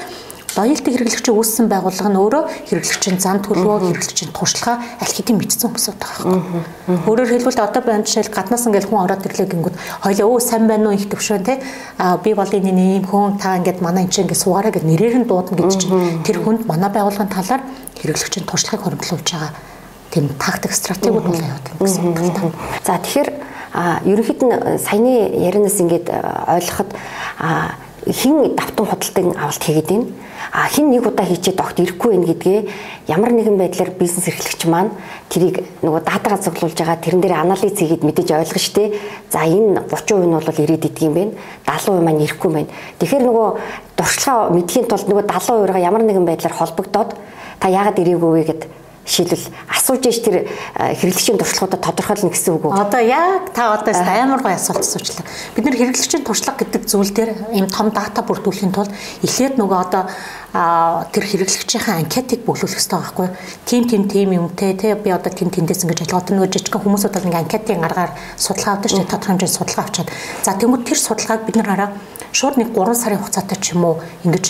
лоялти 0.58 0.90
хэрэглэгчийн 0.94 1.38
үүссэн 1.38 1.68
байгууллага 1.70 2.10
нь 2.14 2.20
өөрөө 2.22 2.44
хэрэглэгчийн 2.70 3.18
зан 3.18 3.42
төлөвөө 3.42 3.90
хэрэглэгчийн 3.90 4.32
туршлага 4.34 4.82
аль 5.02 5.14
хэдийн 5.14 5.38
мэдсэн 5.42 5.70
хүмүүс 5.70 5.88
байгаа 5.94 6.24
байхгүй. 6.30 7.08
Өөрөөр 7.10 7.30
хэлбэл 7.34 7.66
одоо 7.66 7.82
байна 7.82 8.06
жишээл 8.06 8.30
гаднаас 8.30 8.68
ингээл 8.70 8.90
хүн 8.90 9.04
ороод 9.06 9.26
ирлээ 9.26 9.48
гингүүд 9.50 9.76
хоёлаа 10.06 10.28
өө 10.30 10.40
сайн 10.42 10.68
байна 10.70 10.90
уу? 10.90 10.98
их 10.98 11.10
төвшөө 11.10 11.40
те 11.42 11.60
а 11.98 12.18
би 12.18 12.34
бол 12.38 12.50
энэ 12.50 13.02
ийм 13.02 13.06
хүн 13.10 13.42
та 13.42 13.58
ингээд 13.58 13.82
манай 13.82 14.06
энэ 14.06 14.14
чинь 14.14 14.30
ингээд 14.30 14.44
суугаараа 14.44 14.74
гэж 14.74 14.84
нэрээр 14.86 15.26
нь 15.26 15.30
дуудана 15.30 15.58
гэж 15.66 15.74
чинь 15.74 16.22
тэр 16.22 16.38
хүнд 16.46 16.70
манай 16.70 16.90
байгууллагын 16.94 17.34
талаар 17.34 17.62
хэрэглэгчийн 17.98 18.46
туршлагыг 18.46 18.84
хөрөнгөлүүлж 18.86 19.30
байгаа 19.34 19.52
тийм 20.14 20.30
тактик 20.38 20.74
стратегиуд 20.74 21.26
бол 21.26 21.42
яваад 21.42 21.66
байна 21.66 21.82
гэсэн 21.82 22.46
үг. 22.46 22.54
За 22.86 23.02
тэгэхээр 23.02 23.30
ерөнхийд 24.06 24.42
нь 24.46 24.54
саяны 24.78 25.14
ярианаас 25.34 25.82
ингээд 25.82 26.08
ойлгоход 26.14 26.90
хин 28.12 28.56
давтан 28.56 28.86
худалдан 28.86 29.38
авалт 29.38 29.64
хийгээд 29.64 29.90
байна 29.90 30.06
а 30.52 30.68
хин 30.68 30.92
нэг 30.92 31.08
удаа 31.08 31.26
хийчихэд 31.26 31.60
огт 31.60 31.80
ирэхгүй 31.80 32.18
байх 32.18 32.38
гэдгээ 32.38 32.60
ямар 33.08 33.32
нэгэн 33.32 33.58
байдлаар 33.58 33.92
бизнес 33.98 34.28
эрхлэгч 34.28 34.66
маань 34.70 34.92
тэрийг 35.30 35.64
нөгөө 35.82 36.02
датагаа 36.06 36.38
цуглуулж 36.38 36.78
байгаа 36.78 37.02
тэрэн 37.02 37.22
дээр 37.22 37.42
анализ 37.42 37.74
хийгээд 37.74 38.04
мэдээж 38.04 38.30
ойлгох 38.38 38.62
штеп. 38.62 38.94
За 39.32 39.48
энэ 39.48 39.82
30% 39.90 40.30
нь 40.30 40.36
бол 40.36 40.62
ирээд 40.62 40.86
идэх 40.86 41.02
юм 41.02 41.14
байна. 41.14 41.34
70% 41.66 42.06
маань 42.06 42.22
ирэхгүй 42.22 42.52
байна. 42.52 42.70
Тэгэхээр 43.00 43.24
нөгөө 43.24 43.48
дуршлага 43.98 44.54
мэдхийн 44.54 44.86
тулд 44.86 45.08
нөгөө 45.10 45.26
70%-аа 45.26 45.80
ямар 45.82 46.04
нэгэн 46.04 46.26
байдлаар 46.28 46.54
холбогдоод 46.54 47.10
та 47.60 47.68
яагаад 47.74 47.98
ирээгүй 47.98 48.30
вэ 48.30 48.44
гэд 48.46 48.62
жишээлбэл 49.04 49.48
асууж 49.68 50.04
ээж 50.08 50.20
тэр 50.24 50.36
хэрэглэгчийн 50.80 51.36
туршлагуудад 51.36 51.84
тодорхойлно 51.84 52.32
гэсэн 52.32 52.56
үг 52.56 52.64
үү? 52.68 52.72
Одоо 52.72 53.02
яг 53.04 53.52
та 53.52 53.76
одоо 53.76 53.92
амар 53.92 54.40
гой 54.40 54.56
асуулт 54.56 54.80
асуучлаа. 54.80 55.28
Бид 55.56 55.66
нэр 55.68 55.76
хэрэглэгчийн 55.76 56.24
туршлага 56.24 56.64
гэдэг 56.64 56.88
зүйл 56.88 57.12
дээр 57.12 57.32
ийм 57.52 57.68
том 57.68 57.92
дата 57.92 58.24
бүрдүүлэхийн 58.24 58.72
тулд 58.72 58.96
эхлээд 59.28 59.60
нөгөө 59.60 59.80
одоо 59.84 60.08
тэр 61.12 61.24
хэрэглэгчийн 61.28 61.84
анкетыг 62.08 62.48
бүглүүлэх 62.48 62.80
хэрэгтэй 62.80 63.00
байхгүй. 63.04 63.28
Тим 63.68 63.84
тим 63.92 64.08
тим 64.08 64.32
юмтэй 64.32 64.72
тий 64.80 64.96
би 64.96 65.12
одоо 65.12 65.34
тим 65.36 65.52
тэндээс 65.52 65.84
ингэж 65.84 66.08
ажиллаад 66.08 66.32
нөгөө 66.32 66.50
жижигхэн 66.54 66.84
хүмүүсүүд 66.88 67.14
бол 67.14 67.28
ингээ 67.28 67.44
анкетын 67.44 67.84
аргаар 67.84 68.12
судалгаа 68.40 68.80
авдаг 68.80 68.90
шүү 68.94 69.04
дээ. 69.04 69.12
Тодорхой 69.12 69.32
хэмжээний 69.36 69.58
судалгаа 69.58 69.84
авчаад. 69.84 70.10
За 70.46 70.56
тэгмүүд 70.56 70.84
тэр 70.88 71.00
судалгааг 71.02 71.42
бид 71.44 71.58
нар 71.60 71.70
хараа 71.74 71.90
шууд 72.34 72.58
нэг 72.58 72.74
3 72.74 72.98
сарын 72.98 73.22
хугацаатай 73.22 73.58
ч 73.62 73.78
юм 73.78 73.86
уу 73.86 73.96
ингэж 74.26 74.46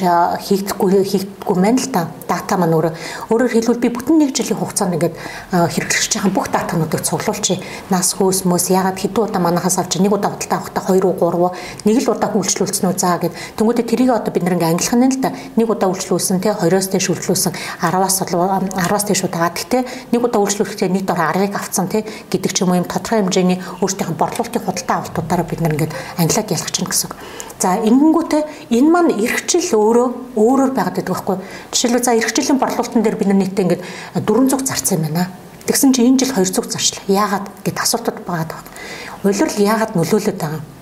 хийгдэхгүй 0.48 1.04
хийгдэхгүй 1.04 1.58
мэн 1.60 1.78
л 1.84 1.92
та 1.92 2.08
дата 2.24 2.56
маань 2.56 2.72
өөрөө 2.80 2.94
өөрөөр 3.28 3.52
хэлбэл 3.52 3.84
би 3.84 3.90
бүтэн 3.92 4.24
нэг 4.24 4.32
жилийн 4.32 4.56
хугацаанд 4.56 4.96
ингээд 4.96 5.16
хэрэглэгчийн 5.52 6.32
бүх 6.32 6.48
датануудыг 6.48 7.04
цуглуулчих. 7.04 7.60
Нас 7.92 8.16
хөөс 8.16 8.48
мөс 8.48 8.72
ягаад 8.72 8.96
хэдэн 8.96 9.28
удаа 9.28 9.42
манахаас 9.44 9.78
авч 9.84 10.00
нэг 10.00 10.16
удаа 10.16 10.32
худалдаа 10.32 10.64
авахдаа 10.64 10.84
2 10.96 11.04
уу 11.04 11.16
3 11.20 11.36
уу 11.44 11.52
нэг 11.84 11.98
л 12.00 12.12
удаа 12.16 12.32
үйлчлүүлсэн 12.32 12.88
үү 12.88 12.96
заа 12.96 13.20
гэд 13.20 13.36
тэнгуүдээ 13.60 13.86
тэрийг 13.86 14.12
одоо 14.16 14.32
бид 14.32 14.48
нэг 14.48 14.64
ангилах 14.64 14.96
нь 14.96 15.12
л 15.12 15.20
да 15.20 15.36
нэг 15.60 15.68
удаа 15.68 15.92
үйлчлүүлсэн 15.92 16.40
те 16.40 16.56
20-оос 16.56 16.88
дээш 16.88 17.08
үйлчлүүлсэн 17.12 17.54
10-аас 17.84 18.18
10-аас 18.24 19.06
дээш 19.12 19.28
удаа 19.28 19.52
гэхдээ 19.52 20.16
нэг 20.16 20.22
удаа 20.24 20.40
үйлчлүүлэхдээ 20.40 20.88
нэг 20.88 21.04
дор 21.04 21.20
10-ыг 21.20 21.52
авцсан 21.52 21.92
те 21.92 22.08
гэдэг 22.32 22.52
ч 22.56 22.64
юм 22.64 22.72
уу 22.72 22.80
юм 22.80 22.88
тодорхой 22.88 23.20
хэмжээний 23.20 23.60
өөртөөх 23.84 24.16
борлуулалтын 24.16 24.64
худалдаа 24.64 24.96
авалтуудаараа 25.04 25.48
бид 25.52 25.62
нэг 25.62 25.74
ингээд 25.76 25.94
ангилаад 26.18 26.54
ялгах 26.56 26.72
чинь 26.72 26.88
гэсэн. 26.88 27.12
За 27.64 27.80
ингэнгүүтээ 27.80 28.76
энэ 28.76 28.90
маань 28.92 29.16
эрхчил 29.24 29.64
өөрөө 29.64 30.08
өөрөөр 30.36 30.72
байгаад 30.76 31.00
байдаг 31.00 31.16
байхгүй. 31.16 31.38
Жишээлбэл 31.72 32.04
за 32.04 32.20
эрхчилийн 32.20 32.60
борлуулалтын 32.60 33.04
дээр 33.04 33.16
бид 33.16 33.32
нийтдээ 33.32 33.64
ингээд 33.64 33.84
400 34.20 34.68
зарцсан 34.68 35.00
байна. 35.00 35.32
Тэгсэн 35.64 35.96
чинь 35.96 36.12
энэ 36.12 36.20
жил 36.28 36.36
200 36.36 36.60
зарчлаа. 36.76 37.08
Яагаад 37.08 37.48
гэд 37.64 37.80
асуултууд 37.80 38.20
байгаа 38.28 38.48
даа. 38.52 38.62
Улирал 39.24 39.56
яагаад 39.56 39.96
нөлөөлөд 39.96 40.36
байгаа 40.36 40.60
юм? 40.60 40.73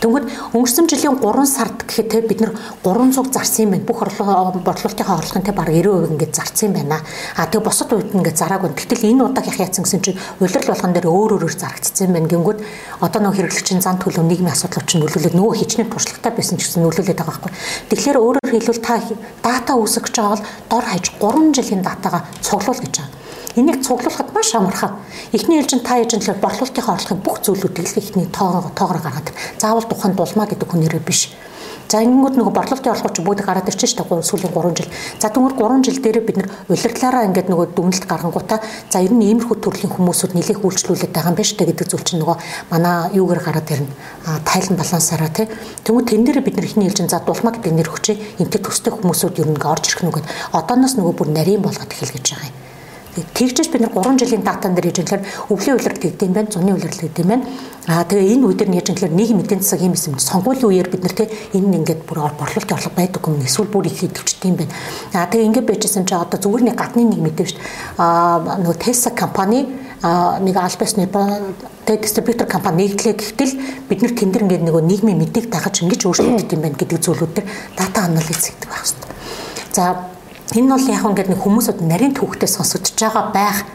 Тэгвэл 0.00 0.28
өнгөрсөн 0.52 0.86
жилийн 0.86 1.16
3 1.18 1.46
сард 1.48 1.82
гэхэд 1.88 2.08
те 2.12 2.20
бид 2.20 2.40
нар 2.44 2.52
300 2.84 3.32
зарсан 3.32 3.64
юм 3.64 3.70
байна. 3.74 3.88
Бүх 3.88 4.04
борлуулалтын 4.04 5.08
орлогын 5.08 5.42
те 5.42 5.52
баг 5.56 5.68
90% 5.72 6.12
ингээд 6.12 6.36
зарсан 6.36 6.68
юм 6.68 6.74
байна. 6.76 7.00
А 7.36 7.48
тэгээ 7.48 7.64
бусад 7.64 7.90
үед 7.96 8.12
ингээд 8.12 8.36
зараагүй. 8.36 8.76
Гэтэл 8.76 9.08
энэ 9.10 9.24
удаа 9.24 9.42
яг 9.42 9.56
яатсан 9.56 9.88
гэсэн 9.88 10.04
чинь 10.04 10.20
улирал 10.38 10.68
болгон 10.68 10.92
дээр 10.92 11.08
өөр 11.08 11.32
өөрөөр 11.40 11.54
зарагдсан 11.56 12.06
юм 12.06 12.14
байна. 12.14 12.28
Гингүүд 12.28 12.60
одоо 13.00 13.20
нөх 13.24 13.34
хэрэглэгчийн 13.40 13.80
зан 13.80 13.96
төлөв 13.96 14.22
нийгмийн 14.22 14.52
асуудлууд 14.52 14.86
чинь 14.86 15.02
нөлөөлөд 15.02 15.34
нөгөө 15.34 15.58
хичнээн 15.64 15.90
туршлагатай 15.90 16.32
байсан 16.36 16.60
ч 16.60 16.68
гэсэн 16.68 16.84
нөлөөлөд 16.84 17.16
байгаа 17.16 17.32
байхгүй. 17.32 17.52
Тэгэхээр 17.90 18.20
өөрөөр 18.20 18.52
хэлбэл 18.52 18.84
та 18.84 19.00
дата 19.42 19.72
үүсгэж 19.74 20.14
байгаа 20.14 20.36
бол 20.36 20.44
дор 20.70 20.84
хаяж 20.84 21.06
3 21.18 21.56
жилийн 21.56 21.82
датагаа 21.82 22.22
цуглуул 22.44 22.78
гэж 22.84 22.94
байгаа. 23.00 23.15
Энийг 23.56 23.80
цуглуулахад 23.80 24.34
маш 24.34 24.54
амархан. 24.54 25.00
Эхний 25.32 25.56
ээлжинд 25.56 25.80
та 25.80 25.96
нь 25.96 26.04
л 26.04 26.44
борлуулалтын 26.44 26.92
орлогын 26.92 27.24
бүх 27.24 27.40
зүйлүүдийг 27.40 27.88
л 27.88 28.00
эхний 28.04 28.28
тоогоор 28.28 28.68
тоогоор 28.76 29.00
гаргаад 29.00 29.32
заавал 29.56 29.88
тухайн 29.88 30.12
дулмаа 30.12 30.44
гэдэг 30.44 30.68
хүнээрээ 30.68 31.00
биш. 31.00 31.32
За 31.88 32.04
ингэнгүүт 32.04 32.36
нөгөө 32.36 32.52
борлуулалтын 32.52 32.92
орлого 32.92 33.14
ч 33.16 33.24
бүгд 33.24 33.40
гараад 33.48 33.70
ирчихэж 33.72 33.96
штэ 33.96 34.04
сүүлийн 34.04 34.52
3 34.52 34.76
жил. 34.76 34.92
За 35.16 35.32
тэгмэр 35.32 35.56
3 35.56 35.88
жил 35.88 36.02
дээр 36.04 36.20
бид 36.20 36.36
нар 36.36 36.48
улирлаараа 36.68 37.24
ингээд 37.32 37.48
нөгөө 37.48 37.66
дүгнэлт 37.72 38.04
гаргангуудаа 38.04 38.60
за 38.92 38.98
ер 39.00 39.12
нь 39.16 39.24
иймэрхүү 39.24 39.56
төрлийн 39.56 39.94
хүмүүсүүд 39.94 40.36
нэлээд 40.36 40.60
үйлчлүүлээд 40.60 41.16
байгаа 41.16 41.32
юм 41.32 41.38
байна 41.40 41.48
штэ 41.48 41.64
гэдэг 41.64 41.86
зүйл 41.88 42.04
чинь 42.04 42.20
нөгөө 42.20 42.36
манай 42.74 43.08
юугаар 43.16 43.40
гараад 43.40 43.72
ирнэ. 43.72 43.88
А 44.28 44.36
тайлан 44.44 44.76
балансаараа 44.76 45.32
тий. 45.32 45.48
Тэгмээ 45.86 46.04
тэн 46.10 46.22
дээр 46.28 46.44
бид 46.44 46.60
нар 46.60 46.68
ихний 46.68 46.90
ээлжин 46.90 47.08
за 47.08 47.24
дулмаа 47.24 47.56
гэдэг 47.56 47.72
нэр 47.72 47.88
өгчээ. 47.88 48.42
Энтэй 48.42 48.60
төстэй 48.60 48.92
хүмүүсүүд 48.92 49.40
ер 49.40 49.48
нь 49.48 49.62
орж 49.62 49.84
ирэх 49.86 50.02
нүгэд 50.04 50.26
одооноос 50.58 50.98
нөгөө 50.98 51.14
бүр 51.14 51.28
нарийн 51.30 51.62
болгоод 51.62 51.94
эхэлгэж 51.94 52.26
байгаа 52.34 52.50
юм. 52.50 52.65
Тэгжж 53.16 53.72
бид 53.72 53.80
нар 53.80 53.92
3 53.92 54.18
жилийн 54.20 54.42
датан 54.44 54.74
дээр 54.74 54.92
яж 54.92 54.98
тэгэхээр 55.00 55.22
өвлийн 55.48 55.76
улирал 55.76 56.00
гэдэг 56.02 56.26
юм 56.28 56.34
байна, 56.36 56.50
зуны 56.52 56.72
улирал 56.76 57.00
гэдэг 57.00 57.22
юм 57.24 57.30
байна. 57.32 57.44
Аа 57.86 58.04
тэгээ 58.04 58.32
энэ 58.36 58.44
үед 58.44 58.60
нь 58.68 58.76
яж 58.76 58.86
тэгэхээр 58.92 59.16
нийгэм 59.16 59.40
эдийн 59.40 59.60
засаг 59.64 59.80
юм 59.80 59.94
юм. 59.96 60.18
Сонгуулийн 60.18 60.68
үеэр 60.68 60.88
бид 60.92 61.02
нар 61.02 61.14
те 61.16 61.30
энэ 61.56 61.76
ингээд 61.80 62.04
бүр 62.04 62.18
борлуулалтын 62.36 62.76
орлого 62.76 62.96
байдаг 62.96 63.22
юм 63.24 63.40
эсвэл 63.40 63.72
бүр 63.72 63.86
их 63.88 64.04
идэвчтэй 64.04 64.50
юм 64.52 64.56
байна. 64.60 64.72
Аа 65.14 65.26
тэгээ 65.32 65.48
ингээд 65.48 65.68
байжсэн 65.70 66.04
чи 66.04 66.14
одоо 66.14 66.38
зүгээр 66.40 66.64
нэг 66.68 66.76
гадны 66.76 67.02
нэг 67.08 67.20
мэдээ 67.24 67.46
шүү 67.46 67.56
дээ. 67.56 67.68
Аа 67.96 68.60
нөгөө 68.60 68.76
Tesla 68.84 69.10
компани 69.16 69.60
нэг 70.02 70.56
альбасны 70.56 71.08
тэг 71.86 72.02
дистрибьютор 72.02 72.46
компани 72.46 72.84
нэгдлээ 72.84 73.16
гэхтэл 73.16 73.54
бид 73.88 74.02
нар 74.02 74.12
тэн 74.12 74.30
дээр 74.30 74.44
ингээд 74.44 74.66
нөгөө 74.68 74.82
нийгмийн 74.84 75.18
мэдээг 75.24 75.48
дагаж 75.48 75.82
ингэж 75.82 76.04
өөрчлөгддөг 76.04 76.52
юм 76.52 76.62
байна 76.62 76.76
гэдэг 76.76 77.00
зүйлүүд 77.00 77.32
төр 77.32 77.46
дата 77.78 78.00
анализ 78.04 78.42
хийдэг 78.44 78.68
байх 78.68 78.84
хэрэгтэй. 78.84 79.10
За 79.72 80.15
Энэ 80.54 80.70
бол 80.70 80.86
яг 80.86 81.02
ингээд 81.02 81.30
нэг 81.34 81.40
хүмүүсүүд 81.42 81.82
нарийн 81.82 82.14
төвхтөө 82.14 82.46
сонсогдож 82.46 82.94
байгаа 82.94 83.34
байх. 83.34 83.66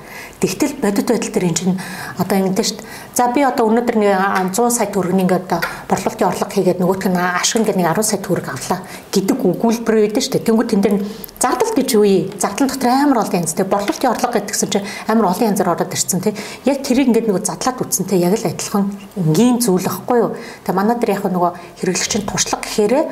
Тэгтэл 0.41 0.79
бодит 0.81 1.05
байдал 1.05 1.29
дээр 1.29 1.45
эн 1.51 1.53
чинь 1.53 1.77
одоо 2.17 2.37
ингэдэж 2.39 2.65
шít. 2.65 2.79
За 3.13 3.27
би 3.29 3.43
одоо 3.43 3.67
өнөөдөр 3.67 3.97
нэг 3.99 4.09
100 4.55 4.71
сая 4.73 4.87
төгрөгийн 4.89 5.27
ингээд 5.27 5.51
борлуулалтын 5.85 6.27
орлого 6.31 6.49
хийгээд 6.49 6.81
нөгөөх 6.81 7.05
нь 7.11 7.19
ашиг 7.19 7.61
ингээд 7.61 7.77
нэг 7.77 7.93
10 7.93 8.01
сая 8.01 8.19
төгрөг 8.25 8.47
авлаа 8.49 8.79
гэдэг 9.13 9.37
өгүүлбэр 9.37 10.17
шүү 10.17 10.33
дээ. 10.41 10.47
Тэнгүүд 10.49 10.69
тэн 10.73 10.81
дээр 10.81 10.95
зардал 11.37 11.73
гэж 11.77 11.89
юм? 11.93 12.33
Зардал 12.41 12.69
дотор 12.73 12.89
амар 12.89 13.21
олон 13.21 13.37
янзтай 13.37 13.65
борлуулалтын 13.69 14.09
орлого 14.09 14.33
гэдгсэн 14.33 14.69
чинь 14.73 14.87
амар 15.05 15.29
олон 15.29 15.49
янзаар 15.53 15.69
ороод 15.77 15.93
ирсэн 15.93 16.25
тий. 16.25 16.33
Яг 16.65 16.81
тэрийг 16.81 17.13
ингээд 17.13 17.29
нөгөө 17.29 17.45
задлаад 17.45 17.77
үтсэн 17.85 18.09
тий. 18.09 18.17
Яг 18.25 18.33
л 18.33 18.49
адилхан 18.49 18.89
энгийн 19.21 19.61
зүйл 19.61 19.85
ахгүй 19.85 20.17
юу? 20.25 20.33
Тэгээ 20.65 20.73
манай 20.73 20.97
дээр 20.97 21.21
яг 21.21 21.29
нөгөө 21.29 21.51
хэрэглэгчийн 21.85 22.25
туршлага 22.25 22.65
гэхээрээ 22.65 23.05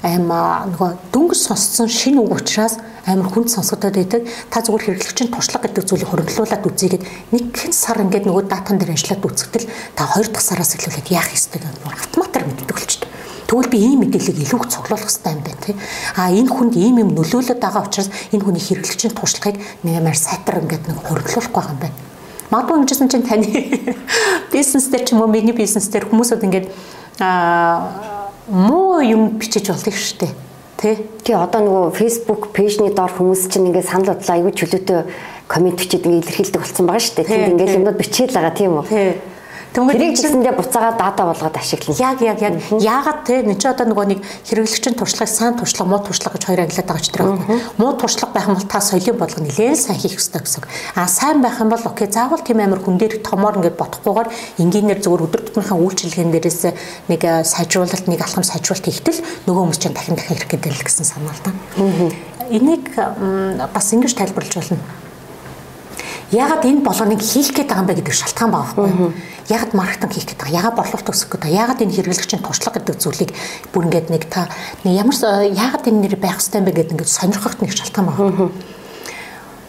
аймаа 0.00 0.64
нөгөө 0.72 1.12
дөнгөж 1.12 1.40
сонссон 1.44 1.88
шинэ 1.88 2.20
үг 2.24 2.40
учраас 2.40 2.80
амар 3.04 3.28
хүнд 3.28 3.52
сонсогдоод 3.52 3.96
байдаг. 3.96 4.22
Та 4.48 4.64
зүгээр 4.64 4.96
хэрэглэгчийн 4.96 5.28
туршлага 5.28 5.68
гэдэг 5.68 5.84
зүйлийг 5.84 6.08
хөрөнгөлүүлээд 6.08 6.68
үзьгээд 6.68 7.04
нэг 7.36 7.44
хэн 7.52 7.72
сар 7.72 8.00
ингээд 8.00 8.24
нөгөө 8.24 8.44
датан 8.48 8.80
дээр 8.80 8.96
ажиллаад 8.96 9.24
үзэхдээ 9.28 9.64
та 9.96 10.04
хоёр 10.08 10.28
дахь 10.32 10.44
сараас 10.44 10.72
эхлүүлээд 10.76 11.12
яах 11.12 11.28
ёстой 11.32 11.60
гэдэг 11.60 11.84
нь 11.84 11.92
автоматар 12.00 12.42
мэддэг 12.48 12.76
болчихдээ. 12.76 13.10
Тэгвэл 13.50 13.72
би 13.72 13.78
ийм 13.82 14.00
мэдээллийг 14.06 14.38
илүү 14.46 14.58
их 14.62 14.70
цуглуулах 14.70 15.04
хэрэгтэй 15.10 15.32
юм 15.34 15.42
байна 15.42 15.64
тий. 15.64 15.76
А 16.16 16.30
энэ 16.30 16.48
хүнд 16.54 16.74
ийм 16.78 16.96
юм 17.02 17.10
нөлөөлөд 17.18 17.58
байгаа 17.58 17.82
учраас 17.82 18.08
энэ 18.30 18.44
хүний 18.46 18.62
хэрэглэгчийн 18.62 19.12
туршлагыг 19.12 19.58
нэмээр 19.82 20.16
сайтар 20.16 20.62
ингээд 20.62 20.86
нэг 20.86 20.98
хөрөнгөлүүлэх 21.02 21.50
байгаа 21.50 21.74
юм 21.74 21.80
байна. 21.82 21.98
Магадгүй 22.54 22.76
ингэжсэн 22.78 23.10
чинь 23.10 23.26
таны 23.26 23.46
бизнес 24.54 24.86
дээр 24.86 25.02
ч 25.02 25.18
юм 25.18 25.26
уу 25.26 25.30
миний 25.30 25.50
бизнес 25.50 25.90
дээр 25.90 26.06
хүмүүсүүд 26.06 26.46
ингээд 26.46 26.66
аа 27.18 28.19
муу 28.50 29.00
юм 29.00 29.38
бичиж 29.38 29.70
болдог 29.70 29.94
шүү 29.94 30.18
дээ. 30.26 30.32
Тэ? 30.80 30.96
Тий 31.22 31.34
одоо 31.38 31.60
нөгөө 31.62 31.94
Facebook 31.94 32.50
пэйжний 32.50 32.90
доор 32.90 33.12
хүмүүс 33.14 33.46
чинь 33.46 33.70
ингээд 33.70 33.86
санал 33.86 34.18
бодлоо 34.18 34.34
аягүй 34.34 34.52
чөлөөтэй 34.58 35.00
комент 35.46 35.78
бичээд 35.78 36.06
ингээд 36.08 36.24
илэрхийлдэг 36.26 36.60
болсон 36.60 36.86
байгаа 36.90 37.04
шүү 37.04 37.16
дээ. 37.20 37.28
Тэнд 37.30 37.52
ингээд 37.54 37.76
юмнууд 37.78 37.98
бичээд 38.00 38.34
байгаа 38.34 38.54
тийм 38.56 38.72
үү? 38.80 38.84
Тий. 38.90 39.10
Тэрийг 39.70 40.18
гэсэндээ 40.18 40.58
буцаагаа 40.58 40.98
дата 40.98 41.22
болгоод 41.22 41.54
ашиглана. 41.54 41.94
Яг 42.02 42.18
яг 42.26 42.42
яг 42.42 42.58
яагаад 42.74 43.22
те 43.22 43.42
нэг 43.46 43.62
ч 43.62 43.70
одоо 43.70 43.86
нөгөө 43.86 44.06
нэг 44.10 44.20
хэрэглэгчийн 44.50 44.98
туршлагыг 44.98 45.30
сайн 45.30 45.54
туршлага 45.54 45.86
муу 45.86 46.02
туршлага 46.02 46.34
гэж 46.34 46.42
хоёр 46.42 46.60
ангилаад 46.66 46.88
байгаа 46.90 47.04
ч 47.06 47.08
тэр 47.14 47.22
байна. 47.22 47.62
Муу 47.78 47.94
туршлага 47.94 48.34
байх 48.34 48.50
юм 48.50 48.58
бол 48.58 48.66
та 48.66 48.82
соёлын 48.82 49.14
бодлого 49.14 49.46
нэлээд 49.46 49.78
сайн 49.78 49.98
хийх 50.02 50.18
ёстой 50.18 50.42
гэсэн. 50.42 50.66
А 50.98 51.06
сайн 51.06 51.38
байх 51.38 51.62
юм 51.62 51.70
бол 51.70 51.86
окей 51.86 52.10
заавал 52.10 52.42
тийм 52.42 52.58
амар 52.58 52.82
хүн 52.82 52.98
дээр 52.98 53.22
томоор 53.22 53.62
ингээд 53.62 53.78
бодохгүйгээр 53.78 54.28
энгийнээр 54.58 55.00
зөвөр 55.06 55.30
өдөр 55.30 55.42
тутмынхаа 55.54 55.78
үйлчилгээнд 55.78 56.34
дээрээс 56.34 56.62
нэг 57.06 57.22
сайжруулалт 57.46 58.10
нэг 58.10 58.20
алхам 58.26 58.42
сайжруулалт 58.42 58.90
хийхдээ 58.90 59.46
нөгөө 59.46 59.62
хүмүүс 59.70 59.78
чинь 59.78 59.94
дахин 59.94 60.18
дахин 60.18 60.34
ирэх 60.34 60.50
гэдэг 60.50 60.74
л 60.74 60.82
гэсэн 60.82 61.06
санаа 61.06 61.30
л 61.30 61.42
да. 61.46 61.54
Энийг 62.50 62.90
бас 63.70 63.86
ингэж 63.94 64.18
тайлбарлаж 64.18 64.58
болно 64.58 64.99
ягаад 66.30 66.62
энэ 66.62 66.86
болгоныг 66.86 67.20
хийх 67.22 67.50
гээд 67.50 67.70
байгаа 67.74 67.82
юм 67.82 67.88
бэ 67.90 67.98
гэдэг 67.98 68.14
шалтгаан 68.14 68.50
байгаа 68.54 68.74
байхгүй 68.78 69.12
ягаад 69.50 69.72
маркетинг 69.74 70.12
хийх 70.14 70.26
гэдэг 70.30 70.48
ягаад 70.54 70.78
борлуулалт 70.78 71.10
өсгөх 71.10 71.42
гэдэг 71.42 71.58
ягаад 71.58 71.82
энэ 71.82 71.94
хэрэглэгчийн 71.98 72.42
туршлага 72.42 72.78
гэдэг 72.78 72.96
зүйлийг 73.02 73.30
бүр 73.74 73.90
ингээд 73.90 74.08
нэг 74.14 74.24
та 74.30 74.46
ямар 74.86 75.16
ягаад 75.50 75.84
энэ 75.90 76.00
нэр 76.06 76.14
байх 76.22 76.38
хэрэгтэй 76.38 76.62
юм 76.62 76.66
бэ 76.70 76.74
гэдэг 76.78 76.94
ингээд 76.94 77.10
сонирхохт 77.10 77.58
нэг 77.62 77.74
шалтгаан 77.74 78.06
байгаа 78.06 78.50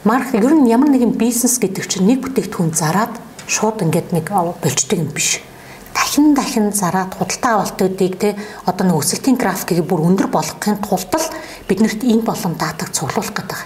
маркетинг 0.05 0.45
ер 0.45 0.53
нь 0.53 0.69
ямар 0.69 0.89
нэгэн 0.93 1.17
бизнес 1.17 1.57
гэдэг 1.57 1.85
чинь 1.89 2.05
нэг 2.05 2.21
бүтээгдэхүүн 2.29 2.77
зараад 2.77 3.13
шууд 3.49 3.81
ингээд 3.81 4.13
нэг 4.13 4.29
болждөг 4.33 4.97
юм 5.01 5.09
биш 5.13 5.41
дахин 6.11 6.33
дахин 6.35 6.73
зараад 6.73 7.15
худалдаа 7.15 7.63
авалтуудыг 7.63 8.19
те 8.19 8.35
одоо 8.65 8.83
нэг 8.87 8.99
өсөлтийн 8.99 9.39
графикийг 9.39 9.87
бүр 9.87 10.03
өндөр 10.11 10.27
болгохын 10.27 10.83
тулд 10.83 11.07
л 11.07 11.31
биднэрт 11.71 12.03
энэ 12.03 12.27
болон 12.27 12.53
датаг 12.59 12.91
цуглуулах 12.91 13.31
гэдэг. 13.31 13.59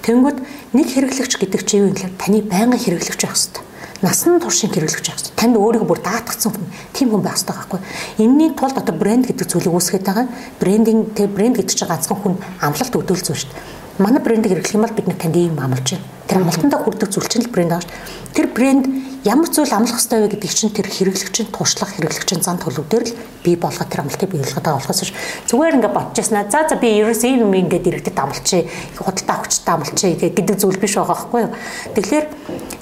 Тэнгүүд 0.00 0.38
нэг 0.72 0.86
хэрэглэгч 0.88 1.36
гэдэг 1.36 1.60
чинь 1.68 1.84
юу 1.84 1.92
гэхээр 1.92 2.16
таны 2.16 2.40
байнгын 2.48 2.80
хэрэглэгч 2.80 3.20
байх 3.20 3.36
хэрэгтэй. 3.36 3.62
Насан 4.00 4.40
туршийн 4.40 4.72
хэрэглэгч 4.72 5.04
байх 5.04 5.20
хэрэгтэй. 5.20 5.36
Танд 5.36 5.56
өөрийгөө 5.60 5.88
бүр 5.92 6.00
даатгцсан 6.00 6.52
хүн, 6.56 6.66
тийм 6.96 7.12
хүн 7.12 7.20
байх 7.20 7.36
хэрэгтэй 7.36 7.56
байхгүй. 7.60 7.80
Энийний 8.24 8.50
тулд 8.56 8.76
одоо 8.80 8.94
брэнд 8.96 9.28
гэдэг 9.28 9.46
зүйлийг 9.52 9.76
үүсгэж 9.76 10.02
байгаа. 10.08 10.26
Брендинг 10.64 11.12
тэг 11.12 11.28
брэнд 11.28 11.60
гэдэг 11.60 11.76
чинь 11.76 11.92
ганцхан 11.92 12.16
хүн 12.16 12.34
амлалт 12.64 12.96
өгдөөлсөн 12.96 13.36
шүү 13.36 13.52
дээ. 13.52 14.00
Манай 14.00 14.24
брендийг 14.24 14.56
хэрэглэх 14.56 14.76
юм 14.80 14.84
бол 14.88 14.96
бид 14.96 15.20
танд 15.20 15.36
ийм 15.36 15.60
амлаж 15.60 15.86
байна. 15.92 16.08
Тэр 16.24 16.40
амлалтандаа 16.40 16.80
хүрдэг 16.80 17.08
зүйл 17.12 17.28
чинь 17.28 17.44
л 17.44 17.52
брэнд 17.52 17.72
ааш. 17.76 17.86
Тэр 18.32 18.48
брэнд 18.48 19.11
ямар 19.24 19.46
зүйл 19.46 19.70
амлах 19.70 20.02
ёстой 20.02 20.26
вэ 20.26 20.34
гэдэг 20.34 20.50
чинь 20.50 20.74
тэр 20.74 20.90
хэрэглэгчийн 20.90 21.54
туршлага 21.54 21.94
хэрэглэгчийн 21.94 22.42
зан 22.42 22.58
төлөв 22.58 22.90
дээр 22.90 23.06
л 23.06 23.14
бий 23.46 23.54
болгоод 23.54 23.86
тэр 23.86 24.02
амлалтыг 24.02 24.26
биелүүлэх 24.34 24.58
байгаа 24.58 24.82
болохоос 24.82 25.14
зүгээр 25.46 25.76
ингээд 25.78 25.94
бодчихснаа 25.94 26.50
за 26.50 26.66
за 26.66 26.74
би 26.74 26.90
ерөөс 26.98 27.22
ийм 27.22 27.46
юм 27.46 27.54
ингээд 27.54 27.86
иргэдэд 27.86 28.18
амлчихъя 28.18 28.66
худалдаа 28.98 29.36
авчтай 29.38 29.74
амлчихъя 29.78 30.26
гэдэг 30.26 30.58
зүйл 30.58 30.82
биш 30.82 30.98
байгаа 30.98 31.14
байхгүй 31.14 31.40
юу. 31.46 31.54
Тэгэхээр 31.94 32.26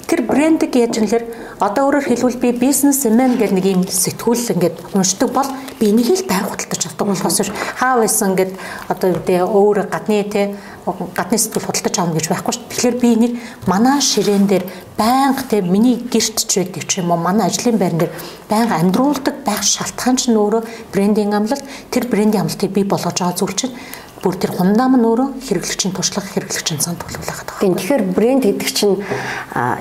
тэр 0.09 0.21
брендийг 0.25 0.73
яаж 0.81 0.97
юм 0.97 1.05
лэр? 1.13 1.23
Одоо 1.61 1.93
өөрөөр 1.93 2.09
хэлбэл 2.09 2.41
би 2.41 2.49
бизнесмен 2.57 3.37
гэдэг 3.37 3.53
нэг 3.53 3.65
юм 3.69 3.85
сэтгүүл 3.85 4.57
ингээд 4.57 4.97
уншдаг 4.97 5.29
бол 5.29 5.49
би 5.77 5.93
энийг 5.93 6.09
л 6.09 6.25
байнга 6.25 6.57
худалдаж 6.57 6.81
авдаг 6.89 7.05
болохоос 7.05 7.53
хаа 7.77 8.01
байсан 8.01 8.33
ингээд 8.33 8.51
одоо 8.89 9.07
үедээ 9.13 9.45
өөр 9.45 9.77
гадны 9.93 10.25
те 10.25 10.57
гадны 10.85 11.37
сэтгүүл 11.37 11.67
худалдаж 11.69 11.95
авна 11.99 12.17
гэж 12.17 12.27
байхгүй 12.29 12.53
шүү. 12.53 12.69
Тэгэхээр 12.71 12.97
би 12.97 13.09
энийг 13.13 13.33
манай 13.69 14.01
ширээн 14.01 14.45
дээр 14.49 14.65
байнга 14.97 15.43
те 15.49 15.61
миний 15.61 16.01
гэрт 16.01 16.37
ч 16.49 16.51
байдаг 16.57 16.83
ч 16.89 17.01
юм 17.01 17.11
уу 17.13 17.21
манай 17.21 17.47
ажлын 17.47 17.77
байран 17.77 18.01
дээр 18.01 18.13
байнга 18.49 18.81
амьдруулдаг 18.81 19.35
байх 19.45 19.61
шалтгаан 19.61 20.17
чинь 20.17 20.37
өөрөө 20.37 20.65
брендинг 20.93 21.33
амлалт 21.33 21.65
тэр 21.93 22.09
брендинг 22.09 22.41
амлалтыг 22.41 22.71
бий 22.73 22.83
болгож 22.83 23.13
байгаа 23.13 23.37
зүйл 23.37 23.53
чинь 23.53 23.75
бүр 24.21 24.37
тэр 24.37 24.53
хундам 24.53 25.01
нь 25.01 25.05
өөрөө 25.05 25.29
хэрэглэгчийн 25.41 25.93
туршлага 25.97 26.29
хэрэглэгчийн 26.29 26.77
цан 26.77 26.97
төлөвлөх 26.97 27.57
гэдэг. 27.57 27.73
Тэгэхээр 27.81 28.03
брэнд 28.13 28.43
гэдэг 28.45 28.69
чинь 28.69 29.01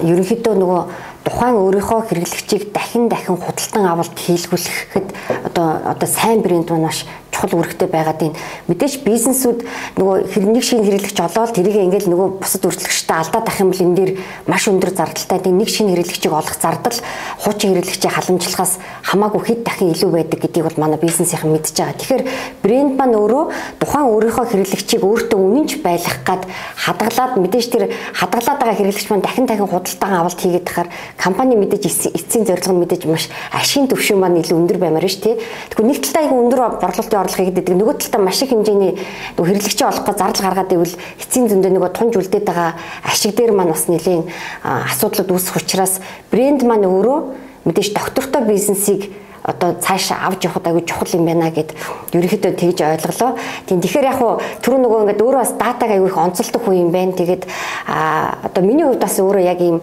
ерөнхийдөө 0.01 0.55
нөгөө 0.57 0.83
тухайн 1.29 1.57
өөрийнхөө 1.61 2.01
хэрэглэгчийг 2.09 2.73
дахин 2.73 3.13
дахин 3.13 3.37
худалдан 3.37 3.85
авалт 3.85 4.17
хийлгүүлэхэд 4.17 5.09
одоо 5.45 5.85
одоо 5.85 6.09
сайн 6.09 6.41
брэнд 6.41 6.73
маань 6.73 6.89
маш 6.89 7.05
чухал 7.41 7.57
үүрэгтэй 7.57 7.89
байгаад 7.89 8.21
байна. 8.21 8.37
Мэдээж 8.69 9.01
бизнесүүд 9.01 9.65
нөгөө 9.97 10.17
хэрнийг 10.29 10.65
шинэ 10.65 10.85
хэрэглэгч 10.85 11.19
олоод 11.25 11.57
тэрийг 11.57 11.77
ингээл 11.89 12.13
нөгөө 12.13 12.29
бусад 12.45 12.65
үйлчлэгчтэй 12.69 13.17
алдаад 13.17 13.49
ах 13.49 13.61
юм 13.61 13.73
бол 13.73 13.81
энэ 13.81 13.97
дээр 13.97 14.13
маш 14.45 14.69
өндөр 14.69 14.93
зардалтай. 14.93 15.41
Тэгээ 15.41 15.57
нэг 15.57 15.69
шинэ 15.73 15.91
хэрэглэгчийг 15.97 16.35
олох 16.37 16.57
зардал 16.61 16.99
хуучин 17.41 17.73
хэрэглэгчийг 17.73 18.13
халамжлахаас 18.13 18.73
хамаагүй 19.09 19.41
хэд 19.41 19.61
дахин 19.65 19.93
илүү 19.97 20.11
байдаг 20.13 20.39
гэдгийг 20.45 20.67
бол 20.69 20.81
манай 20.85 20.99
бизнесийнхэн 21.01 21.49
мэдж 21.49 21.73
байгаа. 21.73 21.97
Тэгэхээр 21.97 22.25
брэнд 22.61 22.93
маань 23.01 23.17
өөрөө 23.17 23.45
тухайн 23.81 24.07
өөрийнхөө 24.13 24.47
хэрэглэгчийг 24.53 25.01
өөртөө 25.01 25.39
үнэнч 25.41 25.71
байлгах 25.81 26.19
гад 26.29 26.43
хадгалаад 26.77 27.33
мэдээж 27.41 27.67
тэр 27.73 27.85
хадгалаад 28.13 28.59
байгаа 28.61 28.77
хэрэглэгч 28.77 29.09
маань 29.09 29.25
дахин 29.25 29.47
дахин 29.49 29.69
худалдан 29.71 30.13
авалт 30.13 30.41
хийгээд 30.41 30.69
тахаар 30.69 30.89
компани 31.17 31.57
мэдээж 31.57 32.13
эцсийн 32.13 32.45
зорилго 32.45 32.73
нь 32.77 32.81
мэдээж 32.85 33.03
маш 33.09 33.33
ашигын 33.55 33.89
төвшин 33.89 34.21
маань 34.21 34.41
илүү 34.45 34.57
өндөр 34.61 34.79
баймаар 34.79 35.09
ш 35.09 35.23
тий. 35.25 35.35
Тэгэхээр 35.73 35.89
нэг 35.89 35.99
талдаа 36.05 36.23
айгүй 36.27 36.39
өндөр 36.45 36.61
борлуулалтын 36.83 37.21
орлого 37.31 37.47
хийгээд 37.47 37.71
нөгөө 37.71 37.97
талдаа 38.03 38.21
маш 38.27 38.43
их 38.43 38.51
хэмжээний 38.51 38.99
хэрэглэгчээ 39.39 39.87
олохгүй 39.87 40.15
зардал 40.19 40.45
гаргаад 40.51 40.75
ивэл 40.75 40.95
эцсийн 41.23 41.47
зөндөө 41.47 41.71
нөгөө 41.71 41.91
тунж 41.95 42.13
үлдээд 42.19 42.45
байгаа 42.51 42.75
ашиг 43.07 43.39
дээр 43.39 43.55
маань 43.55 43.71
бас 43.71 43.87
нэлийн 43.87 44.27
асуудлууд 44.67 45.31
үүсэх 45.31 45.63
учраас 45.63 46.03
брэнд 46.35 46.67
маань 46.67 46.91
өөрөө 46.91 47.19
мэдээж 47.65 47.95
доктортой 47.95 48.43
бизнесийг 48.43 49.15
одоо 49.43 49.73
цаашаа 49.81 50.29
авч 50.29 50.45
явахд 50.45 50.67
аягүй 50.67 50.85
чухал 50.85 51.09
юм 51.17 51.25
байна 51.25 51.51
гэд 51.51 51.73
ерөнхийдөө 52.13 52.53
тэгж 52.61 52.79
ойлголоо. 52.85 53.41
Тийм 53.65 53.81
тэгэхээр 53.81 54.11
яг 54.13 54.19
хуу 54.21 54.37
түр 54.61 54.77
нөгөө 54.85 55.01
ингээд 55.01 55.23
өөрөө 55.25 55.41
бас 55.41 55.53
датаг 55.57 55.89
аягүй 55.89 56.13
их 56.13 56.19
онцолдог 56.21 56.61
хүн 56.61 56.77
юм 56.77 56.91
байна. 56.93 57.17
Тэгээд 57.17 57.49
а 57.89 58.37
одоо 58.45 58.63
миний 58.65 58.85
хувьд 58.85 59.01
бас 59.01 59.17
өөрөө 59.17 59.41
яг 59.41 59.61
ийм 59.65 59.81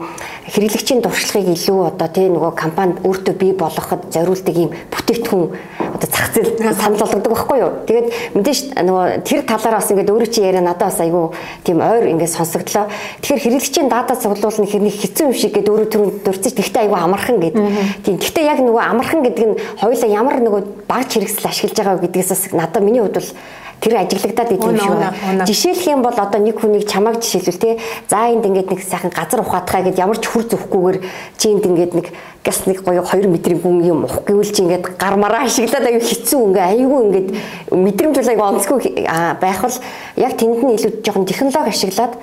хэрэглэгчийн 0.53 1.01
туршлагыг 1.01 1.57
илүү 1.57 1.89
одоо 1.89 2.07
тийм 2.07 2.37
нөгөө 2.37 2.53
компанид 2.53 3.01
өөртөө 3.01 3.33
бий 3.33 3.53
болгоход 3.57 4.13
зориулдаг 4.13 4.55
ийм 4.55 4.69
бүтээгдэхүүн 4.93 5.45
одоо 5.93 6.09
зах 6.09 6.33
зээл 6.33 6.73
санал 6.75 6.99
болгодог 6.99 7.31
байхгүй 7.31 7.57
юу. 7.59 7.71
Тэгээд 7.87 8.07
мэдээж 8.35 8.59
нөгөө 8.83 9.05
тэр 9.23 9.41
талаараа 9.47 9.79
бас 9.79 9.91
ингээд 9.91 10.11
өөрөө 10.11 10.29
чи 10.31 10.41
яриа 10.41 10.61
надад 10.61 10.91
бас 10.91 10.99
аягүй 10.99 11.31
тийм 11.63 11.79
ойр 11.79 12.03
ингээд 12.11 12.35
сонсогдлоо. 12.35 12.87
Тэгэхээр 13.21 13.43
хэрэглэгчийн 13.43 13.87
дата 13.87 14.15
цуглуулна 14.15 14.67
хэрэг 14.67 14.95
хэцүү 14.97 15.25
юм 15.27 15.33
шиг 15.33 15.53
гэдэг 15.55 15.71
өөрөө 15.71 15.89
түрүү 15.91 16.09
дурцж 16.25 16.53
тэгтээ 16.55 16.83
аягүй 16.87 16.99
амархан 16.99 17.37
гэдэг. 17.39 17.63
Тийм 18.03 18.15
гэхдээ 18.19 18.45
яг 18.45 18.59
нөгөө 18.63 18.83
амархан 18.83 19.21
гэдэг 19.23 19.45
нь 19.47 19.55
хоёулаа 19.79 20.09
ямар 20.11 20.35
нөгөө 20.43 20.61
багж 20.87 21.09
хэрэгсэл 21.15 21.49
ашиглаж 21.49 21.77
байгаа 21.77 22.03
гэдгээс 22.03 22.29
бас 22.33 22.43
надад 22.51 22.83
миний 22.83 23.01
хувьд 23.01 23.17
бол 23.19 23.31
тэр 23.81 24.01
ажиглагдаад 24.01 24.51
идэв 24.51 24.69
юм 24.69 24.77
шиг. 24.77 25.45
Жишээлх 25.47 25.85
юм 25.87 26.01
бол 26.01 26.17
одоо 26.17 26.41
нэг 26.41 26.59
хүнийг 26.59 26.89
чамааг 26.89 27.21
жишээлбэл 27.21 27.61
те 27.61 27.79
за 28.09 28.29
энд 28.33 28.45
ингээд 28.45 28.71
нэг 28.71 28.81
сайхан 28.81 29.11
газар 29.13 29.41
ухаатхаа 29.41 29.85
гэд 29.85 29.97
ямар 29.99 30.17
ч 30.17 30.25
хүр 30.25 30.43
зөхгүйгээр 30.49 30.97
чи 31.37 31.45
энд 31.53 31.65
ингээд 31.65 31.93
нэг 31.93 32.07
газ 32.43 32.65
нэг 32.65 32.81
гоё 32.81 33.03
2 33.03 33.27
метрийн 33.27 33.59
гүн 33.59 33.83
юм 33.85 34.05
ух 34.05 34.23
гэвэл 34.25 34.51
чи 34.51 34.63
ингээд 34.63 34.97
гармараа 34.97 35.45
ашиглаад 35.45 35.85
аюу 35.85 36.01
хэцүү 36.01 36.41
ингээ 36.47 36.65
аюу 36.73 36.97
ингээд 37.05 37.29
мэдрэмжүүл 37.75 38.31
аюу 38.33 38.47
онцгүй 38.55 38.79
байх 39.41 39.59
бол 39.61 39.77
яг 40.15 40.33
тэнд 40.39 40.63
нь 40.63 40.75
илүү 40.79 40.91
жоохон 41.03 41.27
технологи 41.27 41.69
ашиглаад 41.75 42.13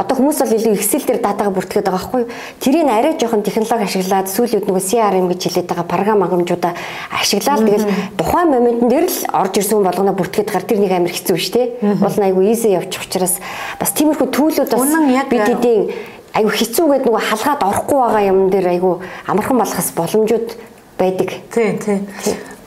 Одоо 0.00 0.16
хүмүүс 0.16 0.38
бол 0.40 0.54
илүү 0.56 0.72
Excel 0.80 1.04
дээр 1.04 1.20
датагаа 1.20 1.52
бүртгэхэд 1.52 1.84
байгаа 1.84 2.00
байхгүй 2.00 2.20
юу? 2.24 2.30
Тэрийг 2.56 2.88
арай 2.88 3.12
жоохон 3.20 3.44
технологи 3.44 3.84
ашиглаад 3.84 4.32
сүүлүүд 4.32 4.64
нөгөө 4.64 4.84
CRM 4.88 5.26
гэж 5.28 5.40
хэлээд 5.44 5.68
байгаа 5.68 5.84
програм 5.84 6.24
хангамжуудаа 6.24 6.72
ашиглаад 7.12 7.60
тэгэл 7.68 7.86
тухайн 8.16 8.48
моментн 8.48 8.88
дээр 8.88 9.06
л 9.12 9.18
орж 9.28 9.54
ирсэн 9.60 9.84
болгоно 9.84 10.16
бүртгэхэд 10.16 10.48
гар 10.56 10.64
тэр 10.64 10.80
нэг 10.80 10.92
амар 10.96 11.12
хэцүү 11.12 11.36
шүү 11.36 11.52
дээ. 11.52 11.68
Бол 12.00 12.16
айгүй 12.16 12.44
easy 12.48 12.72
явчих 12.72 13.04
учраас 13.04 13.36
бас 13.76 13.92
тиймэрхүү 13.92 14.28
төлөвлөд 14.32 14.72
бас 14.72 14.88
бид 15.28 15.48
эдийн 15.52 15.92
айгу 16.32 16.48
хэцүүгээд 16.48 17.04
нөгөө 17.04 17.22
халгаад 17.28 17.60
орохгүй 17.68 17.98
байгаа 18.00 18.24
юм 18.24 18.48
дээр 18.48 18.68
айгу 18.72 19.02
амархан 19.28 19.60
болохос 19.60 19.92
боломжууд 19.92 20.48
байдаг. 20.96 21.28
Тийм 21.52 21.76
тийм. 21.76 22.08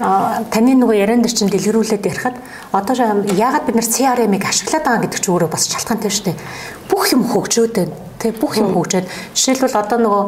А 0.04 0.44
таны 0.52 0.76
нөгөө 0.76 1.00
яриан 1.00 1.24
дээр 1.24 1.32
чинь 1.32 1.48
дэлгэрүүлээд 1.48 2.04
ярихад 2.12 2.36
одоо 2.76 2.96
яагаад 3.24 3.64
бид 3.72 3.76
нар 3.80 3.88
CRM-ыг 3.88 4.44
ашиглаад 4.44 4.84
байгаа 4.84 5.04
гэдэг 5.08 5.20
чинь 5.24 5.32
өөрөө 5.32 5.48
бас 5.48 5.72
шалтгаантай 5.72 6.12
шүү 6.12 6.26
дээ. 6.28 6.38
Бүх 6.92 7.04
юм 7.16 7.24
хөгжөөд 7.24 7.72
байна. 7.72 7.96
Тэ 8.20 8.36
бүх 8.36 8.60
юм 8.60 8.76
хөгжөөд 8.76 9.08
жишээлбэл 9.32 9.80
одоо 9.80 9.98
нөгөө 10.04 10.24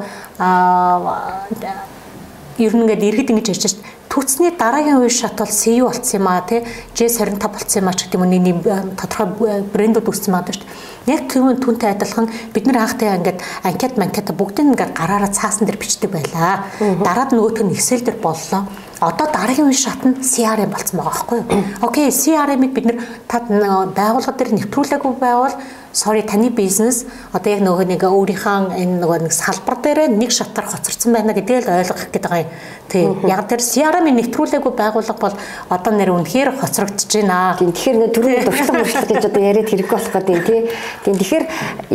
ер 2.63 2.71
нь 2.71 2.81
ингээд 2.87 3.03
иргэд 3.03 3.31
ингэж 3.35 3.47
ярьж 3.51 3.63
шээ 3.67 3.83
Төрцний 4.15 4.47
дараагийн 4.55 5.03
үе 5.03 5.11
шат 5.11 5.35
бол 5.35 5.51
CU 5.51 5.91
болцсон 5.91 6.23
юм 6.23 6.27
аа 6.31 6.47
тий 6.47 6.63
J25 6.95 7.35
болцсон 7.51 7.83
юм 7.83 7.87
аа 7.91 7.95
ч 7.99 8.07
гэдэг 8.07 8.15
юм 8.15 8.31
нэг 8.31 8.63
тодорхой 8.95 9.59
брэндүүд 9.67 10.07
үүссэн 10.07 10.31
байгаа 10.31 10.55
шүү 10.55 10.63
дээ. 10.63 11.19
Яг 11.19 11.21
тийм 11.27 11.51
түнтэй 11.59 11.91
адилхан 11.91 12.31
бид 12.55 12.63
нар 12.63 12.87
анхтай 12.87 13.11
ингээд 13.11 13.43
анкет 13.67 13.99
манкет 13.99 14.31
бүгдийг 14.31 14.71
ингээд 14.71 14.95
гараараа 14.95 15.35
цаасан 15.35 15.67
дээр 15.67 15.83
бичдэг 15.83 16.15
байлаа. 16.15 16.63
Дараад 16.79 17.35
нөгөөх 17.35 17.59
нь 17.67 17.75
Excel 17.75 18.07
дээр 18.07 18.23
боллоо. 18.23 18.63
Одоо 19.03 19.27
дараагийн 19.35 19.67
үе 19.67 19.75
шат 19.75 19.99
нь 20.07 20.23
CRM 20.23 20.71
болцсон 20.71 20.95
байгаа 21.03 21.11
байхгүй 21.11 21.37
юу? 21.43 21.47
Окей, 21.91 22.07
CRM-ыг 22.07 22.71
бид 22.71 22.85
нар 22.87 22.97
та 23.27 23.43
байгууллага 23.43 24.31
дээр 24.31 24.63
нэвтрүүлээгүй 24.63 25.13
байвал 25.19 25.59
sorry 25.95 26.21
таны 26.27 26.49
бизнес 26.51 27.05
одоо 27.31 27.55
яг 27.55 27.61
нөгөө 27.63 27.87
нэг 27.87 28.03
өөрийнхөө 28.03 28.75
энэ 28.83 28.99
нөгөө 28.99 29.19
нэг 29.23 29.31
салбар 29.31 29.79
дээр 29.79 30.11
нэг 30.11 30.27
шатар 30.35 30.67
хоцорсон 30.67 31.15
байна 31.15 31.31
гэдгийг 31.31 31.63
л 31.63 31.71
ойлгох 31.71 32.11
гэдэг 32.11 32.35
юм. 32.35 32.51
Тий. 32.91 33.07
Яг 33.31 33.47
тэр 33.47 33.63
CRM-ийн 33.63 34.19
нэвтрүүлээгүй 34.19 34.73
байгууллага 34.75 35.23
бол 35.23 35.35
одоо 35.71 35.91
нэр 35.95 36.11
үнэхээр 36.19 36.59
хоцрогдож 36.59 37.07
байна. 37.15 37.55
Тэгэхээр 37.55 37.95
нэг 37.95 38.11
төрөний 38.11 38.43
туршлага 38.43 38.83
мөршлөг 38.83 39.07
гэж 39.07 39.23
одоо 39.23 39.41
яриад 39.41 39.71
хэрэггүй 39.71 39.95
болох 39.95 40.11
гэдэг 40.19 40.43
тий. 40.43 40.61
Тийм 41.07 41.15
тэгэхээр 41.15 41.45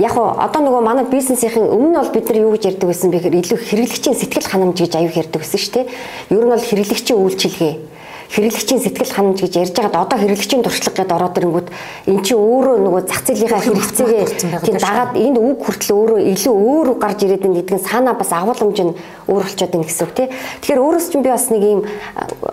яг 0.00 0.16
одоо 0.16 0.60
нөгөө 0.64 0.80
манай 0.80 1.04
бизнесийн 1.04 1.60
өмнө 1.60 2.00
бол 2.00 2.14
бид 2.16 2.24
нар 2.24 2.40
юу 2.40 2.56
гэж 2.56 2.64
ярьдаг 2.72 2.88
байсан 2.88 3.12
бэ 3.12 3.20
гэхээр 3.20 3.40
илүү 3.44 3.58
хэрэглэгчийн 3.68 4.16
сэтгэл 4.16 4.48
ханамж 4.48 4.80
гэж 4.80 4.96
аюу 4.96 5.12
ярьдаг 5.12 5.44
байсан 5.44 5.60
шүү 5.60 5.74
дээ. 5.76 5.86
Ер 6.32 6.44
нь 6.48 6.52
бол 6.56 6.64
хэрэглэгчийн 6.64 7.20
үйлчилгээ 7.20 7.89
хэрэглэгчийн 8.30 8.80
сэтгэл 8.80 9.10
ханамж 9.10 9.42
гэж 9.42 9.54
ярьж 9.58 9.74
байгаад 9.74 10.06
одоо 10.06 10.18
хэрэглэгчийн 10.22 10.62
туршлага 10.62 11.02
гэдээ 11.02 11.18
ороод 11.18 11.38
ирэнгүүт 11.38 11.68
эн 12.06 12.18
чинь 12.22 12.38
өөрөө 12.38 12.76
нөгөө 12.78 13.02
зах 13.10 13.22
зээлийнхаа 13.26 13.62
хэрэгцээгээ 13.66 14.24
тийм 14.62 14.78
дагаад 14.78 15.12
энд 15.18 15.38
үг 15.42 15.58
хүртэл 15.66 15.94
өөрөө 15.98 16.18
илүү 16.38 16.54
өөр 16.54 16.88
гарч 17.02 17.18
ирээд 17.26 17.42
байна 17.42 17.58
гэдэг 17.58 17.74
нь 17.74 17.86
санаа 17.90 18.14
бас 18.14 18.30
агуулмж 18.30 18.78
нь 18.86 18.94
өөр 19.26 19.42
болчиход 19.42 19.74
байна 19.74 19.86
гэсэн 19.90 20.06
үг 20.06 20.14
тий. 20.14 20.28
Тэгэхээр 20.62 20.78
өөрөөс 20.78 21.06
чинь 21.10 21.24
би 21.26 21.30
бас 21.34 21.46
нэг 21.50 21.62
юм 21.66 21.80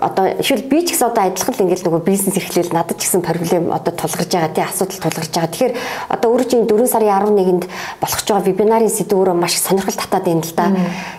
одоо 0.01 0.25
шил 0.41 0.65
би 0.65 0.81
ч 0.81 0.97
гэсэн 0.97 1.07
одоо 1.13 1.23
адилхан 1.29 1.53
л 1.53 1.63
ингээл 1.69 1.85
нөгөө 1.85 2.01
бизнес 2.09 2.37
эрхлээл 2.41 2.73
надад 2.73 2.97
ч 2.97 3.05
гэсэн 3.05 3.21
проблем 3.21 3.69
одоо 3.69 3.93
тулгарч 3.93 4.31
байгаа 4.33 4.53
тий 4.57 4.65
асуудал 4.65 4.97
тулгарч 4.97 5.29
байгаа. 5.29 5.53
Тэгэхээр 5.53 5.73
одоо 6.09 6.27
өөрөө 6.33 6.47
чинь 6.49 6.65
4 6.65 6.89
сарын 6.89 7.13
11-нд 7.37 7.63
болох 8.01 8.21
ч 8.25 8.27
байгаа 8.33 8.49
вебинарын 8.49 8.89
сэдв 8.89 9.13
өөрөө 9.13 9.37
маш 9.37 9.61
сонирхол 9.61 9.93
татаад 9.93 10.25
байна 10.25 10.41
л 10.41 10.53
да 10.57 10.67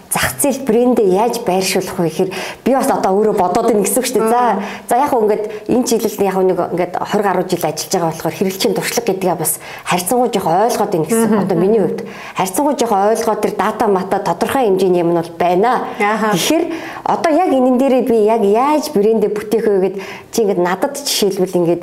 зах 0.08 0.40
зээл 0.40 0.64
брэндээ 0.64 1.08
яаж 1.12 1.44
байршуулах 1.44 1.98
вэ 2.00 2.08
гэхээр 2.08 2.30
би 2.64 2.70
бас 2.72 2.88
одоо 2.88 3.12
өөрөө 3.12 3.36
бодоод 3.36 3.68
ийн 3.70 3.84
гэсэн 3.84 4.00
үг 4.00 4.08
шүү 4.08 4.20
дээ. 4.24 4.32
За 4.32 4.42
за 4.88 4.96
яг 4.96 5.12
хөө 5.12 5.22
ингээд 5.28 5.44
энэ 5.68 5.84
жилд 5.84 6.20
яг 6.24 6.36
нэг 6.40 6.58
ингээд 6.72 6.94
20 6.96 7.26
гаруй 7.28 7.44
жил 7.44 7.64
ажиллаж 7.68 7.92
байгаа 7.92 8.08
болохоор 8.08 8.36
хэрэглэчийн 8.40 8.74
туршлага 8.74 9.08
гэдгээ 9.12 9.36
бас 9.36 9.52
харьцангуй 9.84 10.28
жоох 10.32 10.48
ойлгоод 10.48 10.94
ийн 10.96 11.04
гэсэн. 11.04 11.38
Одоо 11.44 11.56
миний 11.60 11.82
хувьд 11.84 12.00
харьцангуй 12.40 12.74
жоох 12.80 12.92
ойлгоод 12.96 13.40
тэр 13.44 13.52
дата 13.52 13.84
мата 13.86 14.18
тодорхой 14.24 14.64
хэмжээний 14.64 15.04
юм 15.04 15.12
нь 15.12 15.20
бол 15.20 15.32
байна. 15.36 15.84
Тэгэхээр 16.00 16.64
одоо 17.04 17.32
яг 17.32 17.50
энэ 17.52 17.76
дээрээ 17.76 18.04
би 18.08 18.16
яг 18.24 18.42
яаж 18.48 18.88
брэндээ 18.96 19.30
бүтээх 19.36 19.66
вэ 19.68 19.80
гэд 19.92 19.96
чи 20.32 20.38
ингээд 20.40 20.60
надад 20.64 20.96
жишээлбэл 20.96 21.58
ингээд 21.60 21.82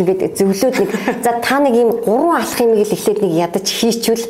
ингээд 0.00 0.20
зөвлөөд 0.36 0.76
нэг 0.80 0.90
за 1.24 1.32
та 1.44 1.60
нэг 1.60 1.74
юм 1.76 1.90
гурван 2.00 2.40
алах 2.40 2.60
юм 2.60 2.72
л 2.72 2.82
эхлээд 2.82 3.20
нэг 3.22 3.32
ядаж 3.36 3.66
хийчихвэл 3.68 4.26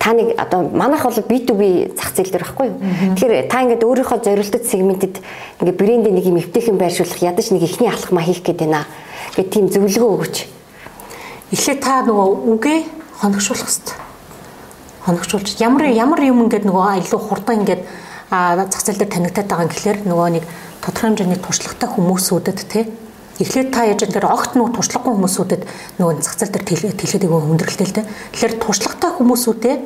та 0.00 0.16
нэг 0.16 0.32
одоо 0.40 0.64
манайх 0.72 1.04
бол 1.04 1.12
B2B 1.12 1.92
зах 1.92 2.16
зээл 2.16 2.32
дээр 2.32 2.44
байхгүй 2.48 2.66
юу. 2.72 2.80
Тэгэхээр 3.20 3.52
та 3.52 3.60
ингээд 3.68 3.84
өөрийнхөө 3.84 4.18
зориултад 4.24 4.64
сегментэд 4.64 5.20
ингээд 5.60 5.76
брендийн 5.76 6.16
нэг 6.16 6.24
юм 6.24 6.40
эвтэйхэн 6.40 6.80
байршуулах 6.80 7.20
ядаж 7.20 7.52
нэг 7.52 7.68
ихний 7.68 7.92
алхмаа 7.92 8.24
хийх 8.24 8.40
гээд 8.40 8.64
байна. 8.64 8.88
Гэт 9.36 9.52
тийм 9.52 9.68
зөвлөгөө 9.68 10.10
өгөөч. 10.16 10.36
Эхлээд 11.52 11.80
та 11.84 12.00
нөгөө 12.08 12.28
үгээ 12.56 12.78
хоногшуулах 13.20 13.68
хэрэгтэй. 13.68 13.96
Хоногшуулж 15.04 15.48
ямар 15.60 15.84
ямар 15.92 16.20
юм 16.24 16.48
ингээд 16.48 16.64
нөгөө 16.64 17.04
илүү 17.04 17.20
хурдан 17.20 17.60
ингээд 17.60 17.84
зах 18.32 18.80
зээл 18.80 19.04
дээр 19.04 19.12
танигдаад 19.12 19.48
байгаа 19.52 19.64
юм 19.68 19.72
гэхэлэр 19.74 19.98
нөгөө 20.08 20.28
нэг 20.32 20.44
тодорхой 20.80 21.12
хэмжээний 21.12 21.40
туршлагатай 21.44 21.88
хүмүүсүүдэд 21.92 22.58
тий 22.72 22.84
Эхлээд 23.40 23.72
та 23.72 23.88
яаж 23.88 24.04
энэ 24.04 24.20
огт 24.20 24.52
нөгөө 24.52 24.76
туршлагагүй 24.76 25.12
хүмүүсүүдэд 25.16 25.62
нөгөө 25.96 26.14
зах 26.20 26.36
зээл 26.36 26.52
дээр 26.60 26.92
тэлээд 26.92 27.24
өгөө 27.24 27.40
хүндрэлтэй 27.48 27.86
л 27.88 27.96
дээ. 27.96 28.06
Тэгэхээр 28.36 28.54
туршлагатай 28.60 29.10
хүмүүсүүдээ 29.16 29.76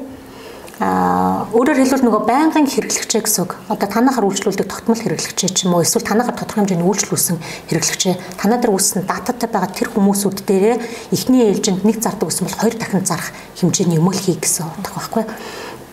а 0.83 1.47
өөрөөр 1.55 1.79
хэлбэл 1.87 2.03
нөгөө 2.03 2.23
байнгын 2.27 2.67
хэрэглэгчээ 2.67 3.23
гэсэн 3.23 3.47
үг. 3.47 3.55
Одоо 3.71 3.87
танахаар 3.87 4.27
үйлчлүүлдэг 4.27 4.67
тогтмол 4.67 4.99
хэрэглэгчээ 4.99 5.51
ч 5.55 5.71
юм 5.71 5.79
уу 5.79 5.87
эсвэл 5.87 6.03
танахаар 6.03 6.35
тодорхой 6.35 6.67
хэмжээний 6.67 6.83
үйлчлүүлсэн 6.83 7.39
хэрэглэгчээ 7.71 8.15
танаа 8.43 8.59
дээр 8.59 8.75
үүссэн 8.75 9.07
дататай 9.07 9.47
байгаа 9.47 9.71
тэр 9.71 9.95
хүмүүсүүд 9.95 10.39
дээр 10.43 10.83
эхний 11.15 11.47
ээлжинд 11.47 11.87
нэг 11.87 12.03
зардаг 12.03 12.27
гэсэн 12.27 12.51
бол 12.51 12.59
хоёр 12.59 12.75
дахин 12.75 13.07
зарах 13.07 13.31
хэмжээний 13.55 14.03
юм 14.03 14.11
л 14.11 14.19
хий 14.19 14.35
гэсэн 14.35 14.67
утга 14.67 14.99
байхгүй 14.99 15.25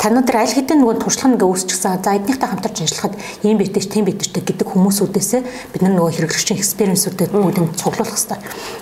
танууд 0.01 0.25
нар 0.25 0.41
аль 0.41 0.49
хэдийн 0.49 0.81
нөгөө 0.81 0.97
туршлага 0.97 1.37
ингээ 1.37 1.45
үүсчихсэн. 1.45 2.01
За 2.01 2.17
эднийхтэй 2.17 2.49
хамтарч 2.49 2.77
ажиллахад 2.81 3.15
ийм 3.45 3.61
битэж, 3.61 3.85
тийм 3.85 4.09
битэж 4.09 4.33
гэдэг 4.33 4.65
хүмүүсүүдээс 4.65 5.31
бид 5.77 5.81
нар 5.85 5.93
нөгөө 5.93 6.25
хэрэглэгчийн 6.25 6.57
экспириенсүүдэд 6.57 7.29
бүгд 7.29 7.77
цуглуулах 7.77 8.17
хэрэгтэй. 8.17 8.39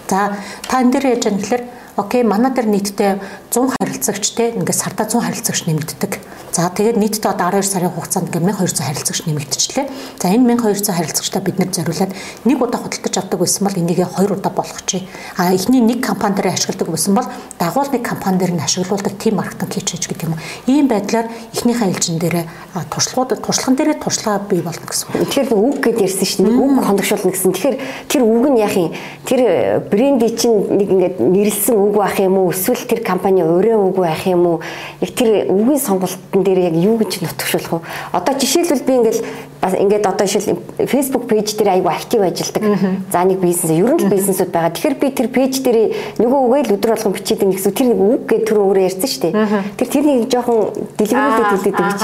За 0.08 0.40
та 0.64 0.80
энэ 0.80 0.96
дээр 0.96 1.20
яаж 1.20 1.24
вэ 1.28 1.36
гэхээр 1.44 1.64
окей 2.00 2.24
манай 2.24 2.52
дээр 2.56 2.68
нийтдээ 2.72 3.20
100 3.52 3.76
харилцагчтэй 3.76 4.56
ингээд 4.56 4.80
сарда 4.80 5.04
100 5.04 5.20
харилцагч 5.20 5.68
нэмэгддэг. 5.68 6.12
За 6.56 6.72
тэгээд 6.72 6.98
нийтдээ 6.98 7.30
одоо 7.30 7.52
12 7.60 7.68
сарын 7.68 7.92
хугацаанд 7.92 8.32
ингээд 8.32 8.56
1200 8.56 8.88
харилцагч 8.88 9.20
нэмэгдчихлээ. 9.28 9.86
За 10.18 10.28
энэ 10.32 10.56
1200 10.56 10.96
харилцагчтай 10.96 11.42
бид 11.44 11.60
нэр 11.60 11.70
зориулаад 11.70 12.12
нэг 12.48 12.58
удаа 12.58 12.80
худалдаж 12.80 13.16
авдаг 13.20 13.40
байсан 13.40 13.68
бол 13.68 13.80
энийгээ 13.80 14.08
хоёр 14.08 14.32
удаа 14.34 14.52
болгох 14.52 14.82
чи. 14.88 15.08
А 15.38 15.54
эхний 15.54 15.82
нэг 15.84 16.02
компани 16.06 16.36
дээр 16.36 16.56
ашигладаг 16.56 16.90
байсан 16.90 17.14
бол 17.14 17.28
дагуул 17.60 17.92
нэг 17.92 18.04
компани 18.08 18.40
дээр 18.40 18.54
нь 18.56 18.64
ашиглуулдаг 18.64 19.14
тим 19.20 19.36
маркетинг 19.38 19.74
хийж 19.76 20.08
гэдэг 20.08 20.26
юм. 20.26 20.40
Ийм 20.66 20.88
байдлаар 20.88 21.28
эхнийхээ 21.54 21.90
ээлжин 21.92 22.18
дээр 22.18 22.48
туршлагууд 22.90 23.44
туршлаган 23.46 23.76
дээрээ 23.76 23.98
туршлага 24.02 24.42
бий 24.50 24.62
болно 24.62 24.86
гэсэн. 24.90 25.10
Тэгэхээр 25.16 25.54
үг 25.54 25.78
гэдээ 25.86 26.06
ярьсан 26.08 26.28
шүү 26.28 26.44
дээ. 26.50 26.58
Үг 26.60 26.86
хоногшуулна 26.86 27.32
гэсэн. 27.34 27.54
Тэгэхээр 27.54 27.78
тэр 28.10 28.22
үг 28.26 28.46
нь 28.50 28.60
яах 28.62 28.76
юм? 28.78 28.94
Тэр 29.26 29.42
брендийн 29.86 30.34
чинь 30.38 30.58
нэг 30.66 30.88
ингээд 30.90 31.16
нэрлсэн 31.22 31.78
үг 31.78 31.89
байх 31.96 32.20
юм 32.20 32.38
уу? 32.38 32.52
Эсвэл 32.52 32.86
тэр 32.86 33.02
компани 33.02 33.42
өөрөө 33.42 33.78
үг 33.90 33.98
байх 33.98 34.26
юм 34.28 34.46
уу? 34.46 34.62
Яг 35.02 35.12
тэр 35.16 35.50
үгийн 35.50 35.80
сонголтын 35.80 36.44
дээр 36.44 36.70
яг 36.70 36.76
юу 36.76 36.98
гэж 37.02 37.24
нутгшуулах 37.24 37.82
вэ? 37.82 37.88
Одоо 38.14 38.34
жишээлбэл 38.38 38.86
би 38.86 38.94
ингээд 39.00 39.20
бас 39.62 39.74
ингээд 39.74 40.06
одоо 40.06 40.28
жишээл 40.28 40.60
Facebook 40.86 41.26
пэйж 41.28 41.58
дээр 41.58 41.80
айгүй 41.80 41.92
актив 41.92 42.22
ажилладаг. 42.22 42.64
За 43.12 43.24
нэг 43.26 43.40
бизнес 43.40 43.72
ер 43.74 43.92
нь 43.92 44.00
л 44.00 44.10
бизнесүүд 44.12 44.52
байгаа. 44.54 44.72
Тэгэхээр 44.76 44.96
би 45.00 45.08
тэр 45.12 45.28
пэйж 45.34 45.54
дээр 45.66 45.80
нөгөө 46.22 46.40
үгээл 46.46 46.74
өдөр 46.78 46.92
болгон 46.96 47.14
бичээд 47.18 47.44
нэг 47.44 47.58
гэсэн 47.60 47.74
тэр 47.76 47.88
нэг 47.92 48.00
үг 48.00 48.22
гэдэг 48.30 48.48
түр 48.48 48.60
өөрөө 48.64 48.84
ярьсан 48.88 49.10
шүү 49.10 49.22
дээ. 49.26 49.34
Тэр 49.76 49.88
тэр 49.90 50.04
нэг 50.06 50.20
жоохон 50.32 50.60
дэлгэрүүлээд 50.96 51.52
хэлээд 51.60 51.82
өгч. 51.82 52.04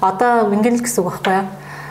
Одоо 0.00 0.32
ингэн 0.54 0.76
л 0.78 0.84
гэсэн 0.84 1.00
үг 1.04 1.08
байхгүй 1.10 1.34
юу? 1.36 1.46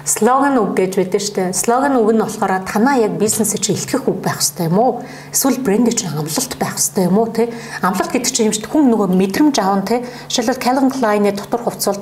Слоган 0.09 0.57
үг 0.57 0.73
гэж 0.73 0.97
байдаг 0.97 1.21
шүү 1.21 1.35
дээ. 1.37 1.53
Слоган 1.53 1.93
үг 2.01 2.09
нь 2.09 2.23
болохоор 2.25 2.65
танаа 2.65 2.97
яг 2.97 3.21
бизнесээ 3.21 3.61
чи 3.61 3.77
илтгэх 3.77 4.09
үг 4.09 4.17
байх 4.25 4.41
хэрэгтэй 4.41 4.65
юм 4.65 4.77
уу? 4.81 4.91
Эсвэл 5.29 5.61
брендээ 5.61 5.93
чи 5.93 6.05
амлалт 6.09 6.53
байх 6.57 6.81
хэрэгтэй 6.81 7.05
юм 7.05 7.17
уу 7.21 7.29
те? 7.29 7.53
Амлалт 7.85 8.09
гэдэг 8.09 8.33
чинь 8.33 8.49
юм 8.49 8.55
шүү 8.57 8.65
дээ. 8.65 8.73
Хүн 8.73 8.89
нөгөө 8.89 9.09
мэдрэмж 9.13 9.55
аавн 9.61 9.85
те. 9.85 10.01
Жишээлбэл 10.33 10.63
Calvin 10.65 10.89
Klein-ы 10.89 11.31
дотор 11.37 11.61
хувцалд 11.61 12.01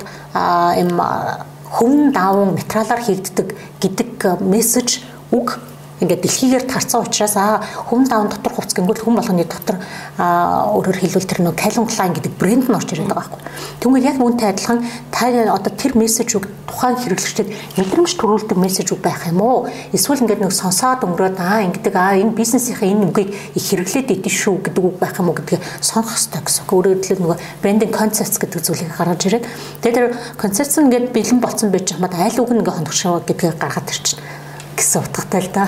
юм 0.80 0.90
хөвн 1.68 2.12
даван 2.16 2.56
материалаар 2.56 3.04
хийгддэг 3.04 3.48
гэдэг 3.76 4.40
мессеж 4.40 5.04
үг 5.28 5.60
ингээд 6.00 6.22
дэлхийгээр 6.22 6.64
тарцсан 6.70 7.02
учраас 7.02 7.34
аа 7.36 7.58
хүм 7.90 8.06
даван 8.06 8.30
дотор 8.30 8.54
хувц 8.54 8.70
гингүүл 8.74 9.02
хүм 9.02 9.18
болгоны 9.18 9.42
дотор 9.42 9.82
өөрөөр 10.18 10.98
хэлбэл 11.02 11.26
тэр 11.26 11.40
нөө 11.42 11.54
Calvin 11.58 11.90
Klein 11.90 12.14
гэдэг 12.14 12.32
брэнд 12.38 12.70
нь 12.70 12.76
орж 12.78 12.94
ирээд 12.94 13.10
байгаа 13.10 13.34
байхгүй. 13.34 13.42
Тэгвэл 13.82 14.06
яг 14.06 14.16
үүнтэй 14.22 14.48
адилхан 14.54 14.80
та 15.10 15.26
одоо 15.26 15.72
тэр 15.74 15.98
мессеж 15.98 16.38
үг 16.38 16.46
тухайн 16.70 16.94
хэрэглэгчдэд 17.02 17.48
мэдрэмж 17.82 18.10
төрүүлдэг 18.14 18.58
мессеж 18.58 18.88
үг 18.94 19.02
байх 19.02 19.26
юм 19.26 19.42
уу? 19.42 19.66
Эсвэл 19.90 20.22
ингээд 20.22 20.42
нэг 20.46 20.54
сонсоод 20.54 21.02
өнгөрөөд 21.02 21.38
аа 21.42 21.66
ингэдэг 21.66 21.94
аа 21.98 22.14
энэ 22.14 22.36
бизнесийнхээ 22.38 22.94
энэ 22.94 23.06
үгийг 23.10 23.30
их 23.58 23.64
хэрэглээд 23.66 24.14
идэв 24.22 24.34
шүү 24.38 24.70
гэдэг 24.70 24.84
үг 24.86 24.96
байх 25.02 25.18
юм 25.18 25.34
уу 25.34 25.38
гэдгийг 25.38 25.62
сонох 25.82 26.14
хэрэгтэй 26.14 26.42
гэсэн. 26.46 26.64
Өөрөөр 26.70 26.98
хэлбэл 27.02 27.24
нөгөө 27.26 27.38
брендинг 27.62 27.90
концепт 27.90 28.38
гэдэг 28.38 28.60
зүйлийг 28.62 28.94
гаргаж 28.94 29.22
ирээд 29.26 29.44
тэгээд 29.82 29.96
тэр 29.98 30.06
концепт 30.38 30.70
нь 30.78 30.86
ингээд 30.86 31.06
бэлэн 31.10 31.40
болсон 31.42 31.74
байж 31.74 31.90
хамаад 31.90 32.14
айл 32.14 32.38
үг 32.38 32.50
нь 32.54 32.60
ингээд 32.62 32.78
хоногшоо 32.78 33.18
гэдгийг 33.26 33.58
гаргаад 33.58 33.90
ирчихнэ 33.90 34.47
гэсэн 34.78 35.02
утгатай 35.02 35.42
л 35.42 35.50
да. 35.50 35.66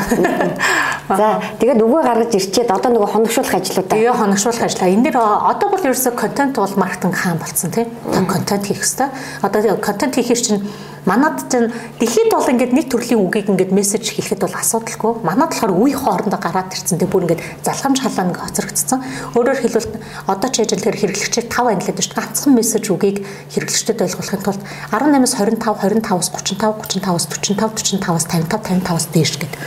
За 1.19 1.43
тэгээд 1.59 1.83
үгээ 1.83 2.03
гаргаж 2.07 2.33
ирчээд 2.39 2.71
одоо 2.71 2.91
нөгөө 2.95 3.11
хоногшуулах 3.11 3.59
ажлуудаа. 3.59 3.99
Тэгээ 3.99 4.15
хоногшуулах 4.15 4.63
ажлаа. 4.63 4.89
Энэ 4.95 5.05
дэр 5.11 5.19
одоо 5.19 5.69
бол 5.75 5.83
ерөөсөө 5.83 6.15
контент 6.15 6.55
бол 6.55 6.77
маркетинг 6.79 7.15
хаан 7.19 7.43
болсон 7.43 7.75
тийм. 7.75 7.91
Та 8.15 8.23
контент 8.31 8.65
хийх 8.71 8.79
хэрэгтэй. 8.79 9.11
Одоо 9.43 9.77
контент 9.83 10.15
хийхээр 10.15 10.39
чинь 10.39 10.63
Манад 11.07 11.49
чинь 11.49 11.73
дэлхийд 12.01 12.33
бол 12.33 12.45
ингээд 12.45 12.73
нэг 12.77 12.87
төрлийн 12.91 13.21
үгийг 13.21 13.49
ингээд 13.49 13.73
мессеж 13.73 14.05
хэлэхэд 14.11 14.45
бол 14.45 14.57
асуудалгүй. 14.57 15.13
Манад 15.25 15.55
болохоор 15.55 15.73
үе 15.79 15.97
хоорондоо 15.97 16.41
гараад 16.41 16.73
ирсэн. 16.75 17.01
Тэг 17.01 17.09
бүр 17.09 17.25
ингээд 17.29 17.45
залхамж 17.65 17.99
халаан 18.01 18.33
ингээд 18.33 18.45
хоцрогдсон. 18.45 19.01
Өөрөөр 19.37 19.59
хэлбэл 19.61 19.89
одоо 20.29 20.49
ч 20.51 20.65
яж 20.65 20.77
тэр 20.77 20.97
хэрэглэгчээр 20.97 21.47
5 21.49 21.73
англиад 21.73 21.99
шүү 22.01 22.13
дээ. 22.13 22.21
Ганцхан 22.21 22.53
мессеж 22.57 22.85
үгийг 22.91 23.19
хэрэглэгчдэд 23.53 24.05
ойлгуулахын 24.05 24.45
тулд 24.45 24.63
18-аас 24.91 25.35
25, 25.37 25.77
25-аас 25.81 26.29
35, 26.33 26.81
35-аас 26.85 27.27
45, 27.29 27.81
45-аас 27.87 28.27
55, 28.29 28.81
55-аас 28.81 29.07
дээш 29.13 29.33
гэдэг. 29.41 29.61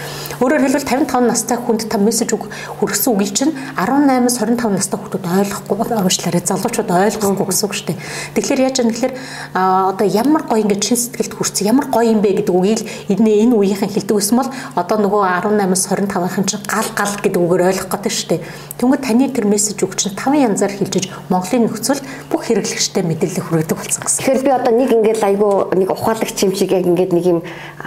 Өөрөөр 0.43 0.63
хэлбэл 0.65 0.89
55 0.89 1.29
настай 1.29 1.57
хүнд 1.57 1.87
та 1.87 1.97
мессеж 2.01 2.29
үг 2.35 2.49
хүргэсэн 2.81 3.13
үгийг 3.13 3.33
чинь 3.33 3.53
18-аас 3.77 4.37
25 4.41 4.75
настай 4.75 4.97
хүмүүс 4.99 5.23
ойлгохгүй 5.23 5.77
уушлаарай 6.03 6.43
залуучууд 6.43 6.89
ойлгохгүй 6.89 7.45
гэсэн 7.47 7.65
үг 7.67 7.73
шүү 7.73 7.87
дээ. 7.87 7.97
Тэгэхээр 8.35 8.63
яаж 8.65 8.77
юм 8.81 8.89
тэгэхээр 8.91 9.13
одоо 9.53 10.07
ямар 10.07 10.43
гоё 10.49 10.63
ингээд 10.63 10.83
чин 10.83 10.97
сэтгэлд 11.23 11.39
хүрсэн 11.39 11.67
ямар 11.67 11.87
гоё 11.87 12.11
юм 12.11 12.19
бэ 12.21 12.43
гэдэг 12.43 12.51
үгийг 12.51 12.81
энэ 13.07 13.47
энэ 13.47 13.55
үеийнхэн 13.55 13.91
хэлдэг 13.95 14.15
байсан 14.19 14.37
бол 14.43 14.49
одоо 14.75 14.97
нөгөө 14.99 15.21
18-аас 15.23 15.87
25-ын 15.87 16.43
чинь 16.43 16.63
гал 16.67 16.89
гал 16.91 17.15
гэдэг 17.23 17.39
үгээр 17.39 17.67
ойлгох 17.71 17.89
гэдэг 17.95 18.11
шүү 18.11 18.27
дээ. 18.27 18.41
Тэнгүүд 18.83 19.01
таны 19.07 19.29
тэр 19.31 19.45
мессеж 19.47 19.79
үг 19.83 19.95
чинь 19.95 20.15
таван 20.15 20.43
янзаар 20.43 20.73
хэлжиж 20.75 21.07
Монголын 21.31 21.71
нөхцөл 21.71 22.03
бүх 22.27 22.43
хэрэглэгчтэй 22.43 23.03
мэдээлэл 23.07 23.47
хүргэдэг 23.47 23.77
болсон 23.79 24.03
гэсэн. 24.03 24.19
Тэгэхээр 24.19 24.43
би 24.43 24.51
одоо 24.51 24.73
нэг 24.75 24.89
ингээд 24.91 25.23
айгүй 25.23 25.53
нэг 25.79 25.89
ухаалагч 25.95 26.37
юм 26.43 26.51
шиг 26.51 26.71
яг 26.75 26.83
ингээд 26.83 27.11
нэг 27.15 27.25
юм 27.25 27.39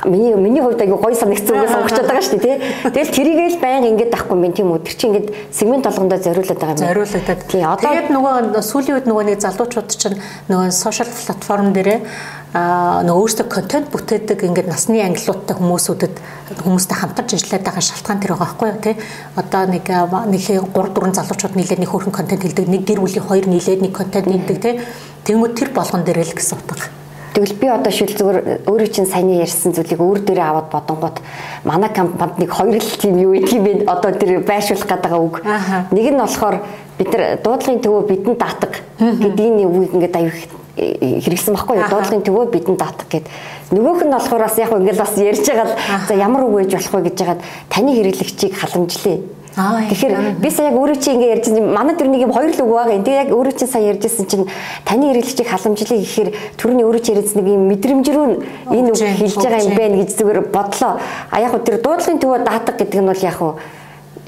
миний 0.08 0.32
миний 0.34 0.62
хувьд 0.64 0.80
айгүй 0.80 0.96
гоё 0.96 1.16
санагдсан 1.16 1.52
үгээ 1.60 1.74
сонгочод 1.76 2.08
байгаа 2.08 2.24
шүү 2.24 2.40
дээ 2.40 2.56
тий. 2.56 2.56
Тэгэл 2.88 3.16
тэрийгээл 3.16 3.60
байнга 3.60 3.88
ингээд 3.92 4.14
авахгүй 4.16 4.36
юм 4.40 4.54
тийм 4.56 4.68
үү. 4.72 4.80
Тэр 4.86 4.96
чинь 4.96 5.10
ингээд 5.12 5.28
сегмент 5.52 5.84
болгондоо 5.84 6.18
зориулаад 6.22 6.60
байгаа 6.60 6.76
юм. 6.76 6.86
Зориулаад. 6.86 7.40
Тий. 7.50 7.62
Одоо 7.66 7.84
тэгээд 7.84 8.10
нөгөө 8.14 8.34
сүүлийн 8.62 8.96
үед 8.96 9.06
нөгөө 9.10 9.24
нэг 9.26 9.38
залуучууд 9.42 9.88
чинь 9.92 10.18
нөгөө 10.48 10.70
сошиал 10.72 11.10
платформ 11.10 11.74
дээрээ 11.74 12.00
нөгөө 12.56 13.20
өөрсдөө 13.20 13.46
контент 13.52 13.88
бүтээдэг 13.92 14.40
ингээд 14.48 14.68
насны 14.70 15.02
ангилуудтай 15.04 15.56
хүмүүсүүдэд 15.60 16.14
хүмүүстэй 16.64 16.96
хамтарч 16.96 17.36
ажиллаад 17.36 17.64
байгаа 17.68 17.84
шалтгаан 17.84 18.20
тэр 18.22 18.32
байгаа 18.32 18.48
байхгүй 18.48 18.68
юу 18.72 18.80
тий? 18.80 18.94
Одоо 19.36 19.62
нэг 19.68 19.84
нэг 19.84 20.40
3 20.40 20.64
4 20.72 21.16
залуучууд 21.20 21.52
нийлээд 21.52 21.82
нэг 21.84 21.90
хөрхэн 21.92 22.16
контент 22.16 22.48
хэлдэг 22.48 22.64
нэг 22.72 22.82
гэр 22.88 23.00
бүлийн 23.04 23.28
хоёр 23.28 23.44
нийлээд 23.44 23.84
нэг 23.84 23.92
контент 23.92 24.26
нийлдэг 24.32 24.56
тий? 24.56 24.80
Тэнгууд 25.28 25.52
тэр 25.52 25.68
болгон 25.76 26.00
дээр 26.08 26.24
л 26.24 26.32
гэсэн 26.32 26.56
утга. 26.56 26.88
Тэгвэл 27.36 27.60
би 27.60 27.68
одоо 27.68 27.92
шил 27.92 28.16
зүгээр 28.16 28.64
өөрөө 28.64 28.88
чинь 28.88 29.04
саяны 29.04 29.36
ярьсан 29.44 29.76
зүйлийг 29.76 30.00
өөр 30.00 30.24
дээрээ 30.24 30.48
аваад 30.48 30.72
бодонгууд 30.72 31.20
манай 31.68 31.92
компанид 31.92 32.40
нэг 32.40 32.48
хоёр 32.56 32.80
л 32.80 32.96
тийм 32.96 33.20
юу 33.20 33.36
гэх 33.36 33.52
юм 33.52 33.64
бэ? 33.68 33.84
Одоо 33.84 34.16
тэр 34.16 34.40
байршуулах 34.40 34.88
гэдэг 34.88 35.12
үг. 35.12 35.44
Нэг 35.92 36.06
нь 36.08 36.16
болохоор 36.16 36.64
бид 36.96 37.12
нар 37.12 37.36
дуудлагын 37.44 37.84
төвөө 37.84 38.02
бидэнд 38.08 38.40
даатаг 38.40 38.80
гэдэг 38.96 39.44
энэ 39.44 39.68
үгийг 39.68 39.92
ингээд 39.92 40.16
аюу 40.16 40.55
хэрэгсэн 40.76 41.56
баггүй 41.56 41.76
дуудлагын 41.88 42.22
төвөө 42.22 42.52
бидэнд 42.52 42.78
даатаг 42.78 43.08
гэд. 43.08 43.26
Нөгөөх 43.72 44.04
нь 44.04 44.12
болохоор 44.12 44.44
бас 44.44 44.56
яг 44.60 44.72
ингээд 44.76 45.00
бас 45.00 45.16
ярьж 45.16 45.44
байгаа 45.48 45.66
л 45.72 45.76
за 46.04 46.14
ямар 46.14 46.44
үг 46.44 46.68
ээж 46.68 46.72
болох 46.76 46.92
вэ 46.92 47.02
гэж 47.08 47.16
яагаад 47.16 47.40
таны 47.72 47.90
хэрэглэгчийг 47.96 48.52
халамжлаа 48.60 49.16
Тэгэхээр 49.56 50.36
би 50.36 50.50
сая 50.52 50.68
яг 50.68 50.76
өөрөө 50.76 51.00
чи 51.00 51.16
ингэ 51.16 51.32
ярьж 51.32 51.48
манай 51.64 51.96
төр 51.96 52.12
нэг 52.12 52.28
юм 52.28 52.32
хоёр 52.36 52.52
л 52.52 52.60
үг 52.60 52.68
байгаа. 52.76 53.00
Тэгээ 53.00 53.22
яг 53.24 53.30
өөрөө 53.32 53.54
чи 53.56 53.64
сая 53.64 53.88
ярьжсэн 53.88 54.28
чинь 54.28 54.44
таны 54.84 55.16
хэрэглэгчийг 55.16 55.48
халамжлах 55.48 55.96
гэхээр 55.96 56.30
төрний 56.60 56.84
өөрөө 56.84 57.00
чи 57.00 57.16
ярьсан 57.16 57.40
нэг 57.40 57.56
юм 57.56 57.64
мэдрэмжрүү 57.72 58.26
энэ 58.68 58.88
үг 58.92 59.00
хэлж 59.00 59.36
байгаа 59.40 59.64
юм 59.64 59.72
байна. 59.72 59.96
гэж 59.96 60.10
зүгээр 60.12 60.40
бодлоо. 60.52 61.00
А 61.32 61.40
яг 61.40 61.56
тэр 61.64 61.80
дуудлагын 61.80 62.20
төвөө 62.20 62.44
даатах 62.44 62.76
гэдэг 62.76 63.00
нь 63.00 63.08
бол 63.08 63.24
яг 63.24 63.40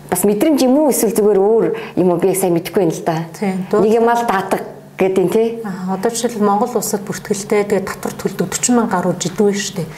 бас 0.09 0.25
мэдрэмж 0.25 0.59
юм 0.65 0.75
уу 0.81 0.89
эсвэл 0.89 1.13
зүгээр 1.13 1.37
өөр 1.45 1.65
юм 2.01 2.09
уу? 2.09 2.17
Би 2.17 2.33
сайн 2.33 2.57
мэдэхгүй 2.57 2.89
юм 2.89 2.93
л 2.97 3.05
да. 3.05 3.29
Нэг 3.37 3.93
юм 4.01 4.09
ал 4.09 4.25
даатах 4.25 4.78
гэдэг 4.99 5.27
тий. 5.33 5.49
Одоо 5.63 6.11
жишээл 6.11 6.43
Монгол 6.43 6.75
улсад 6.75 7.07
бүртгэлтэй 7.07 7.65
тэгээ 7.71 7.87
татвар 7.87 8.15
төлдөг 8.19 8.51
40 8.51 8.75
мянга 8.75 8.99
гаруй 8.99 9.15
жидүү 9.15 9.49
шүү 9.55 9.75
дээ. 9.79 9.89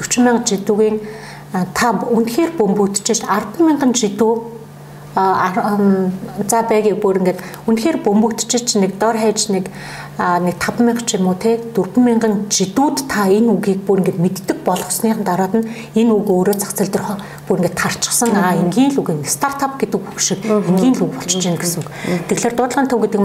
40 0.00 0.24
мянга 0.24 0.48
жидүүгийн 0.48 0.96
та 1.76 1.92
үнэхээр 1.92 2.56
бөмбөгдөж 2.56 3.20
10 3.28 3.60
мянган 3.60 3.92
жидүү 3.92 4.55
за 5.16 6.62
байгийг 6.68 7.00
бүр 7.00 7.24
ингээд 7.24 7.40
үнэхээр 7.64 8.04
бөмбөгдчих 8.04 8.76
нэг 8.76 9.00
дор 9.00 9.16
хаяж 9.16 9.48
нэг 9.48 9.72
нэг 10.16 10.56
5000 10.60 11.04
ч 11.08 11.16
юм 11.16 11.28
уу 11.32 11.36
те 11.40 11.56
4000 11.56 12.52
жидүүд 12.52 13.08
та 13.08 13.24
энэ 13.24 13.48
үгийг 13.48 13.80
бүр 13.88 14.04
ингээд 14.04 14.20
мэддэг 14.20 14.58
болгосны 14.60 15.16
дараад 15.24 15.56
нь 15.56 15.68
энэ 15.96 16.12
үг 16.12 16.28
өөрөө 16.28 16.56
зах 16.60 16.76
зээл 16.76 16.92
дээр 16.92 17.04
бүр 17.48 17.64
ингээд 17.64 17.76
тарчсан. 17.80 18.32
Аа 18.36 18.56
энгийн 18.60 18.92
л 18.92 19.00
үг 19.00 19.08
юм. 19.12 19.24
Стартап 19.24 19.80
гэдэг 19.80 20.00
үг 20.00 20.20
шиг 20.20 20.40
энгийн 20.44 20.96
л 20.96 21.04
үг 21.08 21.16
болчихж 21.20 21.48
байна 21.48 21.60
гэсэн 21.60 21.80
үг. 21.80 21.88
Тэгэхээр 22.28 22.56
дуудлагын 22.56 22.88
төв 22.88 23.00
гэдэг 23.04 23.20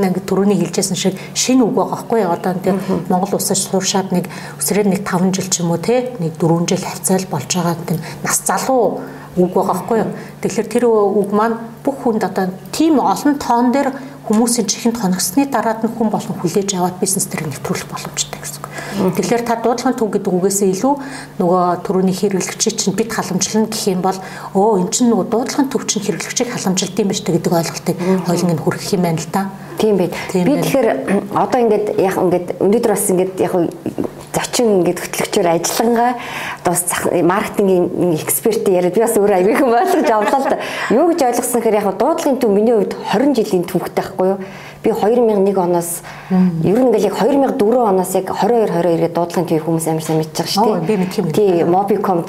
нэг 0.00 0.14
төрөний 0.24 0.56
хэлжсэн 0.60 0.96
шиг 0.96 1.16
шинэ 1.32 1.64
үг 1.64 1.72
байгаа 1.76 1.92
байхгүй 1.92 2.22
одоо 2.24 2.52
тийм 2.60 2.76
Монгол 3.08 3.36
улсад 3.36 3.56
сууршаад 3.56 4.12
нэг 4.12 4.28
өсрээд 4.60 4.88
нэг 4.88 5.00
5 5.04 5.32
жил 5.32 5.48
ч 5.48 5.60
юм 5.64 5.72
уу 5.72 5.80
те 5.80 6.12
нэг 6.20 6.36
4 6.40 6.68
жил 6.68 6.84
хавцаал 6.84 7.24
болж 7.28 7.48
байгаа 7.52 7.76
тийм 7.88 8.00
нас 8.24 8.40
залуу 8.44 9.00
үг 9.36 9.50
байгаа 9.54 9.74
байхгүй 9.74 9.98
юу. 9.98 10.10
Тэгэхээр 10.42 10.68
тэр 10.70 10.84
үг 10.86 11.30
маань 11.34 11.58
бүх 11.84 11.96
хүнд 12.02 12.24
одоо 12.24 12.50
тийм 12.70 12.98
олон 13.02 13.34
тоон 13.38 13.72
дээр 13.72 13.90
хүмүүсийн 14.24 14.64
чихэнд 14.66 14.96
хоногсны 14.96 15.44
дараад 15.52 15.84
нь 15.84 15.92
хүн 15.92 16.08
болон 16.08 16.34
хүлээж 16.40 16.80
аваад 16.80 16.96
бизнес 16.96 17.28
дээр 17.28 17.44
нэвтрүүлэх 17.44 17.92
боломжтой 17.92 18.40
гэсэн 18.40 18.64
үг. 18.64 19.12
Тэгэхээр 19.20 19.44
та 19.44 19.60
дуудлагын 19.60 19.98
төв 20.00 20.08
гэдэг 20.08 20.32
үгээсээ 20.32 20.68
илүү 20.72 20.94
нөгөө 21.44 21.62
төрөний 21.84 22.16
хэрэглэгчийг 22.16 22.76
чинь 22.80 22.96
бид 22.96 23.12
халамжлана 23.12 23.68
гэх 23.68 23.84
юм 23.92 24.00
бол 24.00 24.16
өө 24.56 24.80
эн 24.80 24.88
чинь 24.88 25.12
нөгөө 25.12 25.28
дуудлагын 25.28 25.68
төв 25.68 25.84
чинь 25.84 26.04
хэрэглэгчийг 26.08 26.48
халамжилт 26.56 26.96
юм 27.04 27.08
биш 27.12 27.20
гэдэг 27.20 27.52
ойлголтыг 27.52 27.96
хоёлын 28.24 28.54
нь 28.56 28.62
хүргэх 28.64 28.96
юм 28.96 29.02
байна 29.04 29.20
л 29.20 29.28
да. 29.28 29.52
Тийм 29.76 30.00
байт. 30.00 30.16
Би 30.32 30.56
тэгэхээр 30.56 30.88
одоо 31.36 31.58
ингээд 31.60 31.86
яг 32.00 32.16
ингээд 32.16 32.46
өнөөдөр 32.64 32.92
бас 32.96 33.04
ингээд 33.12 33.34
яг 33.44 33.52
зочин 34.34 34.82
ингээд 34.82 35.00
хөтлөгчөөр 35.00 35.48
ажиллангаа 35.54 36.12
одоо 36.60 36.72
бас 36.74 36.84
маркетингийн 37.14 38.18
эксперт 38.18 38.68
яриад 38.68 38.94
би 38.94 39.00
бас 39.00 39.14
өөрөө 39.14 39.38
аягүй 39.38 39.56
хүн 39.56 39.72
ойлгож 39.72 40.10
авлаа 40.10 40.40
л 40.42 40.50
да. 40.50 40.58
Юу 40.90 41.06
гэж 41.14 41.20
ойлгосон 41.22 41.60
гэхээр 41.62 41.78
яг 41.78 41.88
дуудлагын 41.96 42.38
төв 42.42 42.50
миний 42.50 42.74
хувьд 42.74 42.94
20 43.14 43.34
жилийн 43.38 43.64
түүхтэй 43.64 43.94
байхгүй 43.94 44.26
юу? 44.34 44.38
Би 44.84 44.90
2001 44.92 45.56
оноос 45.56 45.90
ер 46.66 46.76
нь 46.76 46.86
ингээл 46.90 47.08
яг 47.08 47.16
2004 47.16 47.88
оноос 47.88 48.12
яг 48.18 48.28
22 48.28 48.68
22 48.68 49.00
гээд 49.00 49.14
дуудлагын 49.16 49.46
төвийг 49.48 49.64
хүмүүс 49.64 49.86
амар 49.88 50.04
сайн 50.04 50.18
мэдчихэж 50.20 50.50
шүү 50.50 50.64
дээ. 50.84 51.32
Тий, 51.32 51.64
Mobicom-д 51.64 52.28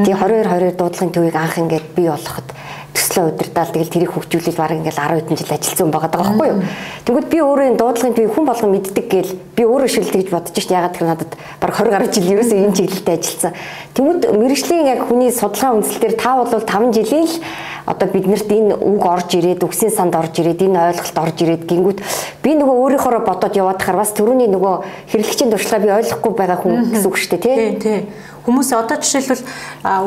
тий 0.00 0.14
22 0.14 0.48
22 0.48 0.78
дуудлагын 0.80 1.12
төвийг 1.12 1.36
анх 1.36 1.58
ингээд 1.60 1.86
бий 1.92 2.08
болгоход 2.08 2.48
төслөө 2.94 3.24
удирдаал 3.34 3.70
тэгэл 3.70 3.94
тэрийг 3.94 4.12
хөгжүүлэл 4.14 4.58
баг 4.58 4.72
ингээл 4.74 4.98
10 4.98 5.22
хэдэн 5.22 5.38
жил 5.38 5.54
ажилласан 5.54 5.90
байгаа 5.90 6.10
даа 6.10 6.22
байхгүй 6.26 6.48
юу. 6.50 6.62
Тэгвэл 7.06 7.30
би 7.30 7.38
өөрөө 7.38 7.66
энэ 7.70 7.80
дуудлагын 7.80 8.16
би 8.18 8.24
хүн 8.26 8.44
болгон 8.46 8.70
мэддэг 8.74 9.06
гээл 9.10 9.32
би 9.56 9.62
өөрөө 9.62 9.90
шил 9.90 10.10
тэгж 10.10 10.28
бодож 10.30 10.54
шít 10.58 10.74
ягаад 10.74 10.94
гэвэл 10.98 11.12
надад 11.14 11.32
баг 11.60 11.70
20 11.70 11.90
гаруй 11.90 12.08
жил 12.10 12.32
ерөөсөө 12.34 12.58
энэ 12.58 12.76
чиглэлд 12.76 13.08
ажилласан. 13.14 13.52
Тэнгүүд 13.94 14.22
мэрэгжлийн 14.34 14.86
яг 14.90 15.00
хүний 15.06 15.30
судалгаа 15.30 15.74
үндэслэлээр 15.78 16.14
та 16.18 16.30
бол 16.38 16.50
5 16.50 16.94
жилийн 16.94 17.26
л 17.26 17.34
одоо 17.86 18.08
биднэрт 18.08 18.50
энэ 18.50 18.74
үг 18.76 19.02
орж 19.02 19.34
ирээд 19.34 19.64
үгсийн 19.64 19.90
санд 19.90 20.14
орж 20.14 20.38
ирээд 20.38 20.62
энэ 20.62 20.94
ойлголт 20.94 21.18
орж 21.18 21.36
ирээд 21.42 21.64
гингүүд 21.66 21.98
би 22.44 22.50
нөгөө 22.54 22.76
өөрийнхоороо 22.76 23.22
бодоод 23.26 23.56
яваад 23.56 23.80
хахаар 23.82 23.98
бас 24.04 24.14
түрүүний 24.14 24.46
нөгөө 24.52 24.74
хэрэглэгчийн 25.10 25.50
туршлагаа 25.50 25.82
би 25.82 25.90
ойлгохгүй 25.98 26.32
байгаа 26.38 26.58
хүн 26.60 26.92
гэсэн 26.92 27.08
үг 27.10 27.16
шүү 27.18 27.30
дээ 27.34 27.42
тий. 27.42 27.58
Тий. 27.80 27.98
Хүмүүс 28.50 28.74
одоо 28.74 28.98
жишээлбэл 28.98 29.46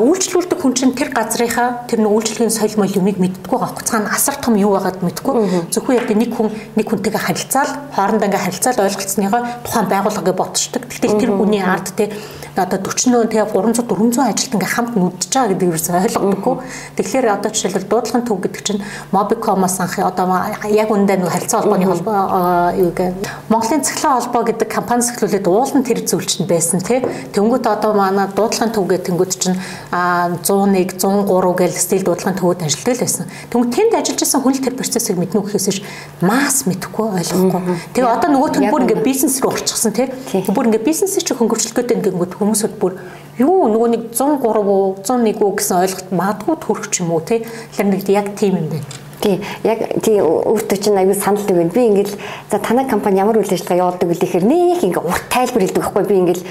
үйлчлүүлдэг 0.04 0.58
хүн 0.60 0.76
чинь 0.76 0.92
тэр 0.92 1.16
газрынхаа 1.16 1.88
тэр 1.88 2.04
нэг 2.04 2.12
үйлчлэгийн 2.12 2.52
соёл 2.52 2.76
мөл 2.76 2.92
юмыг 3.00 3.16
мэддэггүй 3.16 3.56
байгаа 3.56 3.72
байхгүй 3.72 3.88
цаана 3.88 4.12
асар 4.12 4.36
том 4.36 4.60
юу 4.60 4.76
байгаад 4.76 5.00
мэдгүй 5.00 5.72
зөвхөн 5.72 5.96
яг 5.96 6.12
нэг 6.12 6.30
хүн 6.36 6.52
нэг 6.76 6.86
хүнтэйгээ 6.92 7.24
харилцаал 7.24 7.72
хоорондоо 7.96 8.28
ингээ 8.28 8.44
харилцаал 8.44 8.84
ойлголцсныхоо 8.84 9.40
тухайн 9.64 9.88
байгууллагыг 9.88 10.36
ботчдаг. 10.36 10.84
Гэтэл 10.92 11.16
тэр 11.16 11.32
хүний 11.32 11.64
ард 11.64 11.88
те 11.96 12.12
одоо 12.52 12.78
40 12.78 13.32
тэгээ 13.32 13.48
300 13.48 13.88
400 13.88 14.28
ажилт 14.28 14.54
ингээ 14.54 14.74
хамт 14.76 14.92
нүдж 14.94 15.32
байгаа 15.32 15.48
гэдэг 15.56 15.68
юу 15.72 15.80
ойлгодоггүй. 15.80 16.54
Тэгэхээр 17.00 17.26
одоо 17.32 17.50
жишээлбэл 17.50 17.88
дуудлагын 17.88 18.24
төв 18.28 18.38
гэдэг 18.44 18.62
чинь 18.62 18.82
Mobicom-оос 19.10 19.80
анх 19.80 19.98
одоо 19.98 20.26
яг 20.68 20.88
үндэ 20.92 21.16
нэг 21.18 21.32
харилцаа 21.32 21.64
холбооны 21.64 21.88
холбоо 21.88 22.76
юу 22.76 22.92
гэ 22.92 23.14
Монголын 23.48 23.82
цахилгаан 23.82 24.20
холбоо 24.22 24.42
гэдэг 24.44 24.68
компани 24.70 25.02
сахилуулаад 25.02 25.46
уулын 25.48 25.82
тэр 25.82 26.04
зүйлчэнд 26.06 26.46
байсан 26.46 26.80
тий. 26.84 27.02
Тэнгүүт 27.34 27.66
одоо 27.66 27.94
манай 27.94 28.30
дуудлагын 28.34 28.74
төв 28.74 28.84
гэдэг 28.90 29.06
тэнгүүт 29.08 29.32
чинь 29.38 29.58
101 29.90 30.98
103 30.98 31.54
гээл 31.58 31.78
стил 31.78 32.04
дуудлагын 32.04 32.38
төвөд 32.38 32.62
ажилладаг 32.66 32.94
л 32.94 33.04
байсан. 33.06 33.26
Тэнгүүт 33.50 33.72
тэнд 33.74 33.92
ажиллаж 33.94 34.20
исэн 34.22 34.42
хүн 34.42 34.58
тэр 34.58 34.74
процессыг 34.74 35.16
мэднэ 35.18 35.40
гэхээсэж 35.40 35.76
масс 36.20 36.66
мэдэхгүй 36.66 37.06
ойлгохгүй. 37.24 37.62
Тэгээ 37.94 38.14
одоо 38.14 38.30
нөгөөх 38.34 38.58
нь 38.58 38.70
бүр 38.70 38.84
ингээ 38.84 39.06
бизнес 39.06 39.38
рүү 39.38 39.54
орчихсон 39.54 39.92
тий. 39.94 40.10
Бүр 40.50 40.68
ингээ 40.68 40.82
бизнесийг 40.82 41.24
чи 41.24 41.34
хөнгөвчлөх 41.34 41.78
гэдэг 41.78 42.10
ингээд 42.10 42.36
хүмүүсүүд 42.38 42.74
бүр 42.82 42.98
юу 43.38 43.70
нөгөө 43.70 43.88
нэг 43.94 44.02
103 44.14 44.42
уу 44.42 44.98
101 45.02 45.38
үү 45.38 45.52
гэсэн 45.58 45.78
ойлголт 45.82 46.08
магадгүй 46.10 46.56
төрөх 46.62 46.86
ч 46.90 47.02
юм 47.02 47.14
уу 47.14 47.22
тий. 47.22 47.42
Тэгэхээр 47.42 47.88
нэг 47.90 48.02
яг 48.10 48.26
тийм 48.38 48.58
юм 48.58 48.68
байна. 48.70 48.86
Тий, 49.24 49.40
яг 49.64 49.80
тий 50.04 50.20
өөртөө 50.20 50.78
чинь 50.84 51.00
аюу 51.00 51.16
санал 51.16 51.48
өгөн. 51.48 51.72
Би 51.72 51.88
ингээл 51.88 52.12
за 52.50 52.58
танай 52.60 52.84
компани 52.84 53.22
ямар 53.22 53.38
үйл 53.40 53.48
ажиллагаа 53.48 53.96
явуулдаг 53.96 54.08
вэ 54.12 54.20
гэхээр 54.20 54.44
нэг 54.44 54.84
ингээ 54.84 55.00
урт 55.00 55.24
тайлбар 55.32 55.64
хэлдэг 55.64 55.80
байхгүй 55.80 56.04
би 56.04 56.18
ингээл 56.20 56.44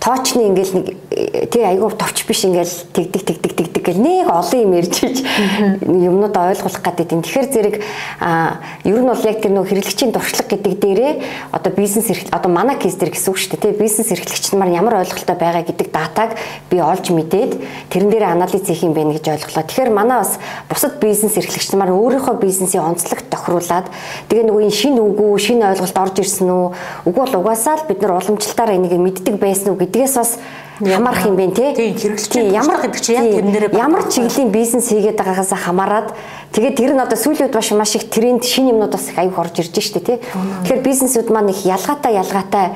тоочны 0.00 0.48
ингээл 0.48 0.72
нэг 0.80 0.86
тий 1.52 1.60
айгүй 1.60 1.92
товч 2.00 2.24
биш 2.24 2.48
ингээл 2.48 2.72
тэгдэг 2.96 3.20
тэгдэг 3.20 3.52
тэгдэг 3.52 3.82
гэл 3.84 4.00
нэг 4.00 4.32
олон 4.32 4.60
юм 4.64 4.72
ярьж 4.72 4.96
иж 5.04 5.20
юмнуудаа 5.84 6.56
ойлгуулах 6.56 6.80
гэдэг 6.80 7.12
юм. 7.12 7.20
Тэгэхээр 7.20 7.48
зэрэг 7.52 7.76
ер 8.88 9.00
нь 9.04 9.10
бол 9.12 9.28
яг 9.28 9.38
тэр 9.44 9.52
нөх 9.52 9.68
хэрэглэгчийн 9.68 10.16
туршлага 10.16 10.56
гэдэг 10.56 10.74
дээрээ 10.80 11.12
одоо 11.52 11.72
бизнес 11.76 12.08
одоо 12.32 12.48
манай 12.48 12.80
кейс 12.80 12.96
дээр 12.96 13.12
гэсэн 13.12 13.28
үг 13.28 13.38
шүү 13.44 13.60
дээ 13.60 13.60
тий 13.60 13.72
бизнес 13.76 14.08
эрхлэгч 14.08 14.56
нар 14.56 14.72
ямар 14.72 15.04
ойлголттой 15.04 15.36
байгаа 15.36 15.68
гэдэг 15.68 15.88
датаг 15.92 16.32
би 16.72 16.80
олж 16.80 17.12
мэдээд 17.12 17.60
тэрэн 17.92 18.08
дээр 18.08 18.24
анализ 18.32 18.64
хийх 18.64 18.80
юм 18.80 18.96
байна 18.96 19.12
гэж 19.12 19.28
ойлголоо. 19.36 19.68
Тэгэхээр 19.68 19.92
манай 19.92 20.24
бас 20.24 20.40
бусад 20.72 20.96
бизнес 20.96 21.36
эрхлэгч 21.36 21.76
нар 21.76 21.92
өөрийнхөө 21.92 22.40
бизнесийн 22.40 22.88
онцлог 22.88 23.20
тохируулад 23.28 23.92
тэгээ 24.32 24.48
нөгөө 24.48 24.64
энэ 24.64 24.78
шинэ 24.80 25.00
үгүү 25.04 25.30
шинэ 25.36 25.76
ойлголт 25.76 25.98
орж 26.00 26.16
ирсэн 26.24 26.48
үү 26.48 26.66
үгүй 27.04 27.22
бол 27.28 27.38
угаасаа 27.44 27.76
л 27.76 27.88
бид 27.90 28.00
нар 28.00 28.16
уламжлалтаараа 28.16 28.78
энийг 28.80 28.96
мэддэг 28.96 29.36
байсан 29.36 29.76
уу 29.76 29.89
гэдгээс 29.90 30.14
бас 30.14 30.30
хамаарх 30.80 31.26
юм 31.26 31.36
бэ 31.36 31.50
тий. 31.52 31.74
Тийм 31.74 31.94
хэрэглэгчийн 31.94 32.52
ямар 32.52 32.80
гэдэг 32.80 33.00
чи 33.00 33.12
яг 33.12 33.28
тэрнэрээ 33.28 33.76
ямар 33.76 34.08
чиглэлийн 34.08 34.50
бизнес 34.50 34.88
хийгээд 34.88 35.20
байгаагаас 35.20 35.52
хамаарад 35.52 36.08
тэгээд 36.56 36.76
тэр 36.76 36.92
нь 36.96 37.02
одоо 37.04 37.18
сүүлийн 37.20 37.52
үед 37.52 37.54
маш 37.54 37.70
маш 37.76 37.92
их 37.96 38.08
тренд 38.08 38.44
шин 38.44 38.72
юмнууд 38.72 38.92
бас 38.96 39.08
их 39.12 39.18
аюух 39.18 39.38
орж 39.38 39.60
ирж 39.60 39.76
штэ 39.76 40.00
тий. 40.00 40.18
Тэгэхээр 40.64 40.80
бизнесүүд 40.80 41.28
маань 41.28 41.52
их 41.52 41.62
ялгаатай 41.68 42.16
ялгаатай 42.16 42.66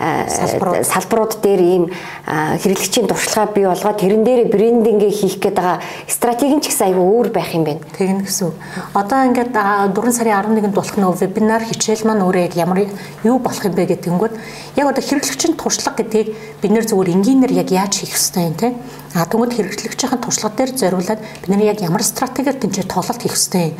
салбарууд 0.00 1.44
дээр 1.44 1.60
ийм 1.60 1.84
хэрэглэгчийн 2.24 3.04
туршлагаа 3.04 3.52
бий 3.52 3.68
болгоод 3.68 4.00
тэрэн 4.00 4.24
дээр 4.24 4.48
брендингээ 4.48 5.12
хийх 5.12 5.36
гээд 5.44 5.60
байгаа 5.60 5.84
стратеги 6.08 6.56
нь 6.56 6.64
ч 6.64 6.72
гэсэн 6.72 6.96
аюу 6.96 7.20
өөр 7.20 7.28
байх 7.28 7.52
юм 7.52 7.68
байна. 7.68 7.84
Тэгнэ 8.00 8.24
гэсэн. 8.24 8.48
Одоо 8.96 9.20
ингээд 9.28 9.52
4 9.52 9.92
сарын 10.16 10.40
11-нд 10.40 10.72
болох 10.72 10.96
нөгөө 10.96 11.20
вебинар 11.20 11.62
хичээл 11.68 12.08
маань 12.08 12.24
өөрөө 12.24 12.48
яг 12.48 12.54
ямар 12.56 12.88
юу 13.28 13.36
болох 13.38 13.60
юм 13.60 13.76
бэ 13.76 13.92
гэдэгэнгүүт 13.92 14.34
яг 14.80 14.86
одоо 14.88 15.04
хэрэглэгчийн 15.04 15.60
туршлага 15.60 16.00
гэдгийг 16.00 16.32
бид 16.64 16.72
нэр 16.72 16.88
зөвхөн 16.88 17.20
энгийнээр 17.20 17.49
яг 17.52 17.70
яаж 17.70 17.92
хийх 17.98 18.14
ёстой 18.14 18.50
юм 18.50 18.54
те. 18.54 18.74
А 19.14 19.26
тэгвэл 19.26 19.54
хэрэглэгчийн 19.54 20.18
туршлага 20.22 20.56
дээр 20.56 20.70
зориулаад 20.76 21.20
бид 21.20 21.48
нар 21.48 21.62
яг 21.66 21.80
ямар 21.80 22.02
стратегиэр 22.02 22.56
тэнцээ 22.58 22.86
тоглолт 22.86 23.22
хийх 23.22 23.34
ёстой 23.34 23.74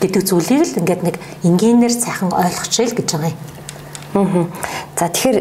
гэдэг 0.00 0.22
зүйлийг 0.24 0.62
л 0.64 0.78
ингээд 0.80 1.02
нэг 1.04 1.16
энгийнээр 1.44 1.94
сайхан 1.94 2.32
ойлгочихъя 2.32 2.88
л 2.88 2.96
гэж 2.98 3.08
байгаа 3.12 3.32
юм. 3.32 4.48
За 4.94 5.08
тэгэхээр 5.08 5.38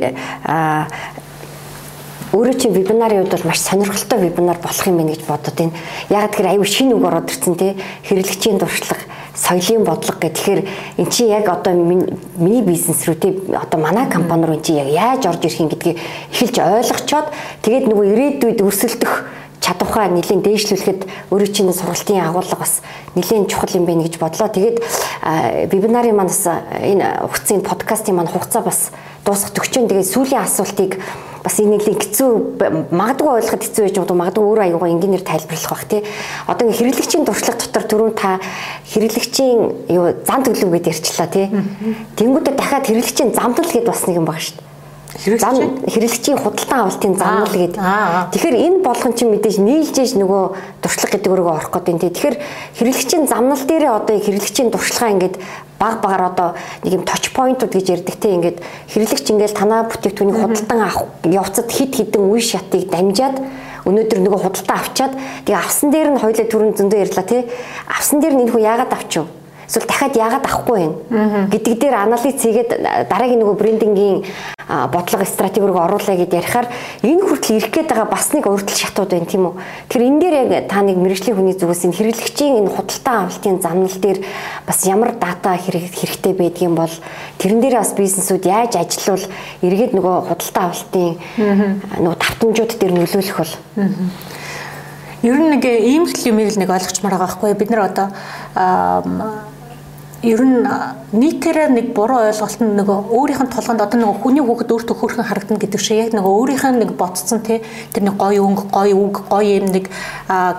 өөрөө 2.34 2.56
чи 2.58 2.68
вебинарын 2.74 3.22
үед 3.22 3.30
бол 3.30 3.46
маш 3.46 3.62
сонирхолтой 3.62 4.18
вебинар 4.26 4.58
болох 4.58 4.88
юм 4.90 4.98
байна 4.98 5.14
гэж 5.14 5.22
бодод 5.30 5.54
байна. 5.54 5.78
Яг 6.10 6.34
тэгэхээр 6.34 6.58
аюу 6.58 6.66
шинэ 6.66 6.98
үг 6.98 7.06
ороод 7.06 7.30
ирсэн 7.30 7.54
тий 7.54 7.78
хэрэглэгчийн 8.10 8.58
дуршлага, 8.58 9.06
соёлын 9.38 9.86
бодлого 9.86 10.18
гэх 10.18 10.34
тэгэхээр 10.34 10.62
эн 10.98 11.08
чинь 11.14 11.30
яг 11.30 11.46
одоо 11.46 11.78
миний 11.78 12.66
бизнес 12.66 13.06
рүү 13.06 13.18
тий 13.22 13.32
одоо 13.54 13.78
манай 13.78 14.10
компани 14.10 14.50
руу 14.50 14.58
эн 14.58 14.66
чинь 14.66 14.82
яг 14.82 14.90
яаж 14.90 15.30
орж 15.30 15.46
ирэх 15.46 15.62
юм 15.62 15.70
гэдгийг 15.70 16.02
эхэлж 16.34 16.58
ойлгочоод 16.58 17.28
тэгээд 17.62 17.86
нөгөө 17.94 18.06
ирээдүйд 18.18 18.60
өрсөлдөх 18.66 19.14
чадвараа 19.64 20.10
нэлийн 20.12 20.42
дээшлүүлэхэд 20.44 21.32
өөрөө 21.32 21.50
чинь 21.54 21.72
сургалтын 21.72 22.20
агуулга 22.20 22.58
бас 22.60 22.82
нэлийн 23.16 23.48
чухал 23.48 23.72
юм 23.78 23.86
байна 23.86 24.04
гэж 24.04 24.20
бодлоо. 24.20 24.52
Тэгээд 24.52 24.84
вебинарын 25.72 26.18
маань 26.18 26.28
бас 26.28 26.44
энэ 26.44 27.24
хугацааны 27.24 27.64
подкастын 27.64 28.18
маань 28.18 28.28
хугацаа 28.28 28.60
бас 28.60 28.92
дуусах 29.24 29.56
төгчөн. 29.56 29.88
Тэгээд 29.88 30.12
сүүлийн 30.12 30.44
асуултыг 30.44 31.00
бас 31.44 31.60
энэ 31.60 31.76
нэлийн 31.78 32.00
хэцүү 32.00 32.32
магадгүй 32.92 33.32
ойлгоход 33.44 33.64
хэцүү 33.68 33.84
байж 33.84 33.96
байгаа 34.00 34.18
магадгүй 34.24 34.44
өөр 34.48 34.62
аюугаа 34.64 34.90
энгийнээр 34.96 35.24
тайлбарлах 35.28 35.72
бах 35.76 35.86
тий. 35.92 36.02
Одоо 36.48 36.64
ингээ 36.68 36.80
хэрэглэгчийн 36.80 37.28
туршлага 37.28 37.60
дотор 37.60 37.84
түрүүн 37.92 38.16
та 38.16 38.40
хэрэглэгчийн 38.90 39.60
юу 39.92 40.06
зам 40.24 40.42
төлөв 40.48 40.72
гэдээ 40.72 40.94
ярьчлаа 40.96 41.28
тий. 41.28 41.48
Тэнгүүдээ 42.16 42.56
дахиад 42.56 42.88
хэрэглэгчийн 42.88 43.36
замтал 43.36 43.68
гэдээ 43.68 43.92
бас 43.92 44.08
нэг 44.08 44.18
юм 44.18 44.28
байгаа 44.28 44.44
шүү 44.44 44.58
дээ 44.58 44.73
зам 45.14 45.56
хэрэглэгчийн 45.86 46.38
худалдан 46.42 46.80
авалтын 46.90 47.14
замнал 47.16 47.54
гэдэг. 47.54 47.78
Тэгэхээр 48.34 48.58
энэ 48.58 48.78
болгон 48.82 49.14
чинь 49.14 49.30
мэдээж 49.30 49.58
нийлжээж 49.62 50.12
нөгөө 50.18 50.44
туршлага 50.82 51.14
гэдэг 51.14 51.30
өрөөгөө 51.30 51.54
орох 51.54 51.70
гэдэг. 51.70 52.18
Тэгэхээр 52.18 52.38
хэрэглэгчийн 52.82 53.26
замнал 53.30 53.62
дээрээ 53.62 53.94
одоо 53.94 54.18
хэрэглэгчийн 54.18 54.74
туршлагаа 54.74 55.14
ингээд 55.14 55.36
баг 55.78 56.02
багаар 56.02 56.24
одоо 56.34 56.50
нэг 56.82 56.94
юм 56.98 57.04
точ 57.06 57.30
пойнтууд 57.30 57.74
гэж 57.78 57.88
ярьдаг 57.94 58.16
те. 58.18 58.34
Ингээд 58.34 58.58
хэрэглэгч 58.90 59.28
ингээд 59.30 59.54
танаа 59.54 59.86
бүтээгдэхүүнийг 59.94 60.40
худалдан 60.42 60.82
авах 60.82 61.06
явцад 61.30 61.70
хид 61.70 61.94
хідэн 61.94 62.26
үе 62.34 62.42
шатыг 62.42 62.90
дамжаад 62.90 63.38
өнөөдөр 63.86 64.20
нөгөө 64.24 64.40
худалдаа 64.48 64.78
авчаад 64.82 65.14
тэгээ 65.46 65.60
авсан 65.60 65.92
дээр 65.92 66.10
нь 66.16 66.22
хоёлаа 66.24 66.48
түрүүн 66.48 66.74
зөндөө 66.80 67.00
ярьлаа 67.04 67.26
те. 67.28 67.46
Авсан 67.86 68.18
дээр 68.24 68.34
нь 68.34 68.48
энэ 68.48 68.52
хүн 68.56 68.64
яагаад 68.64 68.96
авчив 68.96 69.28
эсвэл 69.68 69.88
дахиад 69.88 70.16
яагаад 70.16 70.46
авахгүй 70.46 70.78
байна 70.78 71.48
гэдэг 71.52 71.74
дээр 71.80 71.96
анализ 71.96 72.38
хийгээд 72.42 72.72
дараагийн 73.10 73.42
нөгөө 73.42 73.58
брендингийн 73.60 74.24
бодлого 74.68 75.26
стратеги 75.26 75.66
рүү 75.66 75.80
оруулаа 75.80 76.16
гэд 76.16 76.34
ярихаар 76.34 76.68
энэ 77.04 77.24
хүртэл 77.24 77.58
ирэх 77.60 77.72
гээд 77.72 77.90
байгаа 77.92 78.08
бас 78.08 78.32
нэг 78.34 78.48
урдл 78.48 78.74
шатууд 78.74 79.12
байна 79.12 79.28
тийм 79.28 79.44
үү. 79.52 79.56
Тэгэхээр 79.90 80.08
энэ 80.08 80.20
дээр 80.24 80.36
яг 80.40 80.52
та 80.72 80.82
нэг 80.82 80.98
мэрэгжлийн 80.98 81.36
хүний 81.36 81.56
зүгээс 81.58 81.84
энэ 81.84 81.98
хэрэглэгчийн 82.00 82.58
энэ 82.64 82.72
худалдан 82.72 83.28
авалтын 83.28 83.60
замнал 83.60 83.98
дээр 84.00 84.20
бас 84.66 84.80
ямар 84.88 85.12
дата 85.20 85.58
хэрэгтэй 85.60 86.34
байдгийн 86.34 86.76
бол 86.76 86.94
тэрэн 87.38 87.60
дээр 87.60 87.76
бас 87.84 87.92
бизнесүүд 87.92 88.44
яаж 88.48 88.80
ажиллавал 88.80 89.26
эргээд 89.62 89.94
нөгөө 89.94 90.16
худалдан 90.32 90.64
авалтын 90.64 91.12
нөгөө 92.00 92.18
тавтамжууд 92.24 92.72
дээр 92.80 92.94
нөлөөлөх 92.96 93.38
бол 93.38 93.54
Ер 95.24 95.40
нь 95.40 95.56
нэг 95.56 95.64
ийм 95.64 96.04
л 96.04 96.14
юм 96.28 96.38
нэг 96.44 96.70
ойлгочмаар 96.70 97.16
байгаа 97.16 97.28
байхгүй 97.32 97.56
бид 97.56 97.70
нар 97.72 97.88
одоо 97.88 98.08
ер 100.24 100.42
нь 100.44 100.68
нийтээрээ 101.16 101.68
нэг 101.72 101.96
буруу 101.96 102.28
ойлголт 102.28 102.60
нь 102.60 102.76
нөгөө 102.80 103.12
өөрийнх 103.12 103.44
нь 103.44 103.52
тулганд 103.56 103.84
одоо 103.84 104.00
нөгөө 104.00 104.20
хүний 104.20 104.44
хүүхэд 104.44 104.72
өөртөө 104.72 104.96
хөөрхөн 105.00 105.28
харагдана 105.28 105.64
гэдэг 105.64 105.80
шиг 105.80 106.00
яг 106.00 106.12
нөгөө 106.16 106.28
өөрийнх 106.28 106.64
нь 106.64 106.80
нэг 106.84 106.92
бодцсон 107.00 107.40
тий 107.40 107.64
тэр 107.92 108.04
нэг 108.08 108.16
гоё 108.20 108.44
өнгө 108.44 108.68
гоё 108.68 108.96
үг 109.00 109.16
гоё 109.28 109.64
юм 109.64 109.68
нэг 109.72 109.92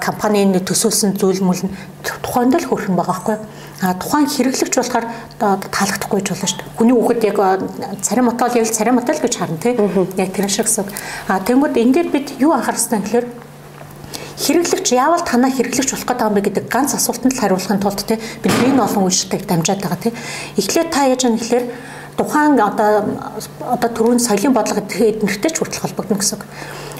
компанийн 0.01 0.53
төсөөлсөн 0.65 1.17
зүйл 1.17 1.45
мүл 1.45 1.61
тухайд 2.25 2.57
л 2.57 2.69
хөөрхөн 2.69 2.97
байгаа 2.97 3.13
байхгүй 3.21 3.37
а 3.85 3.93
тухайн 4.01 4.29
хэрэглэгч 4.29 4.81
болохоор 4.81 5.05
таалагдахгүй 5.41 6.21
ч 6.25 6.29
болно 6.33 6.49
шүү 6.49 6.61
дээ. 6.61 6.73
Хүний 6.79 6.97
хүүхэд 6.97 7.21
яг 7.29 7.39
царим 8.01 8.33
мотол 8.33 8.53
яг 8.57 8.69
царим 8.73 8.97
мотол 8.97 9.19
гэж 9.21 9.35
харна 9.37 9.61
тий. 9.61 9.77
Яг 10.17 10.33
тэр 10.33 10.49
шиг 10.49 10.69
гэсэн. 10.73 10.89
А 11.29 11.41
тэгмүүд 11.45 11.77
энэ 11.77 11.93
дээр 11.93 12.09
бид 12.09 12.29
юу 12.41 12.57
юм 12.57 12.65
гэхээр 12.65 13.44
хэрэглэгч 14.39 14.89
яавал 14.95 15.23
танаа 15.23 15.51
хэрэглэгч 15.51 15.91
болох 15.95 16.09
гэдэг 16.09 16.27
юм 16.27 16.35
бэ 16.35 16.43
гэдэг 16.47 16.65
ганц 16.71 16.95
асуултанд 16.95 17.35
л 17.35 17.41
хариулахын 17.41 17.83
тулд 17.83 18.03
те 18.03 18.19
бид 18.43 18.55
энэ 18.67 18.83
олон 18.83 19.07
үйлчлэлийг 19.07 19.47
дамжаад 19.47 19.81
байгаа 19.83 20.01
те. 20.03 20.13
Эхлээд 20.59 20.91
та 20.91 21.07
яаж 21.07 21.23
юм 21.25 21.39
гэхээр 21.39 21.65
тухайн 22.17 22.59
одоо 22.59 23.19
одоо 23.63 23.91
түрүүн 23.91 24.23
соёлын 24.23 24.55
бодлого 24.55 24.83
эднэртэй 24.83 25.51
ч 25.51 25.57
хүртэл 25.59 25.83
холбогдно 25.83 26.19
гэсэн 26.19 26.39
үг. 26.39 26.47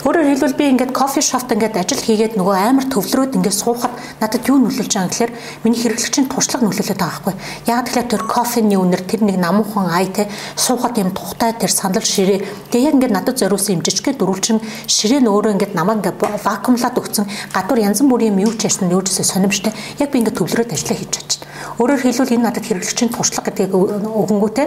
Өөрөөр 0.05 0.37
хэлбэл 0.37 0.59
би 0.61 0.65
ингээд 0.69 0.93
кофе 0.93 1.25
шопт 1.25 1.49
ингээд 1.57 1.81
ажил 1.81 1.97
хийгээд 1.97 2.37
нөгөө 2.37 2.57
амар 2.61 2.85
төвлөрөөд 2.93 3.41
ингээд 3.41 3.57
суухад 3.57 3.89
надад 4.21 4.45
юу 4.45 4.61
нөлөөлж 4.61 4.93
байгаа 4.93 5.09
гэхээр 5.09 5.33
миний 5.65 5.81
хэрэглэгчийн 5.81 6.29
туршлага 6.29 6.69
нөлөөлөд 6.69 7.01
байгаа 7.01 7.25
байхгүй. 7.25 7.35
Яг 7.73 7.89
тэгэхээр 7.89 8.13
тэр 8.13 8.23
кофений 8.29 8.77
үнэр 8.77 9.01
тэр 9.01 9.25
нэг 9.25 9.41
намуухан 9.41 9.89
ай 9.89 10.13
те 10.13 10.29
суухад 10.61 11.01
юм 11.01 11.09
тухтай 11.17 11.57
тэр 11.57 11.73
сандал 11.73 12.05
ширээ. 12.05 12.45
Тэгээ 12.69 12.85
яг 12.85 12.95
ингээд 13.01 13.17
надад 13.17 13.41
зориулсан 13.41 13.81
юм 13.81 13.85
жижигхэн 13.89 14.21
дөрвөлжин 14.21 14.61
ширээ 14.93 15.25
нь 15.25 15.33
өөрөө 15.33 15.57
ингээд 15.57 15.73
намаа 15.73 15.97
ингээд 15.97 16.21
вакуумлаад 16.21 17.01
өгсөн 17.01 17.25
гадуур 17.57 17.81
янз 17.81 18.05
бүрийн 18.05 18.37
юм 18.37 18.45
юу 18.45 18.53
ч 18.61 18.69
ясна 18.69 18.93
юу 18.93 19.01
ч 19.01 19.09
сонирмжтэй. 19.25 19.73
Яг 20.05 20.13
би 20.13 20.21
ингээд 20.21 20.37
төвлөрөөд 20.37 20.77
ажиллаа 20.77 21.01
хийж 21.01 21.13
чадчих. 21.17 21.41
Өөрөөр 21.75 22.03
хэлбэл 22.07 22.35
энэ 22.39 22.47
надад 22.47 22.67
хэрэглэгчийн 22.71 23.11
туршлага 23.11 23.51
гэдгийг 23.51 23.75
өгөнгүүтэй 23.75 24.67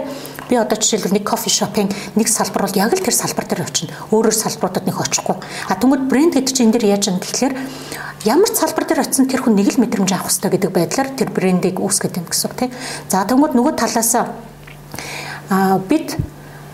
би 0.52 0.54
одоо 0.60 0.76
жишээлбэл 0.76 1.16
нэг 1.16 1.24
кофе 1.24 1.48
шопын 1.48 1.88
нэг 2.16 2.28
салбар 2.28 2.68
бол 2.68 2.76
яг 2.76 2.92
л 2.92 3.00
тэр 3.00 3.16
салбар 3.16 3.48
дээр 3.48 3.64
очино. 3.64 3.96
Өөрөөр 4.12 4.36
салбаруудад 4.36 4.84
нэг 4.84 4.96
очихгүй. 5.00 5.36
А 5.40 5.74
тэгмэд 5.80 6.04
брэнд 6.04 6.36
гэдэг 6.36 6.52
чинь 6.52 6.68
энэ 6.68 6.74
дэр 6.76 6.84
яаж 6.92 7.08
юм 7.08 7.16
гэхлээр 7.16 7.54
ямар 8.28 8.50
ч 8.52 8.60
салбар 8.60 8.84
дээр 8.84 9.02
очисон 9.08 9.24
тэр 9.24 9.40
хүн 9.40 9.56
нэг 9.56 9.72
л 9.72 9.80
мэдрэмж 9.80 10.10
авах 10.12 10.28
хэрэгтэй 10.28 10.52
гэдэг 10.52 10.72
байдлаар 10.76 11.08
тэр 11.16 11.28
брендийг 11.32 11.80
үүсгэж 11.80 12.12
юм 12.20 12.26
гэсэн 12.28 12.46
үг 12.52 12.56
тийм. 12.60 12.70
За 13.08 13.24
тэгмэд 13.24 13.56
нөгөө 13.56 13.74
талаас 13.80 14.12
а 15.48 15.80
бид 15.88 16.12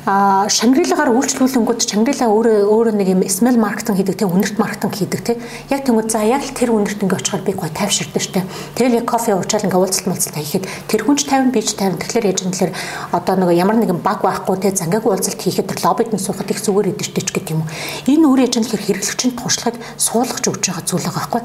а 0.04 0.44
Шангрилагаар 0.52 1.16
үйлчлүүлэнгүүд 1.16 1.80
Шангрила 1.88 2.28
өөрөө 2.28 2.68
өөрөө 2.68 2.94
нэг 2.94 3.08
юм 3.08 3.20
смell 3.24 3.56
маркетинг 3.56 3.96
хийдэг 3.96 4.20
тийм 4.20 4.36
үнэрт 4.36 4.60
маркетинг 4.60 4.92
хийдэг 4.92 5.20
тийм 5.24 5.38
яг 5.72 5.80
тэгвэл 5.80 6.12
за 6.12 6.20
яг 6.28 6.44
л 6.44 6.52
тэр 6.52 6.76
үнэрт 6.76 7.00
ингээ 7.00 7.20
очихоор 7.24 7.40
би 7.40 7.56
гой 7.56 7.72
тайвширдаг 7.72 8.20
штэ 8.20 8.44
тэгэл 8.76 9.00
яг 9.00 9.08
кофе 9.08 9.32
уучаал 9.32 9.64
ингээ 9.64 9.80
уулзалт 9.80 10.04
муулзалт 10.04 10.36
хийхэд 10.36 10.68
тэр 10.92 11.00
хүнч 11.08 11.24
50 11.24 11.56
бич 11.56 11.72
50 11.72 12.04
тэгэхээр 12.04 12.30
яж 12.36 12.38
нэлэр 12.44 12.72
одоо 13.16 13.34
нэг 13.40 13.56
ямар 13.56 13.80
нэгэн 13.80 14.04
баг 14.04 14.20
байхгүй 14.20 14.60
тийм 14.60 14.76
зангаагүй 14.76 15.08
уулзалт 15.08 15.40
хийхэд 15.40 15.72
тэр 15.72 15.80
лоббид 15.88 16.12
нь 16.12 16.20
суухад 16.20 16.52
их 16.52 16.60
зүгээр 16.60 16.92
идэж 16.92 17.08
ч 17.08 17.28
гэдэг 17.32 17.56
юм 17.56 17.64
уу. 17.64 17.72
Энэ 18.04 18.28
үр 18.28 18.40
яж 18.44 18.60
нэлэр 18.60 18.84
хэрэглэгчийн 18.84 19.32
туршлагыг 19.40 19.80
суулгаж 19.96 20.44
өгч 20.52 20.64
байгаа 20.68 20.84
зүйл 20.84 21.06
байгаа 21.08 21.20
байхгүй. 21.24 21.42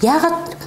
Ягаад 0.00 0.57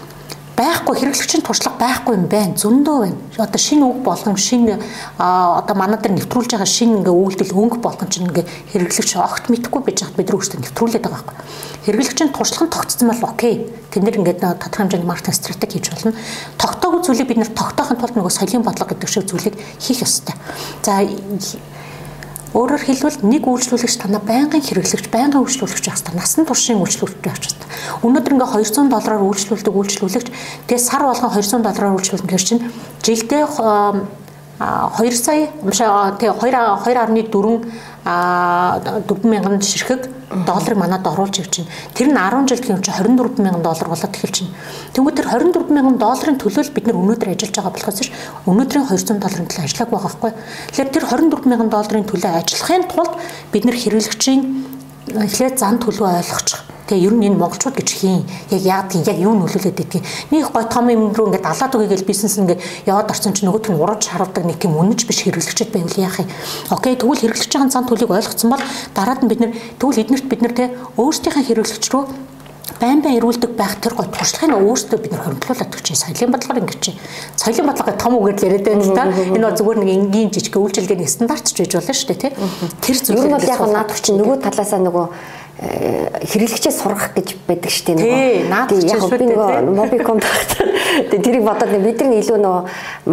байхгүй 0.61 0.95
хэрэглэгчийн 1.01 1.41
туршлага 1.41 1.81
байхгүй 1.81 2.13
юм 2.17 2.25
байна. 2.29 2.53
Зөндөө 2.53 2.97
байна. 3.01 3.17
Одоо 3.41 3.61
шинэ 3.61 3.83
үг 3.89 3.99
болгон 4.05 4.37
шинэ 4.37 4.77
одоо 5.17 5.75
манай 5.75 5.97
дээр 5.97 6.21
нэвтрүүлж 6.21 6.53
байгаа 6.53 6.69
шинэ 6.69 7.01
ингээ 7.01 7.15
үйлдэл 7.17 7.57
өнгө 7.57 7.81
болгон 7.81 8.09
чинь 8.13 8.29
ингээ 8.29 8.45
хэрэглэгч 8.69 9.11
огт 9.17 9.49
мэдхгүй 9.49 9.81
байж 9.81 10.05
хат 10.05 10.13
бид 10.13 10.29
нар 10.29 10.37
өөрсдөө 10.37 10.59
нэвтрүүлээд 10.61 11.01
байгаа 11.01 11.17
байхгүй. 11.17 11.35
Хэрэглэгчийн 11.81 12.29
туршлага 12.29 12.65
нь 12.69 12.73
тогтцсон 12.77 13.09
бол 13.09 13.25
окей. 13.33 13.55
Тэд 13.89 14.03
нэр 14.05 14.19
ингээд 14.21 14.39
тодорхой 14.45 14.85
хэмжээний 14.85 15.09
маркетинг 15.09 15.35
стратеги 15.35 15.81
хийж 15.81 15.89
болно. 15.89 16.13
Тогтоогүй 16.61 17.01
зүйлийг 17.01 17.27
бид 17.27 17.39
нэр 17.41 17.51
тогтоохын 17.57 17.97
тулд 17.97 18.15
нөгөө 18.21 18.29
соёлын 18.29 18.61
бодлого 18.61 18.93
гэдэг 18.93 19.09
шиг 19.09 19.25
зүйлийг 19.25 19.55
хийх 19.81 20.05
ёстой. 20.05 20.37
За 20.85 21.01
Өөрөөр 22.51 22.83
хэлбэл 22.83 23.23
нэг 23.31 23.47
үйлчлүүлэгч 23.47 23.95
танаа 23.95 24.19
байнгын 24.27 24.59
хэрэглэгч, 24.59 25.07
байнгын 25.07 25.39
үйлчлүүлэгч 25.39 25.87
байх 25.87 25.95
хэрэгтэй. 26.03 26.19
Насан 26.19 26.43
туршийн 26.43 26.83
үйлчлүүлэгч 26.83 27.23
байх 27.23 27.39
хэрэгтэй. 27.39 27.67
Өнөөдөр 28.03 28.33
ингээ 28.35 28.51
200 28.59 28.91
доллараар 28.91 29.23
үйлчлүүлдэг 29.23 29.71
үйлчлүүлэгч 29.71 30.27
тэгээ 30.67 30.83
сар 30.83 31.07
болгон 31.07 31.31
200 31.31 31.63
доллараар 31.63 31.95
үйлчлүүлэх 31.95 32.27
гэр 32.27 32.43
чинь 32.43 32.67
жилдээ 33.07 33.47
2 33.47 35.15
сая 35.15 35.47
тэгээ 36.19 36.35
2.4 36.43 36.91
а 38.03 38.83
4000 38.83 39.63
ширхэг 39.63 40.20
долларыг 40.47 40.77
манад 40.77 41.07
оруулж 41.07 41.39
ив 41.39 41.49
чинь 41.51 41.67
тэр 41.93 42.07
нь 42.07 42.17
10 42.17 42.47
жил 42.47 42.61
гэхюм 42.63 42.81
чинь 42.81 42.95
24000 42.95 43.61
доллар 43.61 43.87
болоод 43.91 44.15
эхэлж 44.15 44.35
чинь 44.35 44.51
тэгвэл 44.95 45.17
тэр 45.19 45.27
24000 45.27 45.99
долларын 45.99 46.37
төлөө 46.39 46.71
бид 46.71 46.85
нар 46.87 46.99
өнөөдөр 46.99 47.31
ажиллаж 47.35 47.51
байгаа 47.51 47.75
болохоос 47.75 47.99
ш 48.01 48.09
өнөөдрийн 48.47 48.85
200 48.87 49.19
долларын 49.19 49.47
төлөө 49.51 49.65
ажиллаг 49.67 49.89
байгаа 49.91 50.07
байхгүй. 50.07 50.31
Тэгэхээр 50.71 50.93
тэр 50.95 51.05
24000 51.11 51.69
долларын 51.71 52.05
төлөө 52.07 52.31
ажиллахын 52.39 52.83
тулд 52.87 53.13
бид 53.51 53.63
нар 53.67 53.75
хэрэглэгчийн 53.75 54.41
эхлээд 55.17 55.59
зан 55.59 55.79
төлөв 55.79 56.07
ойлгочих 56.07 56.71
Тэгээ 56.91 57.07
ер 57.07 57.15
нь 57.15 57.23
энэ 57.31 57.39
монголчууд 57.39 57.79
гэж 57.79 57.89
хийн. 58.03 58.27
Яг 58.51 58.61
яадаг 58.67 59.07
яг 59.07 59.15
юу 59.15 59.31
нөлөөлөд 59.31 59.79
байдгийг. 59.79 60.03
Нэг 60.27 60.51
гой 60.51 60.65
том 60.67 60.91
юм 60.91 61.15
руу 61.15 61.31
ингээд 61.31 61.47
алаад 61.47 61.71
үгүй 61.71 61.87
гэж 61.87 62.03
бизнес 62.03 62.35
ингээд 62.35 62.59
яваад 62.83 63.07
орсон 63.15 63.31
чинь 63.31 63.47
нөгөөт 63.47 63.71
нь 63.71 63.79
ураж 63.79 64.11
харуулдаг 64.11 64.43
нэг 64.43 64.59
тийм 64.59 64.75
үнэнч 64.75 65.07
биш 65.07 65.23
хэрэглэгчд 65.23 65.71
байвал 65.71 65.95
яах 65.95 66.19
юм. 66.19 66.27
Окей 66.67 66.99
тэгвэл 66.99 67.23
хэрэглэж 67.31 67.47
байгаа 67.47 67.71
цан 67.71 67.87
төлийг 67.87 68.11
ойлгоцсон 68.11 68.51
бол 68.51 68.63
дараад 68.91 69.23
нь 69.23 69.31
бид 69.31 69.39
нэр 69.39 69.55
тэгвэл 69.79 70.03
эднэрт 70.03 70.27
бид 70.27 70.41
нар 70.43 70.51
те 70.51 70.75
өөрсдийнхээ 70.99 71.47
хэрэглэгч 71.47 71.85
рүү 71.95 72.03
байн 72.81 73.01
байн 73.05 73.17
ирүүлдэг 73.21 73.53
байх 73.53 73.77
тэр 73.77 73.93
гой 73.93 74.09
туршлагыг 74.09 74.57
өөрсдөө 74.57 74.97
бид 74.97 75.13
нар 75.13 75.21
хөрөнгөлүүлээд 75.21 75.75
өгч 75.77 75.87
соёлын 76.01 76.33
бодлогоор 76.33 76.61
ингэж 76.65 76.79
чинь. 76.81 76.97
Соёлын 77.37 77.69
бодлогыг 77.69 77.97
том 78.01 78.17
үгээр 78.17 78.41
яриад 78.41 78.65
байна 78.65 78.81
л 78.81 78.95
да. 78.97 79.05
Энэ 79.13 79.45
бол 79.45 79.59
зүгээр 79.61 79.79
нэг 79.85 79.89
энгийн 80.01 80.29
жижиг 80.33 80.57
үйлчилгээний 80.57 81.05
стандартч 81.05 81.61
байж 81.61 81.73
болно 81.77 81.93
шүү 81.93 82.09
дээ 82.09 82.21
тий. 82.25 82.33
Тэр 82.81 82.97
зүйл. 82.97 83.17
Юу 83.21 83.29
бол 83.37 83.45
яг 83.45 83.61
наад 83.69 83.93
чинь 84.01 84.17
нөгөө 84.17 84.37
талаасаа 84.41 84.81
нөгөө 84.81 85.05
хэрэглэгчээ 85.61 86.73
сургах 86.73 87.13
гэж 87.13 87.37
байдаг 87.45 87.69
шүү 87.69 87.85
дээ 87.85 87.95
нөгөө. 88.01 88.49
Яг 88.81 89.03
би 89.13 89.25
нөгөө 89.29 89.49
Mobicom 89.77 90.17
тэгээ 90.17 91.21
тэрийг 91.21 91.45
бодоод 91.45 91.77
бид 91.85 92.01
нар 92.01 92.17
илүү 92.17 92.39
нөгөө 92.41 92.61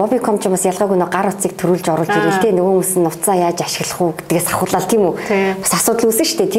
Mobicom 0.01 0.41
ч 0.41 0.49
бас 0.49 0.65
ялгаагүй 0.65 0.97
нөгөө 0.97 1.13
гар 1.13 1.29
утсыг 1.29 1.53
төрүүлж 1.61 1.87
оруулж 1.93 2.09
ирэл 2.09 2.41
тэ 2.41 2.57
нөгөө 2.57 2.73
хүмүүс 2.73 2.93
нь 2.97 3.05
нуцаа 3.05 3.37
яаж 3.37 3.61
ашиглах 3.69 4.01
уу 4.01 4.17
гэдгээс 4.17 4.49
ахуулаад 4.49 4.89
тийм 4.89 5.03
үү. 5.13 5.15
Бас 5.61 5.73
асуудал 5.77 6.09
үүсэн 6.09 6.25
шүү 6.25 6.39
дээ. 6.49 6.53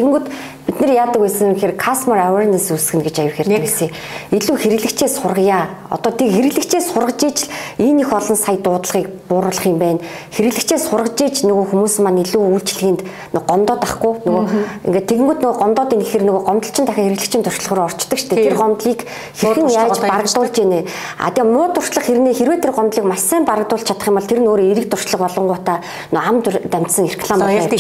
Бид 0.70 0.82
нар 0.86 0.93
яадаг 0.93 1.17
байсан 1.17 1.57
гэхээр 1.57 1.82
customer 1.82 2.22
awareness 2.22 2.70
үүсгэнэ 2.70 3.01
гэж 3.09 3.15
аяг 3.17 3.34
хэрэг 3.41 3.65
байсан. 3.65 3.89
Илүү 4.30 4.53
хэрэглэгчээ 4.53 5.09
сургая. 5.09 5.65
Одоо 5.89 6.13
тийг 6.13 6.30
хэрэглэгчээ 6.30 6.82
сургаж 6.86 7.17
ижил 7.26 7.49
энэ 7.82 8.05
их 8.05 8.13
олон 8.13 8.38
сая 8.38 8.61
дуудлагыг 8.61 9.09
бууруулах 9.26 9.65
юм 9.65 9.82
байна. 9.82 9.97
Хэрэглэгчээ 10.30 10.78
сургаж 10.78 11.17
иж 11.26 11.41
нөгөө 11.41 11.74
хүмүүс 11.74 12.05
маань 12.05 12.22
илүү 12.22 12.43
үйлчлэгэнд 12.53 13.01
гомдоод 13.34 13.82
ахгүй 13.82 14.13
нөгөө 14.30 14.45
ингээд 14.86 15.09
тэгэнгүүт 15.09 15.39
нөгөө 15.41 15.57
гомдоод 15.57 15.89
ийн 15.89 16.01
гэхээр 16.05 16.24
нөгөө 16.30 16.43
гомдолчин 16.45 16.86
дахин 16.86 17.05
хэрэглэгчийн 17.09 17.43
туршлага 17.49 17.74
руу 17.74 17.88
орчдөг 17.89 18.17
шүү 18.22 18.30
дээ. 18.30 18.45
Тэр 18.53 18.57
гомдлыг 18.61 18.99
хэрхэн 19.41 19.70
яаж 19.74 19.97
барагдуулж 20.05 20.53
ийнэ. 20.53 20.86
А 21.17 21.34
тэгээ 21.34 21.49
муу 21.49 21.74
туршлага 21.74 22.05
хэрнээ 22.05 22.38
хэрвээ 22.38 22.61
тэр 22.61 22.78
гомдлыг 22.78 23.09
маш 23.09 23.26
сайн 23.26 23.49
барагдуулж 23.49 23.89
чадах 23.89 24.05
юм 24.05 24.22
бол 24.22 24.30
тэр 24.30 24.38
нь 24.38 24.49
өөрөө 24.53 24.70
эерэг 24.70 24.93
туршлага 24.93 25.26
болонгуудаа 25.26 25.82
нөгөө 26.13 26.30
ам 26.30 26.38
дамжсан 26.45 27.09
реклам 27.09 27.41
болоод 27.41 27.74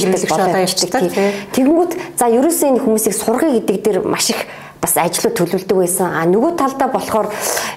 Тэгэнгүүт 1.53 1.93
за 2.17 2.25
ерөөсөө 2.33 2.78
энэ 2.79 2.85
хүмүүсийг 2.87 3.15
сургая 3.15 3.51
гэдэг 3.59 3.77
дээр 3.83 3.99
маш 4.07 4.31
их 4.31 4.47
бас 4.79 4.95
ажлууд 4.95 5.35
төлөвлөдөг 5.35 5.75
байсан. 5.75 6.07
А 6.07 6.23
нөгөө 6.23 6.55
талдаа 6.55 6.87
болохоор 6.87 7.27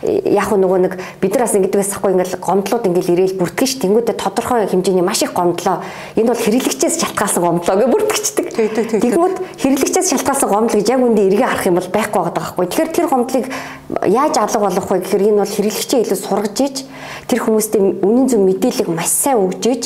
яг 0.07 0.49
нөгөө 0.55 0.79
нэг 0.87 0.93
бид 1.19 1.35
нар 1.35 1.45
бас 1.45 1.55
ингэдэг 1.59 1.83
байсахгүй 1.83 2.15
ингээл 2.15 2.39
гомдлууд 2.39 2.87
ингээл 2.87 3.13
ирээл 3.19 3.39
бүртгэж 3.43 3.67
ш. 3.67 3.83
Тэнгүүдээ 3.83 4.15
тодорхой 4.15 4.71
хэмжээний 4.71 5.03
маш 5.03 5.27
их 5.27 5.35
гомдлоо. 5.35 5.83
Энэ 6.15 6.31
бол 6.31 6.39
хэрэглэгчээс 6.39 7.03
шалтгаалсан 7.03 7.43
гомдлоо 7.43 7.75
гэж 7.75 7.91
бүртгэждэг. 7.91 8.47
Тэгвэл 9.03 9.37
хэрэглэгчээс 9.59 10.09
шалтгаалсан 10.15 10.47
гомдол 10.47 10.79
гэж 10.79 10.89
яг 10.95 11.03
үндэ 11.03 11.27
эргээ 11.27 11.51
харах 11.51 11.67
юм 11.67 11.79
бол 11.83 11.91
байхгүй 11.91 12.21
байгаа 12.23 12.37
байхгүй. 12.39 12.67
Тэгэхээр 12.71 12.95
тэр 12.95 13.07
гомдлыг 13.11 13.47
яаж 14.07 14.35
алга 14.39 14.63
болгох 14.63 14.87
вэ 14.87 15.03
гэхээр 15.03 15.27
энэ 15.27 15.43
бол 15.43 15.57
хэрэглэгчээ 15.59 16.01
илүү 16.07 16.19
сургаж 16.23 16.57
иж 16.63 16.77
тэр 17.27 17.41
хүмүүстээ 17.43 17.83
үнэн 17.99 18.27
зөв 18.31 18.41
мэдээлэл 18.47 18.95
маш 18.95 19.11
сайн 19.11 19.43
өгж 19.43 19.65
иж 19.67 19.85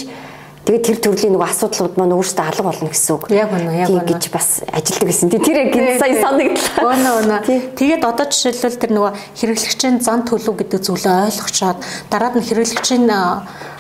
Тэгээд 0.67 0.83
тэр 0.83 0.99
төрлийн 0.99 1.33
нөгөө 1.39 1.47
асуудлууд 1.47 1.95
маань 1.95 2.19
өөрсдөө 2.19 2.43
алга 2.43 2.67
болно 2.67 2.91
гэсэн 2.91 3.15
үг. 3.15 3.31
Яг 3.31 3.55
үнэ, 3.55 3.87
яг 3.87 3.91
үнэ. 3.95 4.03
гэж 4.03 4.25
бас 4.35 4.67
ажилдаг 4.67 5.07
гэсэн. 5.07 5.31
Тэр 5.31 5.63
яг 5.63 5.71
сая 6.03 6.19
санагдлаа. 6.19 6.83
Үнэ 6.91 7.11
үнэ. 7.23 7.37
Тэгээд 7.79 8.03
одоо 8.03 8.27
жишээлбэл 8.27 8.83
тэр 8.83 8.93
нөгөө 8.99 9.13
хэрэглэгчийн 9.39 10.03
зан 10.03 10.27
төлөв 10.27 10.59
гэдэг 10.59 10.83
зүйлээ 10.83 11.31
ойлгочоод 11.31 11.79
дараад 12.11 12.35
нь 12.35 12.47
хэрэглэгчийн 12.51 13.07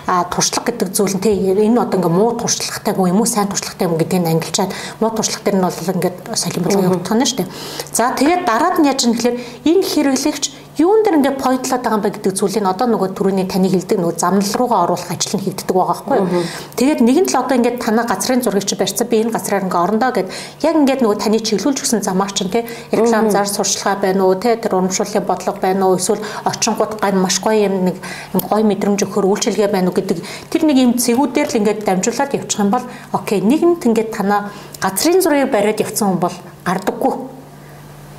а 0.06 0.22
туршлага 0.30 0.70
гэдэг 0.70 0.94
зүйл 0.94 1.18
нь 1.18 1.22
тий 1.26 1.34
энэ 1.34 1.82
одоо 1.82 1.98
ингээ 1.98 2.14
муу 2.14 2.38
туршлагатай 2.38 2.94
юм 2.94 3.18
уу 3.18 3.26
сайн 3.26 3.50
туршлагатай 3.50 3.90
юм 3.90 3.98
гэдгийг 3.98 4.22
ангилчаад 4.22 4.70
муу 5.02 5.10
туршлага 5.10 5.42
дээр 5.42 5.58
нь 5.58 5.66
бол 5.66 5.74
ингээд 5.74 6.16
солион 6.38 6.62
болгоо 6.62 6.86
явуулдаг 6.86 7.14
нь 7.18 7.26
шүү 7.26 7.38
дээ. 7.42 7.50
За 7.90 8.14
тэгээд 8.14 8.46
дараад 8.46 8.78
нь 8.78 8.86
яаж 8.86 9.02
юм 9.02 9.18
гэхээр 9.18 9.36
энэ 9.66 9.82
хэрэглэгч 9.82 10.44
юун 10.76 11.00
дээр 11.00 11.16
ингээ 11.24 11.40
пойнтлаад 11.40 11.80
байгаа 11.80 11.96
юм 11.96 12.04
бэ 12.04 12.10
гэдэг 12.20 12.32
зүйлийг 12.36 12.68
одоо 12.68 12.84
нөгөө 12.84 13.16
түрүүний 13.16 13.48
таны 13.48 13.72
хэлдэг 13.72 13.96
нөгөө 13.96 14.20
замнал 14.20 14.52
руугаа 14.60 14.84
оруулах 14.84 15.08
ажил 15.08 15.40
нь 15.40 15.44
хийгддэг 15.48 15.72
байгаа 15.72 16.04
байхгүй 16.04 16.16
юу. 16.20 16.44
Тэгээд 16.76 17.00
нэгэн 17.00 17.26
л 17.32 17.40
одоо 17.40 17.56
ингээ 17.56 17.80
танаа 17.80 18.04
газрын 18.04 18.44
зургийг 18.44 18.68
чи 18.68 18.76
барьсан 18.76 19.08
би 19.08 19.24
энэ 19.24 19.32
газраар 19.32 19.64
ингээ 19.64 19.84
орондоо 19.88 20.12
гэд 20.12 20.28
яг 20.68 20.74
ингээд 20.76 21.00
нөгөө 21.00 21.16
таны 21.16 21.40
чиглүүлж 21.40 21.80
өгсөн 21.80 22.04
замаар 22.04 22.32
чинь 22.36 22.52
тий 22.52 22.68
реклам 22.92 23.32
зар 23.32 23.48
сурчлагаа 23.48 24.04
байна 24.04 24.28
уу 24.28 24.36
тий 24.36 24.52
тэр 24.52 24.76
урамшууллын 24.76 25.24
бодлого 25.24 25.56
байна 25.64 25.88
уу 25.88 25.96
эсвэл 25.96 26.20
очингууд 26.44 27.00
гань 27.00 27.24
маш 27.24 27.40
гоё 27.40 27.72
юм 27.72 27.88
нэг 27.88 27.96
гоё 28.36 28.60
мэдрэмж 28.68 29.00
өгөхөр 29.00 29.32
үйлчилгээ 29.32 29.72
байна 29.72 29.88
уу 29.88 29.96
гэдэг 29.96 30.20
тэр 30.52 30.62
нэг 30.68 30.76
юм 30.76 30.92
цэгүүдээр 31.00 31.48
л 31.56 31.58
ингээ 31.64 31.88
дамжуулаад 31.88 32.36
явчих 32.36 32.60
юм 32.60 32.68
бол 32.68 32.84
окей 33.16 33.40
нэгэнт 33.40 33.80
ингээ 33.88 34.12
танаа 34.12 34.52
газрын 34.84 35.24
зургийг 35.24 35.48
бариад 35.48 35.80
явцсан 35.80 36.12
хүн 36.12 36.20
бол 36.20 36.36
гардаггүй 36.68 37.35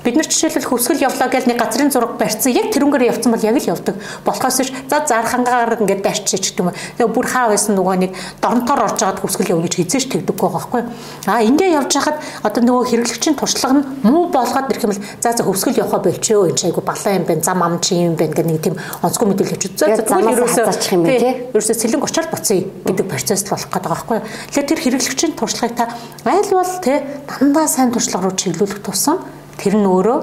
Бид 0.07 0.15
нар 0.15 0.23
жишээлбэл 0.23 0.71
хөвсгөл 0.71 1.03
явлаа 1.03 1.27
гэж 1.27 1.51
нэг 1.51 1.59
газрын 1.59 1.91
зураг 1.91 2.15
барьсан. 2.15 2.55
Яг 2.55 2.71
тэрнгээр 2.71 3.11
явцсан 3.11 3.27
бол 3.35 3.43
яг 3.43 3.59
л 3.59 3.71
явдаг. 3.75 3.99
Болохоос 4.23 4.63
ш 4.63 4.71
за 4.87 5.03
зархангаар 5.03 5.83
ингээд 5.83 5.99
дайрчих 5.99 6.39
гэдэг 6.47 6.63
юм. 6.63 6.71
Тэгээ 6.95 7.11
бүр 7.11 7.27
хаа 7.27 7.51
байсан 7.51 7.75
нөгөө 7.75 8.07
нэг 8.07 8.11
доронтоор 8.39 8.87
орж 8.87 9.03
агаад 9.03 9.19
хөвсгөл 9.19 9.51
явна 9.59 9.67
гэж 9.67 9.83
хизээш 9.83 10.07
тэгдэг 10.07 10.31
байгаа 10.31 10.63
байхгүй. 10.63 10.81
А 11.27 11.43
ингээ 11.43 11.75
явж 11.75 11.91
хахад 11.91 12.23
одоо 12.39 12.61
нөгөө 12.63 12.87
хэрэглэгчийн 12.87 13.35
туршлага 13.35 13.83
нь 13.83 13.87
муу 14.07 14.31
болгоод 14.31 14.71
ирэх 14.71 14.87
юм 14.87 14.95
бол 14.95 15.03
за 15.19 15.35
за 15.35 15.43
хөвсгөл 15.43 15.75
явахаа 15.75 15.99
болчихё. 15.99 16.47
Энэ 16.55 16.71
айгу 16.71 16.81
балаа 16.87 17.11
юм 17.11 17.27
байна. 17.27 17.43
Зам 17.43 17.59
ам 17.67 17.75
чи 17.83 17.99
юм 17.99 18.15
байна 18.15 18.31
гэх 18.31 18.47
нэг 18.47 18.63
тийм 18.63 18.79
онцгой 19.03 19.27
мэдээлэл 19.27 19.59
өгч. 19.59 19.75
За 19.75 19.91
тэгвэл 19.91 20.39
ерөөсөө 20.39 20.71
юм 20.95 21.03
байна 21.03 21.19
тий. 21.19 21.51
Ерөөсөө 21.51 21.75
сэлэнг 21.83 22.07
очоод 22.07 22.31
буцъя 22.31 22.63
гэдэг 22.63 23.11
процесс 23.11 23.43
болох 23.43 23.67
гэдэг 23.67 23.75
байгаа 23.75 23.91
байхгүй. 23.91 24.19
Тэгэхээр 24.55 24.69
тэр 24.71 24.79
хэрэглэгчийн 24.87 25.33
туршлагыг 25.35 25.75
та 25.75 25.91
аль 26.23 26.47
бол 26.55 26.73
тий 26.79 27.03
дандаа 27.27 27.67
сайн 27.67 27.91
туршлага 27.91 28.31
руу 28.31 28.39
чиглүүлэх 28.39 28.79
тусам 28.87 29.19
Тэр 29.57 29.75
нь 29.77 29.89
өөрөө 29.89 30.17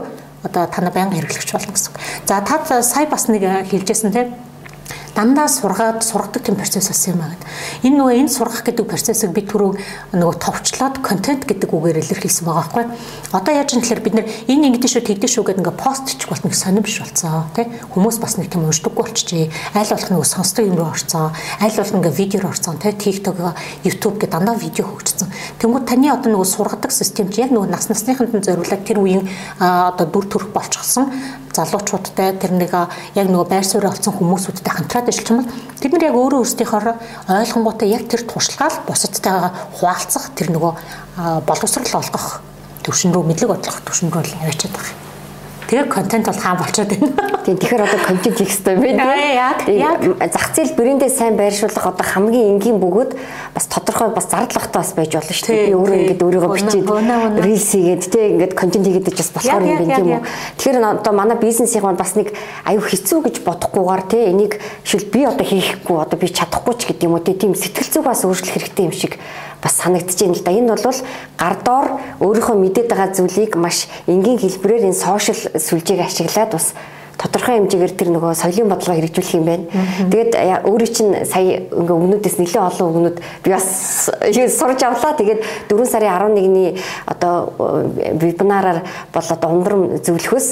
одоо 0.47 0.65
тана 0.67 0.91
байнга 0.91 1.19
хэрэглэгч 1.19 1.51
болно 1.53 1.73
гэсэн. 1.75 1.93
За 2.27 2.41
та 2.41 2.83
сая 2.83 3.07
бас 3.07 3.29
нэг 3.29 3.43
хэлжсэн 3.69 4.13
тийм 4.13 4.29
дандаа 5.15 5.49
сургаад 5.49 6.03
сургадаг 6.03 6.43
тийм 6.43 6.57
процесс 6.59 6.91
болсон 6.91 7.15
юм 7.15 7.23
аа. 7.23 7.35
Энэ 7.87 7.97
нөгөө 8.03 8.19
энэ 8.19 8.35
сургах 8.35 8.67
гэдэг 8.67 8.87
процессыг 8.91 9.31
би 9.31 9.47
түрүү 9.47 9.73
нөгөө 10.19 10.37
товчлоод 10.43 10.99
контент 11.07 11.47
гэдэг 11.47 11.71
үгээр 11.71 12.03
илэрхийлсэн 12.03 12.45
байгаа 12.45 12.67
байхгүй. 12.67 12.85
Одоо 13.31 13.53
яаж 13.55 13.71
юм 13.79 13.83
тэгэхээр 13.83 14.05
бид 14.05 14.15
нэр 14.19 14.27
энэ 14.51 14.67
ингэдэж 14.75 14.91
шүү 14.91 15.05
тэгдэж 15.07 15.31
шүү 15.31 15.45
гэдэг 15.47 15.63
ингээ 15.63 15.79
постчих 15.79 16.27
болт 16.27 16.45
нэг 16.45 16.55
сонирм 16.59 16.83
биш 16.83 16.99
болцоо 16.99 17.47
тий. 17.55 17.67
Хүмүүс 17.95 18.19
бас 18.19 18.35
нэг 18.43 18.51
тийм 18.51 18.67
уншдаггүй 18.67 19.03
болчихжээ. 19.07 19.47
Аль 19.79 19.91
болох 19.95 20.11
нөгөө 20.11 20.27
сонсдог 20.27 20.67
юм 20.67 20.77
руу 20.83 20.91
орцсон. 20.91 21.31
Аль 21.63 21.77
болох 21.79 21.95
ингээ 21.95 22.19
видеор 22.19 22.51
орцсон 22.51 22.79
тий. 22.83 22.93
TikTok, 22.93 23.39
YouTube 23.87 24.19
гэдэг 24.19 24.35
дандаа 24.35 24.59
видео 24.59 24.91
хөгжсөн. 24.91 25.31
Тэнгүүд 25.63 25.87
таны 25.87 26.11
одоо 26.11 26.31
нөгөө 26.35 26.49
сургадаг 26.49 26.91
систем 26.91 27.31
чи 27.31 27.47
яг 27.47 27.55
нөгөө 27.55 27.71
нас 27.71 27.87
насныханд 27.87 28.35
нь 28.35 28.43
зориулаад 28.43 28.83
тэр 28.83 28.99
үеийн 28.99 29.29
одоо 29.61 30.07
дүр 30.11 30.27
төрх 30.27 30.51
болчихсон 30.51 31.13
залуучуудтай 31.55 32.35
тэр 32.37 32.53
нэг 32.59 32.73
яг 33.15 33.27
нөгөө 33.31 33.49
байр 33.49 33.65
суурь 33.67 33.87
олцсон 33.87 34.15
хүмүүсүүдтэй 34.19 34.75
хамтраад 34.75 35.09
ажиллаж 35.09 35.31
юм 35.31 35.39
бол 35.41 35.51
тэд 35.79 35.93
нар 35.95 36.07
яг 36.11 36.19
өөрөө 36.19 36.41
өөрсдийнхөө 36.43 36.95
ойлгонгуудаа 37.31 37.89
яг 37.89 38.05
тэр 38.11 38.23
туршлагаа 38.27 38.83
бусадтайгаа 38.91 39.51
хуваалцах 39.79 40.35
тэр 40.35 40.51
нөгөө 40.51 40.73
боловсрал 41.47 42.03
олгох 42.03 42.43
төвшин 42.83 43.15
рүү 43.15 43.25
мэдлэг 43.31 43.49
бодлох 43.55 43.81
төвшин 43.87 44.11
рүү 44.11 44.27
явчихад 44.43 44.75
байгаа 44.75 44.93
юм. 44.93 45.04
Тэгээ 45.69 45.89
контент 45.89 46.27
бол 46.27 46.37
хаан 46.37 46.57
болчиход 46.59 46.93
байна. 46.93 47.35
Тийм 47.45 47.57
тэгэхээр 47.57 47.85
одоо 47.85 48.01
контент 48.05 48.37
хийх 48.39 48.53
хэрэгтэй 48.53 48.77
байна. 48.77 49.17
Яг 49.33 49.59
яг 49.69 50.01
зах 50.33 50.53
зээл 50.53 50.77
брэндээ 50.77 51.11
сайн 51.11 51.37
байршуулах 51.37 51.87
одоо 51.89 52.05
хамгийн 52.05 52.57
энгийн 52.57 52.79
бөгөөд 52.81 53.13
бас 53.55 53.67
тодорхой 53.69 54.13
бас 54.13 54.29
зардлагтай 54.29 54.81
бас 54.81 54.93
байж 54.93 55.13
болно 55.17 55.33
шүү 55.33 55.49
дээ. 55.49 55.67
Би 55.69 55.75
өөрөө 55.75 55.97
ингэж 56.05 56.21
өөрийгөө 56.25 56.51
бичээд 56.57 56.89
рилс 57.45 57.69
хийгээд 57.73 58.05
тийм 58.13 58.29
ингэж 58.37 58.53
контент 58.57 58.85
хийгээд 58.89 59.09
бас 59.13 59.31
болохоор 59.33 59.63
юм 59.65 59.79
байна 59.81 59.97
тийм 59.97 60.09
үү. 60.09 60.23
Тэгэхээр 60.61 60.79
одоо 60.85 61.13
манай 61.13 61.37
бизнесийн 61.41 61.85
маань 61.85 62.01
бас 62.01 62.13
нэг 62.17 62.33
аюу 62.65 62.85
хэцүү 62.85 63.19
гэж 63.25 63.37
бодохгүйгээр 63.45 64.03
тийм 64.09 64.25
энийг 64.37 64.53
шил 64.85 65.05
би 65.09 65.25
одоо 65.25 65.45
хийхгүй 65.45 65.97
одоо 66.01 66.19
би 66.19 66.29
чадахгүй 66.29 66.75
ч 66.77 66.93
гэдэг 66.93 67.09
юм 67.09 67.17
уу 67.17 67.25
тийм 67.25 67.57
сэтгэл 67.57 67.93
зүг 67.93 68.05
бас 68.05 68.25
өөрчлөх 68.25 68.57
хэрэгтэй 68.57 68.85
юм 68.89 68.95
шиг 68.95 69.17
бас 69.63 69.73
санагдаж 69.79 70.19
байна 70.19 70.35
л 70.35 70.45
да. 70.45 70.53
Энэ 70.53 70.75
бол 70.75 70.99
гардоор 71.39 71.87
өөрийнхөө 72.21 72.57
мэдээд 72.59 72.89
байгаа 72.91 73.15
зүйлийг 73.15 73.57
маш 73.57 73.87
энгийн 74.07 74.39
хэлбэрээр 74.39 74.89
энэ 74.91 74.99
сошиал 74.99 75.41
сүлжээг 75.59 76.01
ашиглаад 76.03 76.53
бас 76.53 76.75
тодорхой 77.19 77.57
хэмжээгээр 77.63 77.95
тэр 77.95 78.11
нөгөө 78.11 78.35
соёлын 78.35 78.69
бодлогоо 78.69 78.99
хэрэгжүүлэх 78.99 79.35
юм 79.39 79.47
байна. 79.47 79.65
Тэгээд 80.11 80.33
өөрийн 80.67 80.93
чинь 80.93 81.13
сая 81.25 81.71
ингээ 81.71 81.95
өгнүүдээс 81.95 82.37
нэлээд 82.43 82.69
олон 82.75 82.89
өгнүүд 82.91 83.17
би 83.45 83.49
бас 83.55 84.11
сурж 84.59 84.81
авлаа. 84.83 85.15
Тэгээд 85.15 85.41
4 85.71 85.87
сарын 85.87 86.11
11-ний 86.35 86.75
одоо 87.07 87.55
вебинараар 88.19 88.83
бол 89.15 89.29
одоо 89.31 89.51
ундрам 89.51 89.83
зөвлөхөөс 90.03 90.49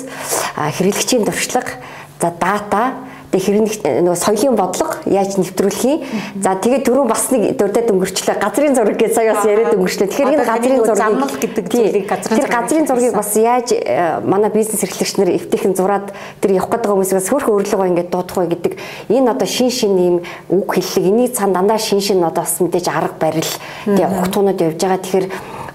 хэрэглэгчийн 0.78 1.26
туршлага 1.26 1.82
за 2.22 2.30
дата 2.30 3.01
Тэгээ 3.32 3.64
хэрэг 3.64 4.04
нөгөө 4.04 4.18
соёлын 4.20 4.56
бодлого 4.60 5.00
яаж 5.08 5.40
нэвтрүүлэх 5.40 5.84
юм. 5.88 6.04
За 6.36 6.52
тэгээ 6.52 6.84
түрүү 6.84 7.04
бас 7.08 7.32
нэг 7.32 7.56
дурдад 7.56 7.88
өнгөрчлөө. 7.88 8.36
Газрын 8.36 8.76
зураг 8.76 9.00
гэж 9.00 9.16
сая 9.16 9.32
бас 9.32 9.48
яриад 9.48 9.72
өнгөрчлөө. 9.72 10.08
Тэгэхээр 10.12 10.32
энэ 10.36 10.44
газрын 10.44 10.84
зургийг 10.84 11.40
гэдэг 11.40 11.64
зүйлийг 11.72 12.06
газрын 12.12 12.36
тэр 12.36 12.52
газрын 12.52 12.86
зургийг 12.92 13.16
бас 13.16 13.32
яаж 13.40 13.72
э, 13.72 14.20
манай 14.20 14.52
бизнес 14.52 14.84
эрхлэгч 14.84 15.16
нар 15.16 15.32
эвтэйхэн 15.32 15.72
зураад 15.72 16.12
тэр 16.44 16.60
явах 16.60 16.76
гэдэг 16.76 16.92
хүмүүсээс 16.92 17.32
хөрх 17.32 17.48
өрлөгөө 17.48 17.88
ингээд 17.88 18.12
дуудах 18.12 18.36
вэ 18.36 18.52
гэдэг 18.52 18.72
энэ 19.08 19.32
одоо 19.32 19.48
шин 19.48 19.72
шин 19.72 19.96
юм 19.96 20.16
үг 20.52 20.76
хэллэг 20.76 21.08
энийг 21.08 21.32
цаана 21.32 21.64
дандаа 21.64 21.80
шин 21.80 22.04
шин 22.04 22.20
одоо 22.20 22.44
бас 22.44 22.60
мэдээж 22.60 22.86
арга 22.92 23.16
барил 23.16 23.52
тэгээ 23.88 24.12
ухтуунууд 24.28 24.60
явж 24.60 24.76
байгаа. 24.76 25.00
Тэгэхээр 25.00 25.26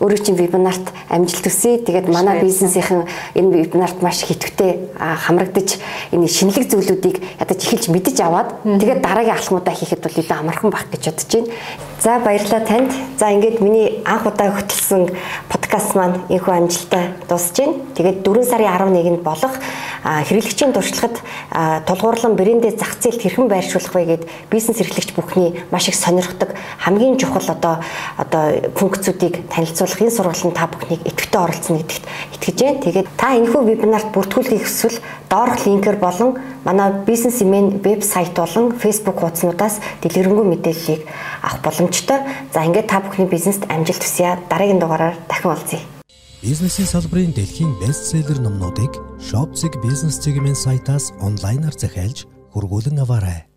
өөрөө 0.01 0.21
чинь 0.21 0.37
вебинарт 0.37 0.93
амжилт 1.09 1.43
төсөө. 1.47 1.85
Тэгээд 1.85 2.07
манай 2.13 2.41
бизнесийнхэн 2.41 3.05
энэ 3.33 3.49
вебинарт 3.65 4.01
маш 4.01 4.21
хэтвтэй 4.21 4.93
хамрагдаж 4.97 5.81
энэ 6.13 6.27
шинэлэг 6.27 6.65
зүйлүүдийг 6.69 7.17
ядаж 7.41 7.59
эхэлж 7.61 7.89
мэдэж 7.89 8.17
аваад 8.21 8.61
тэгээд 8.63 9.01
дараагийн 9.01 9.37
алхмуудаа 9.37 9.73
хийхэд 9.73 10.05
бол 10.05 10.19
илүү 10.21 10.37
амархан 10.37 10.69
байх 10.69 10.85
гэж 10.93 11.03
бодож 11.09 11.31
байна. 11.33 11.49
За 11.99 12.19
баярлалаа 12.19 12.61
танд. 12.61 12.91
За 13.17 13.31
ингээд 13.31 13.59
миний 13.59 14.03
анх 14.05 14.27
удаа 14.29 14.53
хөтлсөн 14.53 15.09
подкаст 15.49 15.95
маань 15.97 16.21
энэхүү 16.29 16.53
амжилттай 16.53 17.17
дуусж 17.25 17.57
байна. 17.57 17.73
Тэгээд 17.97 18.21
4 18.21 18.45
сарын 18.45 18.69
11-нд 18.93 19.23
болох 19.25 19.57
хэрэглэгчийн 20.05 20.77
туршлагад 20.77 21.17
тулгуурлан 21.89 22.37
брэндээ 22.37 22.77
зах 22.77 23.01
зээлд 23.01 23.17
хэрхэн 23.17 23.49
байршуулах 23.49 23.93
вэ 23.97 24.05
гэд 24.13 24.23
бизнес 24.53 24.77
эрхлэгч 24.77 25.17
бүхний 25.17 25.57
маш 25.73 25.89
их 25.89 25.97
сонирхдаг 25.97 26.53
хамгийн 26.77 27.17
чухал 27.17 27.49
одоо 27.49 27.81
одоо 28.21 28.61
функцүүдийг 28.77 29.49
танилцуулах 29.49 29.97
энэ 29.97 30.13
сургалтанд 30.13 30.53
та 30.53 30.69
бүхнийг 30.69 31.01
идэвхтэй 31.01 31.41
оролцоно 31.41 31.81
гэдэгт 31.81 32.05
итгэж 32.37 32.57
байна. 32.61 32.83
Тэгээд 32.85 33.07
та 33.17 33.33
энэхүү 33.41 33.61
вебинарт 33.65 34.13
бүртгүүлэхийг 34.13 34.69
хүсвэл 34.69 35.01
доорх 35.33 35.65
линкээр 35.65 35.97
болон 35.97 36.37
манай 36.63 36.93
бизнес 37.09 37.41
имэн 37.41 37.81
вебсайт 37.81 38.37
болон 38.37 38.71
фейсбુક 38.77 39.19
хуудаснуудаас 39.19 39.81
дэлгэрэнгүй 40.05 40.45
мэдээллийг 40.45 41.01
авах 41.41 41.61
боломжтой. 41.65 41.86
За 42.53 42.63
ингээд 42.65 42.87
та 42.87 42.99
бүхний 42.99 43.27
бизнест 43.27 43.63
амжилт 43.69 44.03
хүсье. 44.03 44.37
Дараагийн 44.49 44.79
дугаараар 44.79 45.15
дахин 45.27 45.51
уулзъя. 45.51 45.81
Бизнесийн 46.43 46.87
салбарын 46.87 47.33
дэлхийн 47.33 47.79
бестселлер 47.81 48.39
номнуудыг 48.39 48.93
Shopzig 49.17 49.73
бизнес 49.81 50.21
чиглэлийн 50.21 50.55
сайтаас 50.55 51.11
онлайнаар 51.19 51.73
захиалж 51.73 52.29
хургуулan 52.53 53.01
аваарай. 53.01 53.47